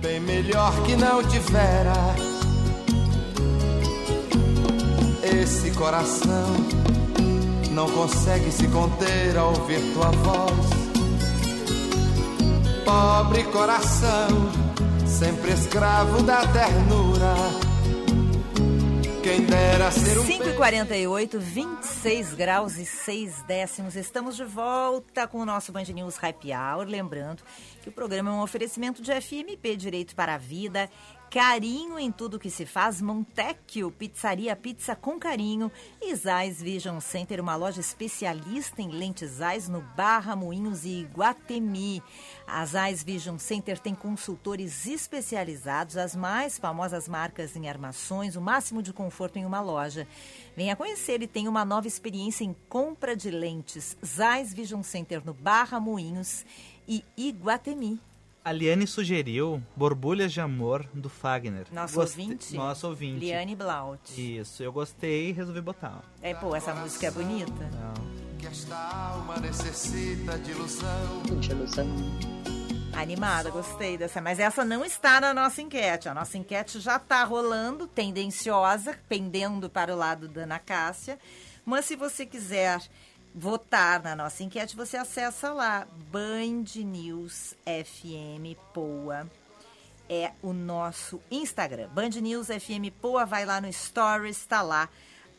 Bem 0.00 0.18
melhor 0.18 0.72
que 0.84 0.96
não 0.96 1.22
tivera 1.22 1.92
esse 5.22 5.70
coração. 5.72 6.46
Não 7.70 7.88
consegue 7.90 8.50
se 8.50 8.66
conter 8.68 9.36
ao 9.36 9.48
ouvir 9.48 9.80
tua 9.92 10.10
voz. 10.10 10.66
Pobre 12.84 13.44
coração, 13.44 14.28
sempre 15.06 15.52
escravo 15.52 16.22
da 16.22 16.46
ternura. 16.46 17.69
Quem 19.30 19.46
dera 19.46 19.92
ser 19.92 20.18
um 20.18 20.26
5 20.26 20.48
e 20.48 20.56
48 20.56 21.38
26 21.38 22.34
graus 22.34 22.76
e 22.78 22.84
6 22.84 23.42
décimos. 23.42 23.94
Estamos 23.94 24.34
de 24.34 24.42
volta 24.42 25.24
com 25.28 25.38
o 25.38 25.46
nosso 25.46 25.70
Band 25.70 25.84
News 25.84 26.18
Happy 26.20 26.48
Hour. 26.52 26.84
Lembrando 26.88 27.44
que 27.80 27.88
o 27.88 27.92
programa 27.92 28.30
é 28.30 28.32
um 28.32 28.42
oferecimento 28.42 29.00
de 29.00 29.12
FMP 29.20 29.76
Direito 29.76 30.16
para 30.16 30.34
a 30.34 30.36
Vida, 30.36 30.90
carinho 31.30 31.96
em 31.96 32.10
tudo 32.10 32.40
que 32.40 32.50
se 32.50 32.66
faz, 32.66 33.00
Montecchio, 33.00 33.92
pizzaria 33.92 34.56
pizza 34.56 34.96
com 34.96 35.16
carinho 35.16 35.70
e 36.02 36.12
Zais 36.12 36.60
Vision 36.60 36.98
Center, 36.98 37.40
uma 37.40 37.54
loja 37.54 37.80
especialista 37.80 38.82
em 38.82 38.90
lentes 38.90 39.30
Zais 39.30 39.68
no 39.68 39.80
Barra, 39.80 40.34
Moinhos 40.34 40.84
e 40.84 41.08
Guatemi. 41.14 42.02
A 42.52 42.66
Zais 42.66 43.04
Vision 43.04 43.38
Center 43.38 43.78
tem 43.78 43.94
consultores 43.94 44.84
especializados, 44.84 45.96
as 45.96 46.16
mais 46.16 46.58
famosas 46.58 47.06
marcas 47.06 47.54
em 47.54 47.68
armações, 47.68 48.34
o 48.34 48.40
máximo 48.40 48.82
de 48.82 48.92
conforto 48.92 49.38
em 49.38 49.46
uma 49.46 49.60
loja. 49.60 50.04
Venha 50.56 50.74
conhecer 50.74 51.22
e 51.22 51.28
tenha 51.28 51.48
uma 51.48 51.64
nova 51.64 51.86
experiência 51.86 52.42
em 52.42 52.54
compra 52.68 53.14
de 53.14 53.30
lentes. 53.30 53.96
Zais 54.04 54.52
Vision 54.52 54.82
Center 54.82 55.24
no 55.24 55.32
Barra, 55.32 55.78
Moinhos 55.78 56.44
e 56.88 57.04
Iguatemi. 57.16 58.00
A 58.44 58.50
Liane 58.50 58.86
sugeriu 58.86 59.62
Borbulhas 59.76 60.32
de 60.32 60.40
Amor, 60.40 60.84
do 60.92 61.08
Fagner. 61.08 61.66
Nosso 61.70 62.00
ouvinte? 62.00 62.54
Nosso 62.56 62.88
ouvinte. 62.88 63.20
Liane 63.20 63.54
Blaut. 63.54 64.00
Isso, 64.18 64.62
eu 64.62 64.72
gostei 64.72 65.28
e 65.28 65.32
resolvi 65.32 65.60
botar. 65.60 66.02
É, 66.20 66.34
pô, 66.34 66.56
essa 66.56 66.74
música 66.74 67.06
é 67.06 67.10
bonita. 67.12 67.52
Não. 67.52 68.38
Que 68.38 68.46
esta 68.46 68.76
alma 68.76 69.36
necessita 69.36 70.36
de 70.38 70.50
ilusão. 70.50 71.22
De 71.38 71.50
ilusão. 71.50 72.39
Animada, 72.92 73.50
gostei 73.50 73.96
dessa. 73.96 74.20
Mas 74.20 74.38
essa 74.38 74.64
não 74.64 74.84
está 74.84 75.20
na 75.20 75.32
nossa 75.32 75.62
enquete. 75.62 76.08
A 76.08 76.14
nossa 76.14 76.36
enquete 76.36 76.80
já 76.80 76.96
está 76.96 77.24
rolando, 77.24 77.86
tendenciosa, 77.86 78.98
pendendo 79.08 79.70
para 79.70 79.94
o 79.94 79.96
lado 79.96 80.28
da 80.28 80.42
Ana 80.42 80.58
Cássia. 80.58 81.18
Mas 81.64 81.84
se 81.84 81.96
você 81.96 82.26
quiser 82.26 82.80
votar 83.34 84.02
na 84.02 84.16
nossa 84.16 84.42
enquete, 84.42 84.76
você 84.76 84.96
acessa 84.96 85.52
lá 85.52 85.86
Band 86.10 86.64
News 86.84 87.54
FM 87.64 88.58
Poa. 88.74 89.30
É 90.08 90.32
o 90.42 90.52
nosso 90.52 91.20
Instagram. 91.30 91.88
Band 91.88 92.20
News 92.20 92.48
FM 92.48 92.92
Poa, 93.00 93.24
vai 93.24 93.44
lá 93.44 93.60
no 93.60 93.72
Stories, 93.72 94.38
está 94.38 94.60
lá 94.60 94.88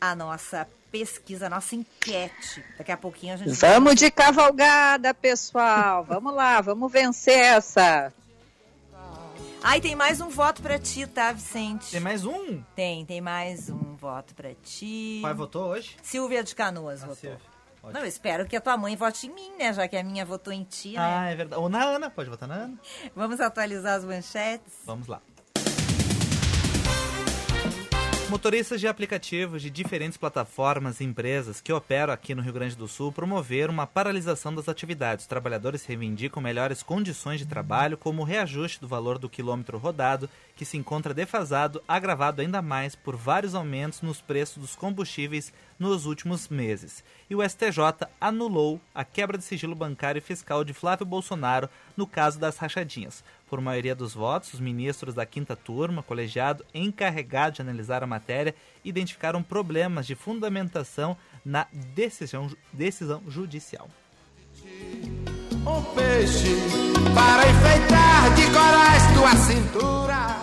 a 0.00 0.16
nossa 0.16 0.66
pesquisa, 0.92 1.46
a 1.46 1.50
nossa 1.50 1.74
enquete. 1.74 2.62
Daqui 2.76 2.92
a 2.92 2.96
pouquinho 2.96 3.32
a 3.32 3.36
gente 3.38 3.52
Vamos 3.52 3.94
de 3.94 4.10
cavalgada, 4.10 5.14
pessoal. 5.14 6.04
Vamos 6.04 6.34
lá, 6.34 6.60
vamos 6.60 6.92
vencer 6.92 7.38
essa. 7.38 8.12
Ai, 9.64 9.80
tem 9.80 9.94
mais 9.94 10.20
um 10.20 10.28
voto 10.28 10.60
pra 10.60 10.78
ti, 10.78 11.06
tá, 11.06 11.32
Vicente? 11.32 11.92
Tem 11.92 12.00
mais 12.00 12.24
um? 12.24 12.60
Tem, 12.74 13.06
tem 13.06 13.20
mais 13.20 13.70
um 13.70 13.94
voto 13.94 14.34
pra 14.34 14.50
ti. 14.62 15.20
Pai 15.22 15.32
votou 15.32 15.68
hoje? 15.68 15.96
Silvia 16.02 16.42
de 16.44 16.54
Canoas 16.54 17.00
votou. 17.00 17.16
Silvia. 17.16 17.52
Ótimo. 17.82 17.92
Não, 17.92 18.00
eu 18.02 18.06
espero 18.06 18.46
que 18.46 18.54
a 18.54 18.60
tua 18.60 18.76
mãe 18.76 18.94
vote 18.94 19.26
em 19.26 19.30
mim, 19.34 19.52
né? 19.58 19.72
Já 19.72 19.88
que 19.88 19.96
a 19.96 20.04
minha 20.04 20.24
votou 20.24 20.52
em 20.52 20.62
ti, 20.62 20.92
né? 20.92 20.98
Ah, 21.00 21.30
é 21.30 21.34
verdade. 21.34 21.60
Ou 21.60 21.68
na 21.68 21.82
Ana, 21.82 22.10
pode 22.10 22.28
votar 22.28 22.48
na 22.48 22.54
Ana. 22.54 22.78
Vamos 23.14 23.40
atualizar 23.40 23.94
as 23.94 24.04
manchetes? 24.04 24.74
Vamos 24.84 25.08
lá. 25.08 25.20
Motoristas 28.32 28.80
de 28.80 28.88
aplicativos 28.88 29.60
de 29.60 29.68
diferentes 29.68 30.16
plataformas 30.16 31.00
e 31.00 31.04
empresas 31.04 31.60
que 31.60 31.70
operam 31.70 32.14
aqui 32.14 32.34
no 32.34 32.40
Rio 32.40 32.54
Grande 32.54 32.74
do 32.74 32.88
Sul 32.88 33.12
promoveram 33.12 33.74
uma 33.74 33.86
paralisação 33.86 34.54
das 34.54 34.70
atividades. 34.70 35.24
Os 35.24 35.28
trabalhadores 35.28 35.84
reivindicam 35.84 36.42
melhores 36.42 36.82
condições 36.82 37.40
de 37.40 37.46
trabalho, 37.46 37.98
como 37.98 38.22
o 38.22 38.24
reajuste 38.24 38.80
do 38.80 38.88
valor 38.88 39.18
do 39.18 39.28
quilômetro 39.28 39.76
rodado, 39.76 40.30
que 40.56 40.64
se 40.64 40.78
encontra 40.78 41.12
defasado, 41.12 41.82
agravado 41.86 42.40
ainda 42.40 42.62
mais 42.62 42.96
por 42.96 43.16
vários 43.16 43.54
aumentos 43.54 44.00
nos 44.00 44.22
preços 44.22 44.56
dos 44.56 44.74
combustíveis 44.74 45.52
nos 45.78 46.06
últimos 46.06 46.48
meses. 46.48 47.04
E 47.28 47.36
o 47.36 47.46
STJ 47.46 48.08
anulou 48.18 48.80
a 48.94 49.04
quebra 49.04 49.36
de 49.36 49.44
sigilo 49.44 49.74
bancário 49.74 50.20
e 50.20 50.22
fiscal 50.22 50.64
de 50.64 50.72
Flávio 50.72 51.04
Bolsonaro 51.04 51.68
no 51.94 52.06
caso 52.06 52.40
das 52.40 52.56
rachadinhas. 52.56 53.22
Por 53.52 53.60
maioria 53.60 53.94
dos 53.94 54.14
votos, 54.14 54.54
os 54.54 54.60
ministros 54.60 55.14
da 55.14 55.26
quinta 55.26 55.54
turma, 55.54 56.02
colegiado 56.02 56.64
encarregado 56.72 57.56
de 57.56 57.60
analisar 57.60 58.02
a 58.02 58.06
matéria, 58.06 58.54
identificaram 58.82 59.42
problemas 59.42 60.06
de 60.06 60.14
fundamentação 60.14 61.14
na 61.44 61.66
decisão, 61.94 62.50
decisão 62.72 63.22
judicial. 63.28 63.90
Um 65.66 65.82
peixe 65.94 66.56
para 67.14 67.46
enfeitar 67.50 68.34
de 68.34 68.46
corais 68.46 69.02
tua 69.12 69.36
cintura. 69.36 70.38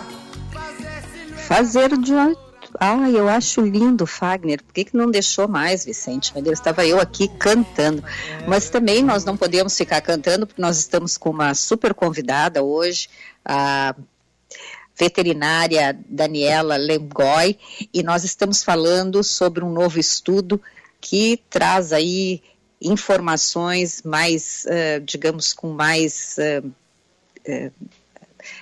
Fazer 1.48 1.98
de. 1.98 2.49
Ah, 2.78 3.10
eu 3.10 3.28
acho 3.28 3.60
lindo, 3.60 4.06
Fagner. 4.06 4.62
Por 4.62 4.72
que, 4.72 4.84
que 4.84 4.96
não 4.96 5.10
deixou 5.10 5.48
mais, 5.48 5.84
Vicente? 5.84 6.32
Meu 6.34 6.42
Deus, 6.42 6.58
estava 6.58 6.86
eu 6.86 7.00
aqui 7.00 7.28
cantando. 7.28 8.02
Mas 8.46 8.70
também 8.70 9.02
nós 9.02 9.24
não 9.24 9.36
podemos 9.36 9.76
ficar 9.76 10.00
cantando, 10.00 10.46
porque 10.46 10.62
nós 10.62 10.78
estamos 10.78 11.16
com 11.18 11.30
uma 11.30 11.54
super 11.54 11.92
convidada 11.94 12.62
hoje, 12.62 13.08
a 13.44 13.94
veterinária 14.96 15.98
Daniela 16.08 16.76
Lemgoy, 16.76 17.58
e 17.92 18.02
nós 18.02 18.22
estamos 18.22 18.62
falando 18.62 19.24
sobre 19.24 19.64
um 19.64 19.72
novo 19.72 19.98
estudo 19.98 20.60
que 21.00 21.42
traz 21.48 21.92
aí 21.92 22.42
informações 22.80 24.02
mais, 24.02 24.64
uh, 24.66 25.00
digamos, 25.00 25.52
com 25.52 25.70
mais. 25.72 26.36
Uh, 26.38 26.68
uh, 27.48 27.72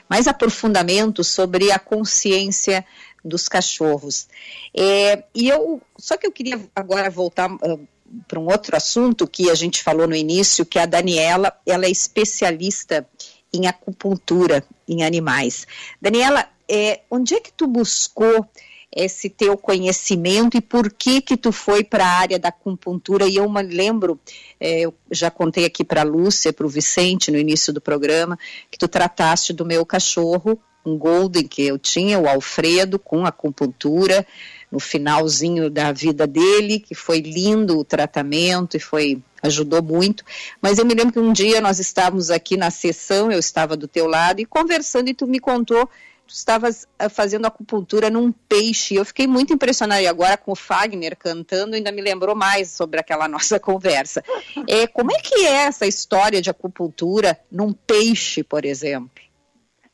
mais 0.09 0.26
aprofundamento 0.26 1.22
sobre 1.22 1.70
a 1.70 1.78
consciência 1.78 2.84
dos 3.25 3.49
cachorros. 3.49 4.29
É, 4.77 5.25
e 5.35 5.49
eu, 5.49 5.81
só 5.99 6.16
que 6.16 6.27
eu 6.27 6.33
queria 6.33 6.61
agora 6.75 7.11
voltar 7.11 7.53
uh, 7.53 7.89
para 8.27 8.39
um 8.39 8.47
outro 8.47 8.77
assunto 8.77 9.27
que 9.27 9.51
a 9.51 9.55
gente 9.55 9.83
falou 9.83 10.07
no 10.07 10.14
início, 10.14 10.64
que 10.64 10.79
a 10.79 10.87
Daniela, 10.87 11.53
ela 11.66 11.87
é 11.87 11.91
especialista 11.91 13.07
em 13.53 13.66
acupuntura 13.66 14.64
em 14.87 15.03
animais. 15.03 15.66
Daniela, 16.01 16.49
é, 16.69 17.01
onde 17.11 17.35
é 17.35 17.41
que 17.41 17.53
tu 17.53 17.66
buscou 17.66 18.47
esse 18.95 19.29
teu 19.29 19.57
conhecimento 19.57 20.57
e 20.57 20.61
por 20.61 20.91
que 20.91 21.21
que 21.21 21.37
tu 21.37 21.53
foi 21.53 21.85
para 21.85 22.05
a 22.05 22.19
área 22.19 22.39
da 22.39 22.49
acupuntura? 22.49 23.27
E 23.27 23.37
eu 23.37 23.49
me 23.49 23.62
lembro, 23.62 24.19
é, 24.59 24.81
eu 24.81 24.95
já 25.11 25.31
contei 25.31 25.64
aqui 25.64 25.85
para 25.85 26.01
a 26.01 26.05
Lúcia, 26.05 26.53
para 26.53 26.66
o 26.66 26.71
Vicente 26.71 27.31
no 27.31 27.39
início 27.39 27.73
do 27.73 27.81
programa, 27.81 28.39
que 28.71 28.79
tu 28.79 28.89
trataste 28.89 29.53
do 29.53 29.64
meu 29.64 29.85
cachorro 29.85 30.59
um 30.89 30.99
golden 30.99 31.47
que 31.47 31.62
eu 31.62 31.78
tinha, 31.78 32.18
o 32.18 32.28
Alfredo, 32.28 32.99
com 32.99 33.24
acupuntura, 33.26 34.26
no 34.70 34.78
finalzinho 34.78 35.70
da 35.70 35.93
vida 35.93 36.26
dele, 36.26 36.78
que 36.80 36.95
foi 36.95 37.20
lindo 37.20 37.78
o 37.78 37.84
tratamento 37.84 38.76
e 38.76 38.80
foi 38.80 39.22
ajudou 39.43 39.82
muito. 39.82 40.24
Mas 40.61 40.78
eu 40.78 40.84
me 40.84 40.95
lembro 40.95 41.12
que 41.12 41.18
um 41.18 41.32
dia 41.32 41.61
nós 41.61 41.78
estávamos 41.78 42.30
aqui 42.30 42.57
na 42.57 42.70
sessão, 42.70 43.30
eu 43.30 43.39
estava 43.39 43.76
do 43.76 43.89
teu 43.89 44.07
lado 44.07 44.41
e 44.41 44.45
conversando 44.45 45.09
e 45.09 45.14
tu 45.14 45.26
me 45.26 45.39
contou 45.39 45.89
tu 46.28 46.34
estavas 46.34 46.86
ah, 46.99 47.09
fazendo 47.09 47.47
acupuntura 47.47 48.11
num 48.11 48.30
peixe. 48.30 48.95
Eu 48.95 49.05
fiquei 49.05 49.26
muito 49.26 49.53
impressionada. 49.53 50.03
E 50.03 50.07
agora 50.07 50.36
com 50.36 50.53
o 50.53 50.57
Fagner 50.57 51.16
cantando, 51.16 51.74
ainda 51.74 51.91
me 51.91 52.03
lembrou 52.03 52.36
mais 52.36 52.70
sobre 52.70 53.01
aquela 53.01 53.26
nossa 53.28 53.59
conversa. 53.59 54.22
É, 54.68 54.86
como 54.86 55.11
é 55.11 55.18
que 55.20 55.47
é 55.47 55.64
essa 55.64 55.86
história 55.86 56.43
de 56.43 56.51
acupuntura 56.51 57.41
num 57.51 57.72
peixe, 57.72 58.45
por 58.45 58.64
exemplo? 58.64 59.28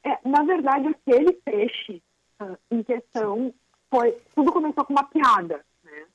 É, 0.05 0.19
na 0.29 0.43
verdade, 0.43 0.89
aquele 0.89 1.33
peixe 1.33 2.03
uh, 2.41 2.59
em 2.71 2.83
questão 2.83 3.53
foi. 3.91 4.13
Tudo 4.35 4.53
começou 4.53 4.85
com 4.85 4.93
uma 4.93 5.05
piada. 5.05 5.65
Né? 5.83 6.07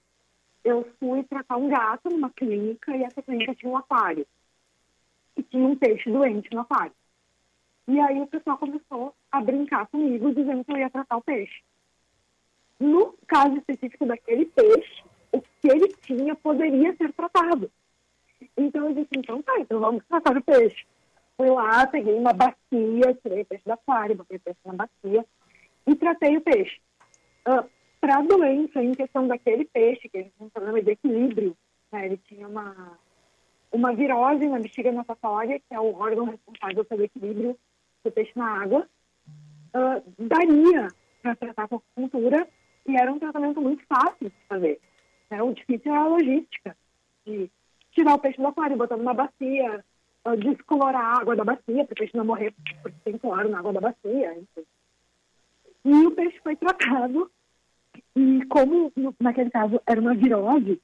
Eu 0.63 0.87
fui 0.99 1.23
tratar 1.23 1.57
um 1.57 1.67
gato 1.67 2.09
numa 2.09 2.29
clínica 2.29 2.95
e 2.95 3.03
essa 3.03 3.21
clínica 3.21 3.55
tinha 3.55 3.71
um 3.71 3.77
aquário. 3.77 4.27
E 5.35 5.41
tinha 5.41 5.65
um 5.65 5.75
peixe 5.75 6.09
doente 6.11 6.53
no 6.53 6.61
aquário. 6.61 6.93
E 7.87 7.99
aí 7.99 8.21
o 8.21 8.27
pessoal 8.27 8.57
começou 8.57 9.15
a 9.31 9.41
brincar 9.41 9.87
comigo, 9.87 10.31
dizendo 10.31 10.63
que 10.63 10.71
eu 10.71 10.77
ia 10.77 10.91
tratar 10.91 11.17
o 11.17 11.23
peixe. 11.23 11.63
No 12.79 13.15
caso 13.25 13.57
específico 13.57 14.05
daquele 14.05 14.45
peixe, 14.45 15.03
o 15.31 15.41
que 15.41 15.67
ele 15.67 15.87
tinha 16.01 16.35
poderia 16.35 16.95
ser 16.95 17.11
tratado. 17.13 17.71
Então 18.55 18.87
eu 18.87 18.93
disse, 18.93 19.09
então 19.17 19.41
tá, 19.41 19.59
então 19.59 19.79
vamos 19.79 20.03
tratar 20.05 20.37
o 20.37 20.43
peixe. 20.43 20.85
Fui 21.39 21.49
lá, 21.49 21.87
peguei 21.87 22.13
uma 22.15 22.33
bacia, 22.33 23.17
tirei 23.23 23.45
peixe 23.45 23.63
da 23.65 23.75
aquário, 23.75 24.17
botei 24.17 24.37
peixe 24.39 24.59
na 24.65 24.73
bacia 24.73 25.25
e 25.87 25.95
tratei 25.95 26.35
o 26.35 26.41
peixe. 26.41 26.81
Uh, 27.47 27.51
ah, 27.51 27.65
Para 28.01 28.17
a 28.17 28.21
doença, 28.21 28.83
em 28.83 28.93
questão 28.93 29.25
daquele 29.25 29.63
peixe, 29.63 30.09
que 30.09 30.17
ele 30.17 30.33
tinha 30.35 30.47
um 30.47 30.49
problema 30.49 30.81
de 30.81 30.91
equilíbrio, 30.91 31.55
né, 31.93 32.07
ele 32.07 32.17
tinha 32.27 32.45
uma, 32.45 32.99
uma 33.71 33.95
virose 33.95 34.49
na 34.49 34.59
bexiga 34.59 34.91
natatória, 34.91 35.59
que 35.59 35.73
é 35.73 35.79
o 35.79 35.95
órgão 35.95 36.25
responsável 36.25 36.83
pelo 36.83 37.05
equilíbrio 37.05 37.57
do 38.03 38.11
peixe 38.11 38.33
na 38.35 38.61
água, 38.61 38.85
uh, 39.73 40.03
daria 40.17 40.89
para 41.21 41.37
tratar 41.37 41.69
com 41.69 41.77
acupuntura 41.77 42.49
e 42.85 42.97
era 42.97 43.13
um 43.13 43.17
tratamento 43.17 43.61
muito 43.61 43.81
fácil 43.85 44.29
de 44.29 44.35
fazer. 44.49 44.77
Né? 45.31 45.41
O 45.41 45.53
difícil 45.53 45.89
era 45.89 46.01
a 46.01 46.07
logística, 46.07 46.75
de 47.25 47.49
tirar 47.91 48.15
o 48.15 48.19
peixe 48.19 48.41
do 48.41 48.47
aquário, 48.47 48.75
botar 48.75 48.97
numa 48.97 49.13
bacia, 49.13 49.85
descolorar 50.37 51.01
a 51.01 51.21
água 51.21 51.35
da 51.35 51.43
bacia 51.43 51.85
para 51.85 51.93
o 51.93 51.95
peixe 51.95 52.17
não 52.17 52.25
morrer 52.25 52.53
porque 52.81 52.97
tem 53.03 53.17
cloro 53.17 53.49
na 53.49 53.59
água 53.59 53.73
da 53.73 53.81
bacia. 53.81 54.33
Enfim. 54.33 54.65
E 55.85 56.07
o 56.07 56.11
peixe 56.11 56.39
foi 56.43 56.55
tratado 56.55 57.31
e 58.15 58.45
como 58.45 58.91
naquele 59.19 59.49
caso 59.49 59.81
era 59.85 59.99
uma 59.99 60.13
virose, 60.13 60.81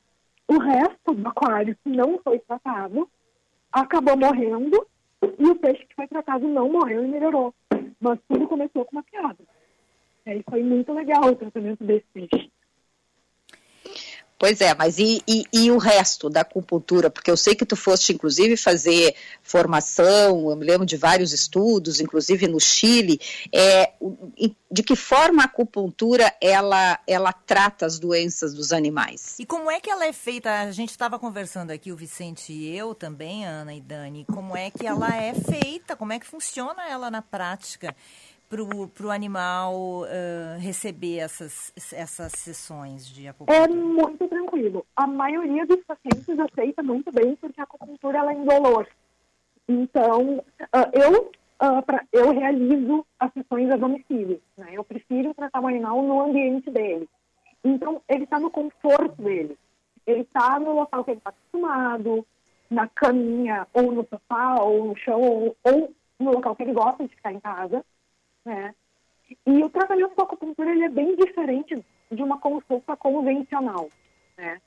o 0.48 0.58
resto 0.60 1.14
do 1.14 1.28
aquário 1.28 1.78
que 1.84 1.90
não 1.90 2.20
foi 2.20 2.40
tratado 2.40 3.10
acabou 3.72 4.16
morrendo 4.16 4.88
e 5.38 5.46
o 5.48 5.56
peixe 5.56 5.86
que 5.86 5.96
foi 5.96 6.08
tratado 6.08 6.48
não 6.48 6.72
morreu 6.72 7.04
e 7.04 7.08
melhorou. 7.08 7.54
Mas 8.00 8.20
tudo 8.28 8.48
começou 8.48 8.86
com 8.86 8.96
uma 8.96 9.04
piada. 9.04 9.38
E 10.26 10.44
foi 10.50 10.64
muito 10.64 10.94
legal 10.94 11.26
o 11.26 11.36
tratamento 11.36 11.84
desse 11.84 12.06
peixe. 12.14 12.52
Pois 14.38 14.60
é, 14.60 14.76
mas 14.76 15.00
e, 15.00 15.24
e, 15.26 15.46
e, 15.54 15.72
o 15.72 15.78
resto 15.78 16.30
da 16.30 16.42
acupuntura? 16.42 17.10
Porque 17.10 17.32
eu 17.32 17.38
sei 17.38 17.56
que 17.56 17.66
tu 17.66 17.76
foste, 17.76 18.12
inclusive, 18.12 18.58
fazer 18.58 19.16
formação, 19.42 20.50
eu 20.50 20.56
me 20.58 20.66
lembro 20.66 20.86
de 20.86 20.98
vários 20.98 21.32
estudos, 21.32 22.02
inclusive 22.02 22.46
no 22.46 22.60
Chile. 22.60 23.18
É, 23.54 23.94
de 24.70 24.84
que 24.84 24.94
forma 24.94 25.42
a 25.42 25.46
acupuntura 25.46 26.36
ela, 26.42 27.00
ela 27.08 27.32
trata 27.32 27.86
as 27.86 27.98
doenças 27.98 28.54
dos 28.54 28.74
animais? 28.74 29.40
E 29.40 29.46
como 29.46 29.72
é 29.72 29.80
que 29.80 29.90
ela 29.90 30.06
é 30.06 30.12
feita? 30.12 30.52
A 30.64 30.72
gente 30.72 30.90
estava 30.90 31.18
conversando 31.18 31.72
aqui, 31.72 31.94
o 31.94 31.96
Vicente 31.96 32.52
e 32.52 32.76
eu 32.76 32.94
também, 32.94 33.46
Ana 33.46 33.74
e 33.74 33.80
Dani, 33.80 34.26
como 34.26 34.58
é 34.58 34.70
que 34.70 34.86
ela 34.86 35.16
é 35.16 35.34
feita? 35.34 35.96
Como 35.96 36.12
é 36.12 36.20
que 36.20 36.26
funciona 36.26 36.86
ela 36.90 37.10
na 37.10 37.22
prática? 37.22 37.96
Para 38.94 39.08
o 39.08 39.12
animal 39.12 40.04
uh, 40.04 40.60
receber 40.60 41.18
essas, 41.18 41.74
essas 41.92 42.32
sessões 42.34 43.08
de 43.08 43.28
acupuntura? 43.28 43.66
É 43.66 43.68
muito 43.68 44.28
tranquilo. 44.28 44.86
A 44.96 45.08
maioria 45.08 45.66
dos 45.66 45.84
pacientes 45.84 46.40
aceita 46.40 46.82
muito 46.84 47.12
bem 47.12 47.36
porque 47.36 47.60
a 47.60 47.64
acupuntura 47.64 48.20
ela 48.20 48.32
é 48.32 48.36
indolor. 48.36 48.88
Então, 49.68 50.38
uh, 50.38 50.90
eu, 50.94 51.32
uh, 51.62 51.82
pra, 51.84 52.06
eu 52.14 52.32
realizo 52.32 53.06
as 53.20 53.34
sessões 53.34 53.70
a 53.72 53.78
domicílio. 53.78 54.40
Né? 54.56 54.70
Eu 54.74 54.84
prefiro 54.84 55.34
tratar 55.34 55.60
o 55.60 55.68
animal 55.68 56.02
no 56.02 56.22
ambiente 56.22 56.70
dele. 56.70 57.10
Então, 57.64 58.02
ele 58.08 58.24
está 58.26 58.40
no 58.40 58.52
conforto 58.52 59.22
dele. 59.22 59.58
Ele 60.06 60.22
está 60.22 60.60
no 60.60 60.74
local 60.74 61.04
que 61.04 61.12
ele 61.12 61.18
está 61.18 61.32
acostumado, 61.32 62.26
na 62.70 62.88
caminha, 62.88 63.68
ou 63.74 63.92
no 63.92 64.08
sofá, 64.08 64.62
ou 64.62 64.86
no 64.86 64.98
chão, 64.98 65.20
ou, 65.20 65.58
ou 65.64 65.94
no 66.20 66.32
local 66.32 66.56
que 66.56 66.64
ele 66.64 66.74
gosta 66.74 67.04
de 67.04 67.16
ficar 67.16 67.34
em 67.34 67.40
casa 67.40 67.84
né? 68.46 68.76
E 69.46 69.64
o 69.64 69.70
tratamento 69.70 70.14
com 70.14 70.22
acupuntura 70.22 70.72
ele 70.72 70.86
é 70.86 70.90
bem 70.90 71.16
diferente 71.16 71.84
de 72.12 72.22
uma 72.22 72.40
consulta 72.40 72.96
convencional. 72.96 73.90
Né? 74.38 74.62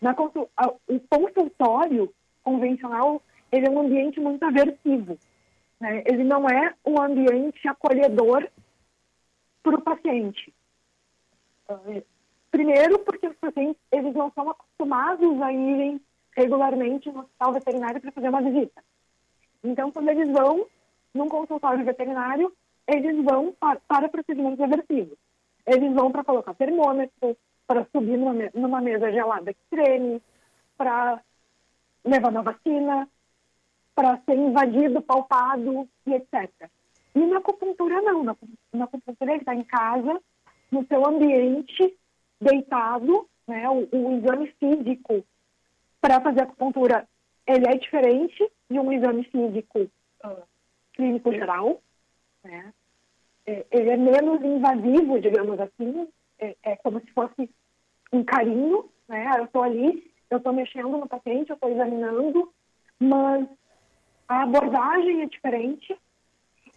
Na 0.00 0.14
consul... 0.14 0.48
O 0.86 1.00
consultório 1.00 2.14
convencional 2.42 3.20
ele 3.50 3.66
é 3.66 3.70
um 3.70 3.80
ambiente 3.80 4.20
muito 4.20 4.44
aversivo. 4.44 5.18
Né? 5.80 6.04
Ele 6.06 6.22
não 6.22 6.48
é 6.48 6.74
um 6.84 7.00
ambiente 7.00 7.66
acolhedor 7.66 8.48
para 9.62 9.76
o 9.76 9.82
paciente. 9.82 10.54
Primeiro, 12.50 13.00
porque 13.00 13.26
os 13.26 13.36
pacientes 13.36 13.80
eles 13.90 14.14
não 14.14 14.30
são 14.32 14.48
acostumados 14.50 15.42
a 15.42 15.52
irem 15.52 16.00
regularmente 16.36 17.10
no 17.10 17.20
hospital 17.20 17.52
veterinário 17.52 18.00
para 18.00 18.12
fazer 18.12 18.28
uma 18.28 18.42
visita. 18.42 18.84
Então, 19.62 19.90
quando 19.90 20.08
eles 20.08 20.30
vão 20.30 20.66
num 21.12 21.28
consultório 21.28 21.84
veterinário, 21.84 22.52
eles 22.86 23.24
vão 23.24 23.52
para, 23.52 23.80
para 23.86 24.08
procedimentos 24.08 24.60
aversivos. 24.60 25.16
Eles 25.66 25.92
vão 25.94 26.10
para 26.10 26.24
colocar 26.24 26.54
termômetro, 26.54 27.36
para 27.66 27.86
subir 27.92 28.18
numa, 28.18 28.34
numa 28.54 28.80
mesa 28.80 29.10
gelada 29.10 29.52
que 29.52 29.60
treme, 29.70 30.22
para 30.76 31.20
levar 32.04 32.30
uma 32.30 32.42
vacina, 32.42 33.08
para 33.94 34.18
ser 34.26 34.36
invadido, 34.36 35.00
palpado 35.00 35.88
e 36.06 36.14
etc. 36.14 36.50
E 37.14 37.20
na 37.20 37.38
acupuntura 37.38 38.02
não. 38.02 38.22
Na, 38.22 38.36
na 38.72 38.84
acupuntura 38.84 39.32
ele 39.32 39.40
está 39.40 39.54
em 39.54 39.64
casa, 39.64 40.20
no 40.70 40.84
seu 40.86 41.06
ambiente, 41.06 41.96
deitado, 42.40 43.26
né? 43.46 43.68
O, 43.70 43.88
o 43.92 44.18
exame 44.18 44.52
físico 44.58 45.24
para 46.00 46.20
fazer 46.20 46.42
acupuntura 46.42 47.08
ele 47.46 47.66
é 47.66 47.76
diferente 47.76 48.50
de 48.70 48.78
um 48.78 48.92
exame 48.92 49.24
físico 49.24 49.80
uh, 50.24 50.42
clínico 50.92 51.32
geral 51.32 51.80
né? 52.44 52.72
É, 53.46 53.66
ele 53.70 53.90
é 53.90 53.96
menos 53.96 54.42
invasivo, 54.42 55.20
digamos 55.20 55.58
assim, 55.60 56.08
é, 56.38 56.56
é 56.62 56.76
como 56.76 57.00
se 57.00 57.10
fosse 57.12 57.50
um 58.12 58.24
carinho, 58.24 58.88
né? 59.08 59.30
Eu 59.38 59.44
estou 59.44 59.62
ali, 59.62 60.10
eu 60.30 60.38
estou 60.38 60.52
mexendo 60.52 60.90
no 60.90 61.08
paciente, 61.08 61.50
eu 61.50 61.54
estou 61.54 61.70
examinando, 61.70 62.52
mas 62.98 63.46
a 64.28 64.42
abordagem 64.42 65.22
é 65.22 65.26
diferente 65.26 65.98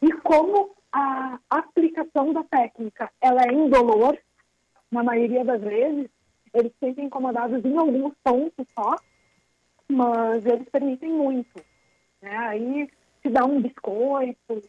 e 0.01 0.11
como 0.13 0.76
a 0.91 1.39
aplicação 1.49 2.34
da 2.34 2.43
técnica 2.43 3.11
ela 3.22 3.41
é 3.43 3.53
indolor, 3.53 4.18
na 4.91 5.03
maioria 5.03 5.43
das 5.43 5.61
vezes, 5.61 6.09
eles 6.53 6.72
se 6.74 6.80
sentem 6.80 7.05
incomodados 7.05 7.63
em 7.63 7.78
alguns 7.78 8.13
pontos 8.24 8.65
só, 8.74 8.95
mas 9.89 10.45
eles 10.45 10.68
permitem 10.70 11.11
muito. 11.11 11.63
Né? 12.22 12.36
Aí 12.38 12.89
se 13.22 13.30
dá 13.30 13.45
um 13.45 13.61
biscoito, 13.61 14.61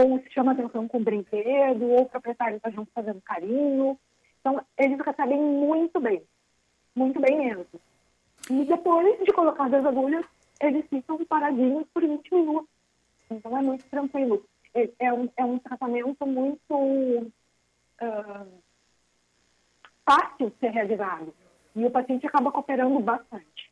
ou 0.00 0.18
se 0.20 0.32
chama 0.32 0.52
atenção 0.52 0.88
com 0.88 0.98
o 0.98 1.04
brinquedo, 1.04 1.84
ou 1.84 2.02
o 2.02 2.08
proprietário 2.08 2.56
está 2.56 2.70
junto 2.70 2.90
fazendo 2.92 3.20
carinho. 3.20 3.98
Então, 4.40 4.64
eles 4.78 4.98
recebem 4.98 5.40
muito 5.40 6.00
bem, 6.00 6.22
muito 6.94 7.20
bem 7.20 7.38
mesmo. 7.38 7.80
E 8.50 8.64
depois 8.64 9.18
de 9.24 9.32
colocar 9.32 9.66
as 9.66 9.86
agulhas, 9.86 10.24
eles 10.60 10.86
ficam 10.88 11.24
paradinhos 11.24 11.86
por 11.92 12.02
20 12.02 12.34
minutos. 12.34 12.70
Então, 13.30 13.56
é 13.56 13.62
muito 13.62 13.84
tranquilo. 13.86 14.44
É, 14.74 14.88
é, 14.98 15.12
um, 15.12 15.28
é 15.36 15.44
um 15.44 15.58
tratamento 15.58 16.26
muito 16.26 16.74
uh, 16.74 18.62
fácil 20.04 20.50
de 20.50 20.56
ser 20.58 20.70
realizado. 20.70 21.34
E 21.74 21.84
o 21.84 21.90
paciente 21.90 22.26
acaba 22.26 22.52
cooperando 22.52 22.98
bastante. 23.00 23.71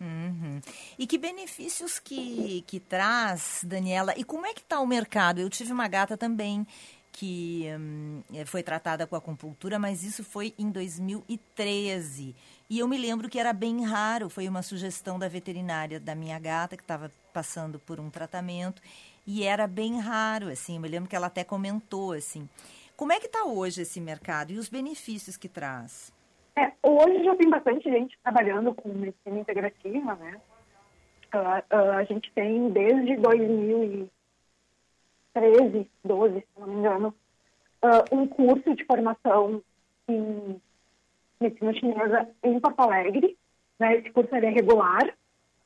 Uhum. 0.00 0.60
E 0.98 1.06
que 1.06 1.18
benefícios 1.18 1.98
que, 1.98 2.64
que 2.66 2.80
traz, 2.80 3.60
Daniela? 3.62 4.14
E 4.16 4.24
como 4.24 4.46
é 4.46 4.54
que 4.54 4.60
está 4.60 4.80
o 4.80 4.86
mercado? 4.86 5.40
Eu 5.40 5.50
tive 5.50 5.72
uma 5.72 5.86
gata 5.88 6.16
também 6.16 6.66
que 7.12 7.66
hum, 7.78 8.22
foi 8.46 8.62
tratada 8.62 9.06
com 9.06 9.16
acupuntura, 9.16 9.78
mas 9.78 10.02
isso 10.02 10.24
foi 10.24 10.54
em 10.58 10.70
2013. 10.70 12.34
E 12.68 12.78
eu 12.78 12.88
me 12.88 12.96
lembro 12.96 13.28
que 13.28 13.38
era 13.38 13.52
bem 13.52 13.84
raro, 13.84 14.30
foi 14.30 14.48
uma 14.48 14.62
sugestão 14.62 15.18
da 15.18 15.28
veterinária 15.28 16.00
da 16.00 16.14
minha 16.14 16.38
gata, 16.38 16.76
que 16.76 16.82
estava 16.82 17.12
passando 17.32 17.78
por 17.78 18.00
um 18.00 18.10
tratamento, 18.10 18.80
e 19.26 19.42
era 19.42 19.66
bem 19.66 20.00
raro, 20.00 20.48
assim, 20.48 20.76
eu 20.76 20.80
me 20.80 20.88
lembro 20.88 21.08
que 21.08 21.16
ela 21.16 21.26
até 21.26 21.44
comentou, 21.44 22.12
assim. 22.12 22.48
Como 22.96 23.12
é 23.12 23.20
que 23.20 23.26
está 23.26 23.44
hoje 23.44 23.82
esse 23.82 24.00
mercado 24.00 24.52
e 24.52 24.58
os 24.58 24.68
benefícios 24.68 25.36
que 25.36 25.48
traz? 25.48 26.12
É, 26.56 26.72
hoje 26.82 27.22
já 27.24 27.36
tem 27.36 27.48
bastante 27.48 27.88
gente 27.88 28.18
trabalhando 28.22 28.74
com 28.74 28.88
medicina 28.88 29.38
integrativa, 29.38 30.16
né? 30.16 30.40
Uh, 31.32 31.62
uh, 31.74 31.92
a 31.92 32.02
gente 32.04 32.30
tem 32.32 32.70
desde 32.70 33.16
2013, 33.16 35.90
12, 36.04 36.40
se 36.40 36.46
não 36.58 36.66
me 36.66 36.74
engano, 36.74 37.14
ah, 37.82 38.04
um 38.12 38.26
curso 38.26 38.74
de 38.74 38.84
formação 38.84 39.62
em 40.06 40.60
medicina 41.40 41.72
chinesa 41.72 42.28
em 42.42 42.60
Porto 42.60 42.80
Alegre. 42.80 43.38
Né? 43.78 43.96
Esse 43.96 44.10
curso 44.10 44.34
é 44.34 44.50
regular, 44.50 45.14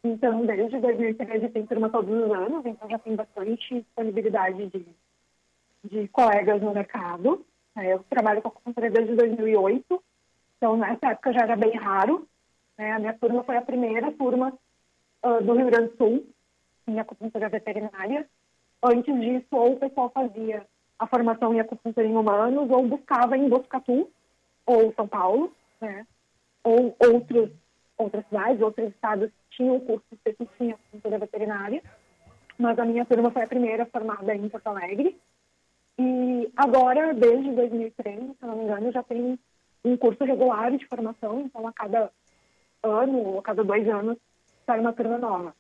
então 0.05 0.47
desde 0.47 0.79
2013 0.79 1.49
tem 1.49 1.67
turma 1.67 1.91
todos 1.91 2.15
os 2.15 2.31
anos, 2.31 2.65
então 2.65 2.89
já 2.89 2.99
tem 2.99 3.17
bastante 3.17 3.81
disponibilidade 3.81 4.69
de, 4.69 4.87
de 5.83 6.09
colegas 6.09 6.63
no 6.63 6.73
mercado. 6.73 7.45
né? 7.75 7.95
Eu 7.95 8.05
trabalho 8.09 8.41
com 8.41 8.49
acupuntura 8.49 8.91
desde 8.91 9.17
2008, 9.17 10.03
então 10.57 10.77
nessa 10.77 11.11
época 11.11 11.33
já 11.33 11.43
era 11.43 11.57
bem 11.57 11.77
raro. 11.77 12.27
né? 12.79 12.93
A 12.93 12.99
minha 12.99 13.15
turma 13.15 13.43
foi 13.45 13.57
a 13.57 13.63
primeira 13.63 14.13
turma 14.13 14.53
ah, 15.23 15.41
do 15.41 15.55
Rio 15.55 15.67
Grande 15.67 15.91
do 15.91 15.97
Sul 15.97 16.27
em 16.87 17.01
acupuntura 17.01 17.49
veterinária. 17.49 18.29
Antes 18.83 19.19
disso, 19.21 19.47
ou 19.51 19.73
o 19.73 19.79
pessoal 19.79 20.11
fazia 20.11 20.67
a 20.99 21.07
formação 21.07 21.55
em 21.55 21.61
acupuntura 21.61 22.07
em 22.07 22.17
humanos, 22.17 22.71
ou 22.71 22.87
buscava 22.87 23.37
em 23.37 23.49
Botucatu, 23.49 24.11
ou 24.67 24.93
São 24.95 25.09
Paulo, 25.09 25.53
né? 25.81 26.07
ou 26.63 26.95
outros, 26.99 27.51
outras 27.97 28.25
cidades, 28.27 28.61
outros 28.61 28.89
estados 28.91 29.31
tinham 29.51 29.81
curso 29.81 30.05
específico 30.13 30.65
em 30.65 30.73
acupuntura 30.73 31.19
veterinária. 31.19 31.83
Mas 32.59 32.79
a 32.79 32.85
minha 32.85 33.05
turma 33.05 33.31
foi 33.31 33.43
a 33.43 33.49
primeira 33.49 33.87
formada 33.87 34.35
em 34.35 34.49
Porto 34.49 34.67
Alegre. 34.69 35.19
E 35.99 36.51
agora, 36.57 37.15
desde 37.15 37.51
2003, 37.53 38.21
se 38.39 38.47
não 38.47 38.57
me 38.57 38.65
engano, 38.65 38.93
já 38.93 39.03
tem 39.03 39.39
um 39.85 39.97
curso 39.97 40.25
regular 40.25 40.77
de 40.77 40.87
formação, 40.87 41.43
então 41.43 41.67
a 41.67 41.73
cada 41.73 42.11
ano 42.83 43.19
ou 43.19 43.39
a 43.39 43.43
cada 43.43 43.63
dois 43.63 43.87
anos 43.89 44.17
sai 44.67 44.81
uma 44.81 44.93
turma 44.93 45.19
nova 45.19 45.55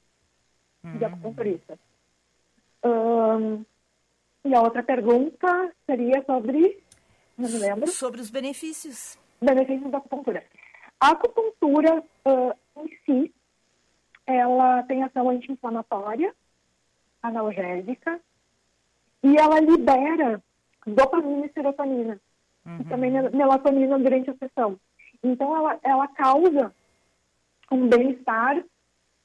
de 0.82 1.04
acupunturista. 1.04 1.78
Ahn, 2.82 3.64
e 4.44 4.54
a 4.54 4.60
outra 4.60 4.82
pergunta 4.82 5.72
seria 5.86 6.22
sobre, 6.24 6.82
não 7.36 7.48
me 7.48 7.58
lembro, 7.58 7.86
Sobre 7.88 8.20
os 8.20 8.30
benefícios. 8.30 9.18
benefícios 9.40 9.90
da 9.90 9.98
acupuntura. 9.98 10.44
A 11.00 11.10
acupuntura 11.12 12.02
ah, 12.26 12.56
em 12.76 12.88
si, 13.04 13.34
ela 14.26 14.82
tem 14.84 15.02
ação 15.02 15.30
anti-inflamatória, 15.30 16.34
analgésica, 17.22 18.20
e 19.22 19.36
ela 19.36 19.60
libera 19.60 20.42
dopamina 20.86 21.46
e 21.46 21.52
serotonina, 21.52 22.20
e 22.80 22.84
também 22.84 23.10
mel- 23.10 23.30
melatonina 23.32 23.98
durante 23.98 24.30
a 24.30 24.36
sessão. 24.36 24.78
Então, 25.22 25.56
ela, 25.56 25.78
ela 25.82 26.08
causa 26.08 26.74
um 27.70 27.88
bem-estar 27.88 28.62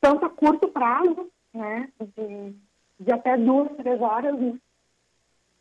tanto 0.02 0.26
a 0.26 0.30
curto 0.30 0.68
prazo, 0.70 1.30
né, 1.54 1.92
de, 2.00 2.56
de 3.00 3.12
até 3.12 3.38
duas, 3.38 3.76
três 3.78 4.02
horas 4.02 4.40
né, 4.40 4.58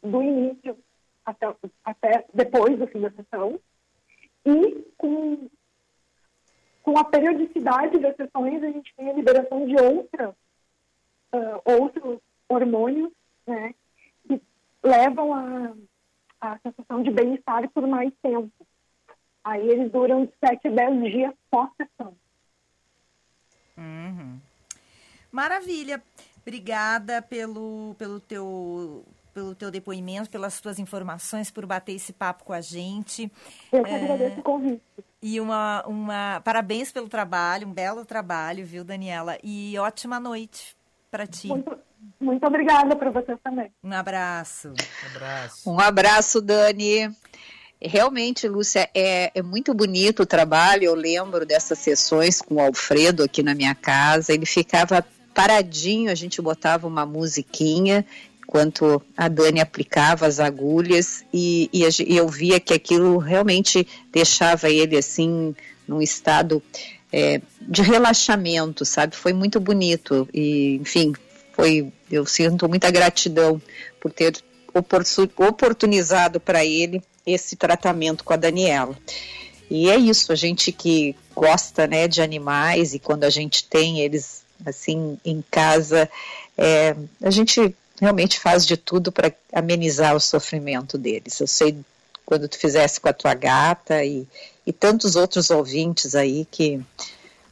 do 0.03 0.23
início 0.23 0.79
até, 1.25 1.55
até 1.85 2.25
depois 2.33 2.79
do 2.79 2.87
fim 2.87 3.01
da 3.01 3.11
sessão, 3.11 3.59
e 4.47 4.87
com, 4.97 5.49
com 6.83 6.99
a 6.99 7.05
periodicidade 7.05 7.99
das 7.99 8.17
sessões, 8.17 8.63
a 8.63 8.71
gente 8.71 8.95
tem 8.95 9.11
a 9.11 9.15
liberação 9.15 9.67
de 9.67 9.75
outra, 9.75 10.37
ah, 11.33 11.61
outros 11.65 12.21
hormônios, 12.49 13.13
né, 13.47 13.75
que 14.27 14.41
levam 14.83 15.35
a, 15.35 15.75
a 16.41 16.59
sensação 16.59 17.03
de 17.03 17.11
bem-estar 17.11 17.69
por 17.71 17.87
mais 17.87 18.13
tempo. 18.23 18.53
Aí 19.43 19.67
eles 19.69 19.91
duram 19.91 20.25
de 20.25 20.33
7 20.45 20.69
a 20.69 20.71
10 20.71 21.13
dias 21.13 21.35
pós-sessão. 21.51 22.15
Uhum. 23.77 24.39
Maravilha. 25.31 26.03
Obrigada 26.43 27.21
pelo, 27.21 27.95
pelo, 27.99 28.21
teu, 28.21 29.05
pelo 29.35 29.55
teu 29.55 29.71
depoimento, 29.71 30.31
pelas 30.31 30.61
tuas 30.61 30.79
informações, 30.79 31.51
por 31.51 31.67
bater 31.67 31.93
esse 31.93 32.13
papo 32.13 32.45
com 32.45 32.53
a 32.53 32.61
gente. 32.61 33.31
Eu 33.73 33.85
que 33.85 33.91
É, 33.91 34.05
agradeço 34.05 34.41
o 34.41 34.43
convite. 34.43 34.83
E 35.21 35.41
uma, 35.41 35.85
uma. 35.87 36.41
Parabéns 36.43 36.91
pelo 36.93 37.09
trabalho, 37.09 37.69
um 37.69 37.73
belo 37.73 38.05
trabalho, 38.05 38.65
viu, 38.65 38.85
Daniela? 38.85 39.37
E 39.43 39.77
ótima 39.79 40.19
noite 40.19 40.78
para 41.11 41.27
ti. 41.27 41.49
Muito, 41.49 41.79
muito 42.21 42.47
obrigada 42.47 42.95
para 42.97 43.11
vocês 43.11 43.39
também. 43.43 43.71
Um 43.83 43.93
abraço. 43.93 44.73
abraço. 45.15 45.71
Um 45.71 45.81
abraço, 45.81 46.41
Dani. 46.41 47.11
Realmente, 47.81 48.49
Lúcia, 48.49 48.91
é, 48.95 49.31
é 49.35 49.43
muito 49.43 49.73
bonito 49.73 50.23
o 50.23 50.27
trabalho. 50.27 50.85
Eu 50.85 50.95
lembro 50.95 51.47
dessas 51.47 51.79
sessões 51.79 52.43
com 52.43 52.57
o 52.57 52.61
Alfredo 52.61 53.23
aqui 53.23 53.43
na 53.43 53.55
minha 53.55 53.75
casa. 53.75 54.33
Ele 54.33 54.47
ficava 54.47 55.05
paradinho, 55.33 56.11
a 56.11 56.15
gente 56.15 56.43
botava 56.43 56.87
uma 56.89 57.07
musiquinha 57.07 58.05
enquanto 58.43 59.01
a 59.15 59.29
Dani 59.29 59.61
aplicava 59.61 60.27
as 60.27 60.41
agulhas 60.41 61.23
e, 61.33 61.69
e 61.71 61.83
e 62.03 62.17
eu 62.17 62.27
via 62.27 62.59
que 62.59 62.73
aquilo 62.73 63.19
realmente 63.19 63.87
deixava 64.11 64.71
ele 64.71 64.97
assim 64.97 65.55
num 65.87 66.01
estado 66.01 66.63
é, 67.13 67.41
de 67.61 67.83
relaxamento, 67.83 68.85
sabe? 68.85 69.17
Foi 69.17 69.33
muito 69.33 69.59
bonito 69.61 70.29
e, 70.33 70.77
enfim, 70.77 71.13
foi. 71.53 71.93
Eu 72.11 72.25
sinto 72.25 72.69
muita 72.69 72.91
gratidão 72.91 73.61
por 74.01 74.13
ter 74.13 74.39
oportu- 74.73 75.31
oportunizado 75.37 76.41
para 76.41 76.65
ele 76.65 77.03
esse 77.27 77.57
tratamento 77.57 78.25
com 78.25 78.33
a 78.33 78.37
Daniela. 78.37 78.97
E 79.71 79.91
é 79.91 79.97
isso, 79.97 80.33
a 80.33 80.35
gente 80.35 80.73
que 80.73 81.15
gosta, 81.35 81.87
né, 81.87 82.09
de 82.09 82.23
animais 82.23 82.95
e 82.95 82.99
quando 82.99 83.25
a 83.25 83.31
gente 83.31 83.65
tem 83.65 84.01
eles 84.01 84.43
assim 84.65 85.19
em 85.25 85.45
casa, 85.51 86.09
é, 86.57 86.97
a 87.23 87.31
gente 87.31 87.75
realmente 88.01 88.41
faz 88.41 88.67
de 88.67 88.77
tudo 88.77 89.13
para 89.13 89.33
amenizar 89.53 90.17
o 90.17 90.21
sofrimento 90.21 90.97
deles. 90.97 91.39
Eu 91.39 91.47
sei 91.47 91.77
quando 92.29 92.47
tu 92.47 92.59
fizesse 92.59 93.01
com 93.01 93.09
a 93.09 93.13
tua 93.15 93.33
gata 93.33 94.05
e, 94.05 94.29
e 94.67 94.71
tantos 94.71 95.17
outros 95.17 95.49
ouvintes 95.49 96.15
aí 96.15 96.47
que 96.51 96.79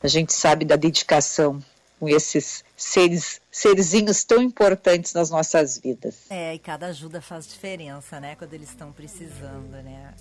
a 0.02 0.06
gente 0.06 0.34
sabe 0.34 0.66
da 0.66 0.76
dedicação 0.76 1.64
com 1.98 2.06
esses 2.10 2.62
seres, 2.76 3.40
serzinhos 3.50 4.22
tão 4.22 4.42
importantes 4.42 5.14
nas 5.14 5.30
nossas 5.30 5.78
vidas. 5.78 6.26
É, 6.28 6.54
e 6.54 6.58
cada 6.58 6.88
ajuda 6.88 7.22
faz 7.22 7.48
diferença, 7.48 8.20
né? 8.20 8.36
Quando 8.36 8.52
eles 8.52 8.68
estão 8.68 8.92
precisando, 8.92 9.82
né? 9.82 10.12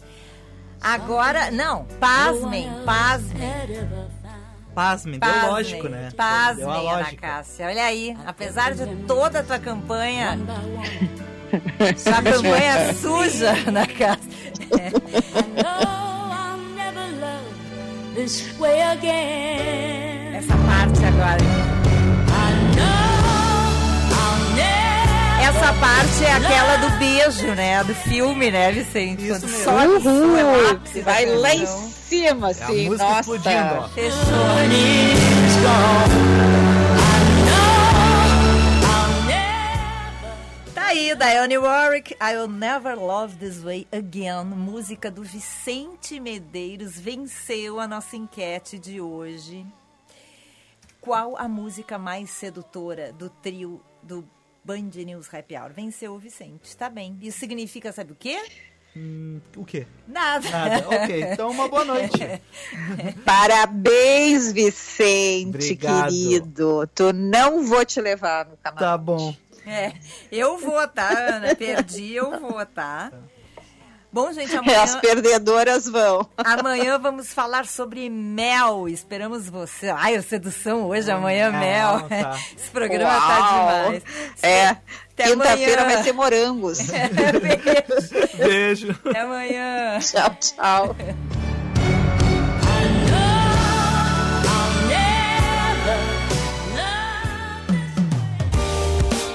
Agora, 0.79 1.51
não, 1.51 1.83
pasmem, 1.99 2.69
pasmem. 2.85 3.49
Pasmem, 4.73 5.19
deu 5.19 5.29
Pasmem, 5.29 5.51
lógico, 5.51 5.89
né? 5.89 6.11
Pasmem, 6.15 6.65
Deu 6.65 6.71
a 6.71 6.77
Ana 6.77 6.99
lógica. 6.99 7.27
Cássia. 7.27 7.67
Olha 7.67 7.83
aí, 7.83 8.17
apesar 8.25 8.73
de 8.73 8.85
toda 9.05 9.39
a 9.39 9.43
tua 9.43 9.59
campanha, 9.59 10.37
sua 11.97 12.21
campanha 12.23 12.93
suja, 12.93 13.53
way 18.57 18.81
again. 18.81 20.35
Essa 20.35 20.55
parte 20.55 21.05
agora. 21.05 21.75
Essa 25.41 25.73
parte 25.73 26.25
é 26.25 26.33
aquela 26.33 26.77
do 26.77 26.89
beijo, 26.97 27.47
né? 27.55 27.83
Do 27.83 27.93
filme, 27.93 28.49
né, 28.51 28.71
Vicente? 28.71 29.27
Quando 29.27 29.47
sobe 29.47 29.87
o 29.87 30.01
som, 30.01 30.37
é 30.37 30.71
ápice 30.71 31.01
vai 31.01 31.25
lá 31.25 31.55
em 31.55 31.65
cima, 31.65 32.49
assim, 32.49 32.89
música 32.89 33.03
nossa. 33.03 33.19
explodindo, 33.19 33.75
ó. 33.75 33.87
Tá 35.63 36.64
aí, 40.85 41.15
Dionne 41.15 41.57
Warwick, 41.57 42.15
I'll 42.21 42.47
Never 42.47 42.95
Love 42.95 43.37
This 43.37 43.63
Way 43.63 43.87
Again, 43.91 44.45
música 44.55 45.09
do 45.09 45.23
Vicente 45.23 46.19
Medeiros, 46.19 46.99
venceu 46.99 47.79
a 47.79 47.87
nossa 47.87 48.15
enquete 48.15 48.77
de 48.77 49.01
hoje. 49.01 49.65
Qual 51.01 51.35
a 51.37 51.47
música 51.47 51.97
mais 51.97 52.29
sedutora 52.29 53.11
do 53.11 53.29
trio 53.29 53.81
do 54.03 54.23
Band 54.63 54.91
News 54.93 55.33
Happy 55.33 55.55
Hour? 55.57 55.73
Venceu 55.73 56.13
o 56.13 56.19
Vicente, 56.19 56.77
tá 56.77 56.87
bem. 56.87 57.17
Isso 57.19 57.39
significa, 57.39 57.91
sabe 57.91 58.11
o 58.11 58.15
quê? 58.15 58.39
Hum, 58.95 59.41
o 59.57 59.65
quê? 59.65 59.85
Nada. 60.07 60.49
Nada, 60.49 60.87
ok. 60.87 61.23
Então, 61.33 61.49
uma 61.49 61.67
boa 61.67 61.83
noite. 61.83 62.17
Parabéns, 63.25 64.53
Vicente, 64.53 65.47
Obrigado. 65.47 66.11
querido. 66.11 66.89
Tu 66.93 67.11
não 67.11 67.65
vou 67.65 67.83
te 67.83 67.99
levar 67.99 68.45
no 68.45 68.55
camarote. 68.55 68.79
Tá 68.79 68.97
bom. 68.97 69.35
É, 69.65 69.93
eu 70.31 70.57
vou, 70.57 70.87
tá, 70.87 71.09
Ana? 71.09 71.55
Perdi, 71.55 72.13
eu 72.15 72.39
vou, 72.39 72.65
tá? 72.65 73.11
Bom, 74.11 74.31
gente, 74.31 74.55
As 74.55 74.59
amanhã, 74.59 74.99
perdedoras 75.01 75.89
vão. 75.89 76.25
amanhã 76.37 76.97
vamos 76.97 77.33
falar 77.33 77.65
sobre 77.65 78.09
mel. 78.09 78.87
Esperamos 78.87 79.49
você. 79.49 79.89
Ai, 79.89 80.15
a 80.15 80.21
sedução 80.21 80.85
hoje, 80.85 81.11
amanhã 81.11 81.51
mel. 81.51 82.07
Tá. 82.07 82.39
Esse 82.57 82.69
programa 82.71 83.11
tá 83.11 83.39
Uau. 83.39 83.83
demais. 83.91 84.03
É, 84.41 84.67
Até 84.69 85.23
quinta-feira 85.25 85.81
amanhã. 85.81 85.95
vai 85.95 86.03
ser 86.05 86.13
morangos. 86.13 86.77
Beijo. 88.37 88.37
Beijo. 88.37 88.99
Até 89.05 89.19
amanhã. 89.19 89.99
tchau, 89.99 90.35
tchau. 90.39 90.95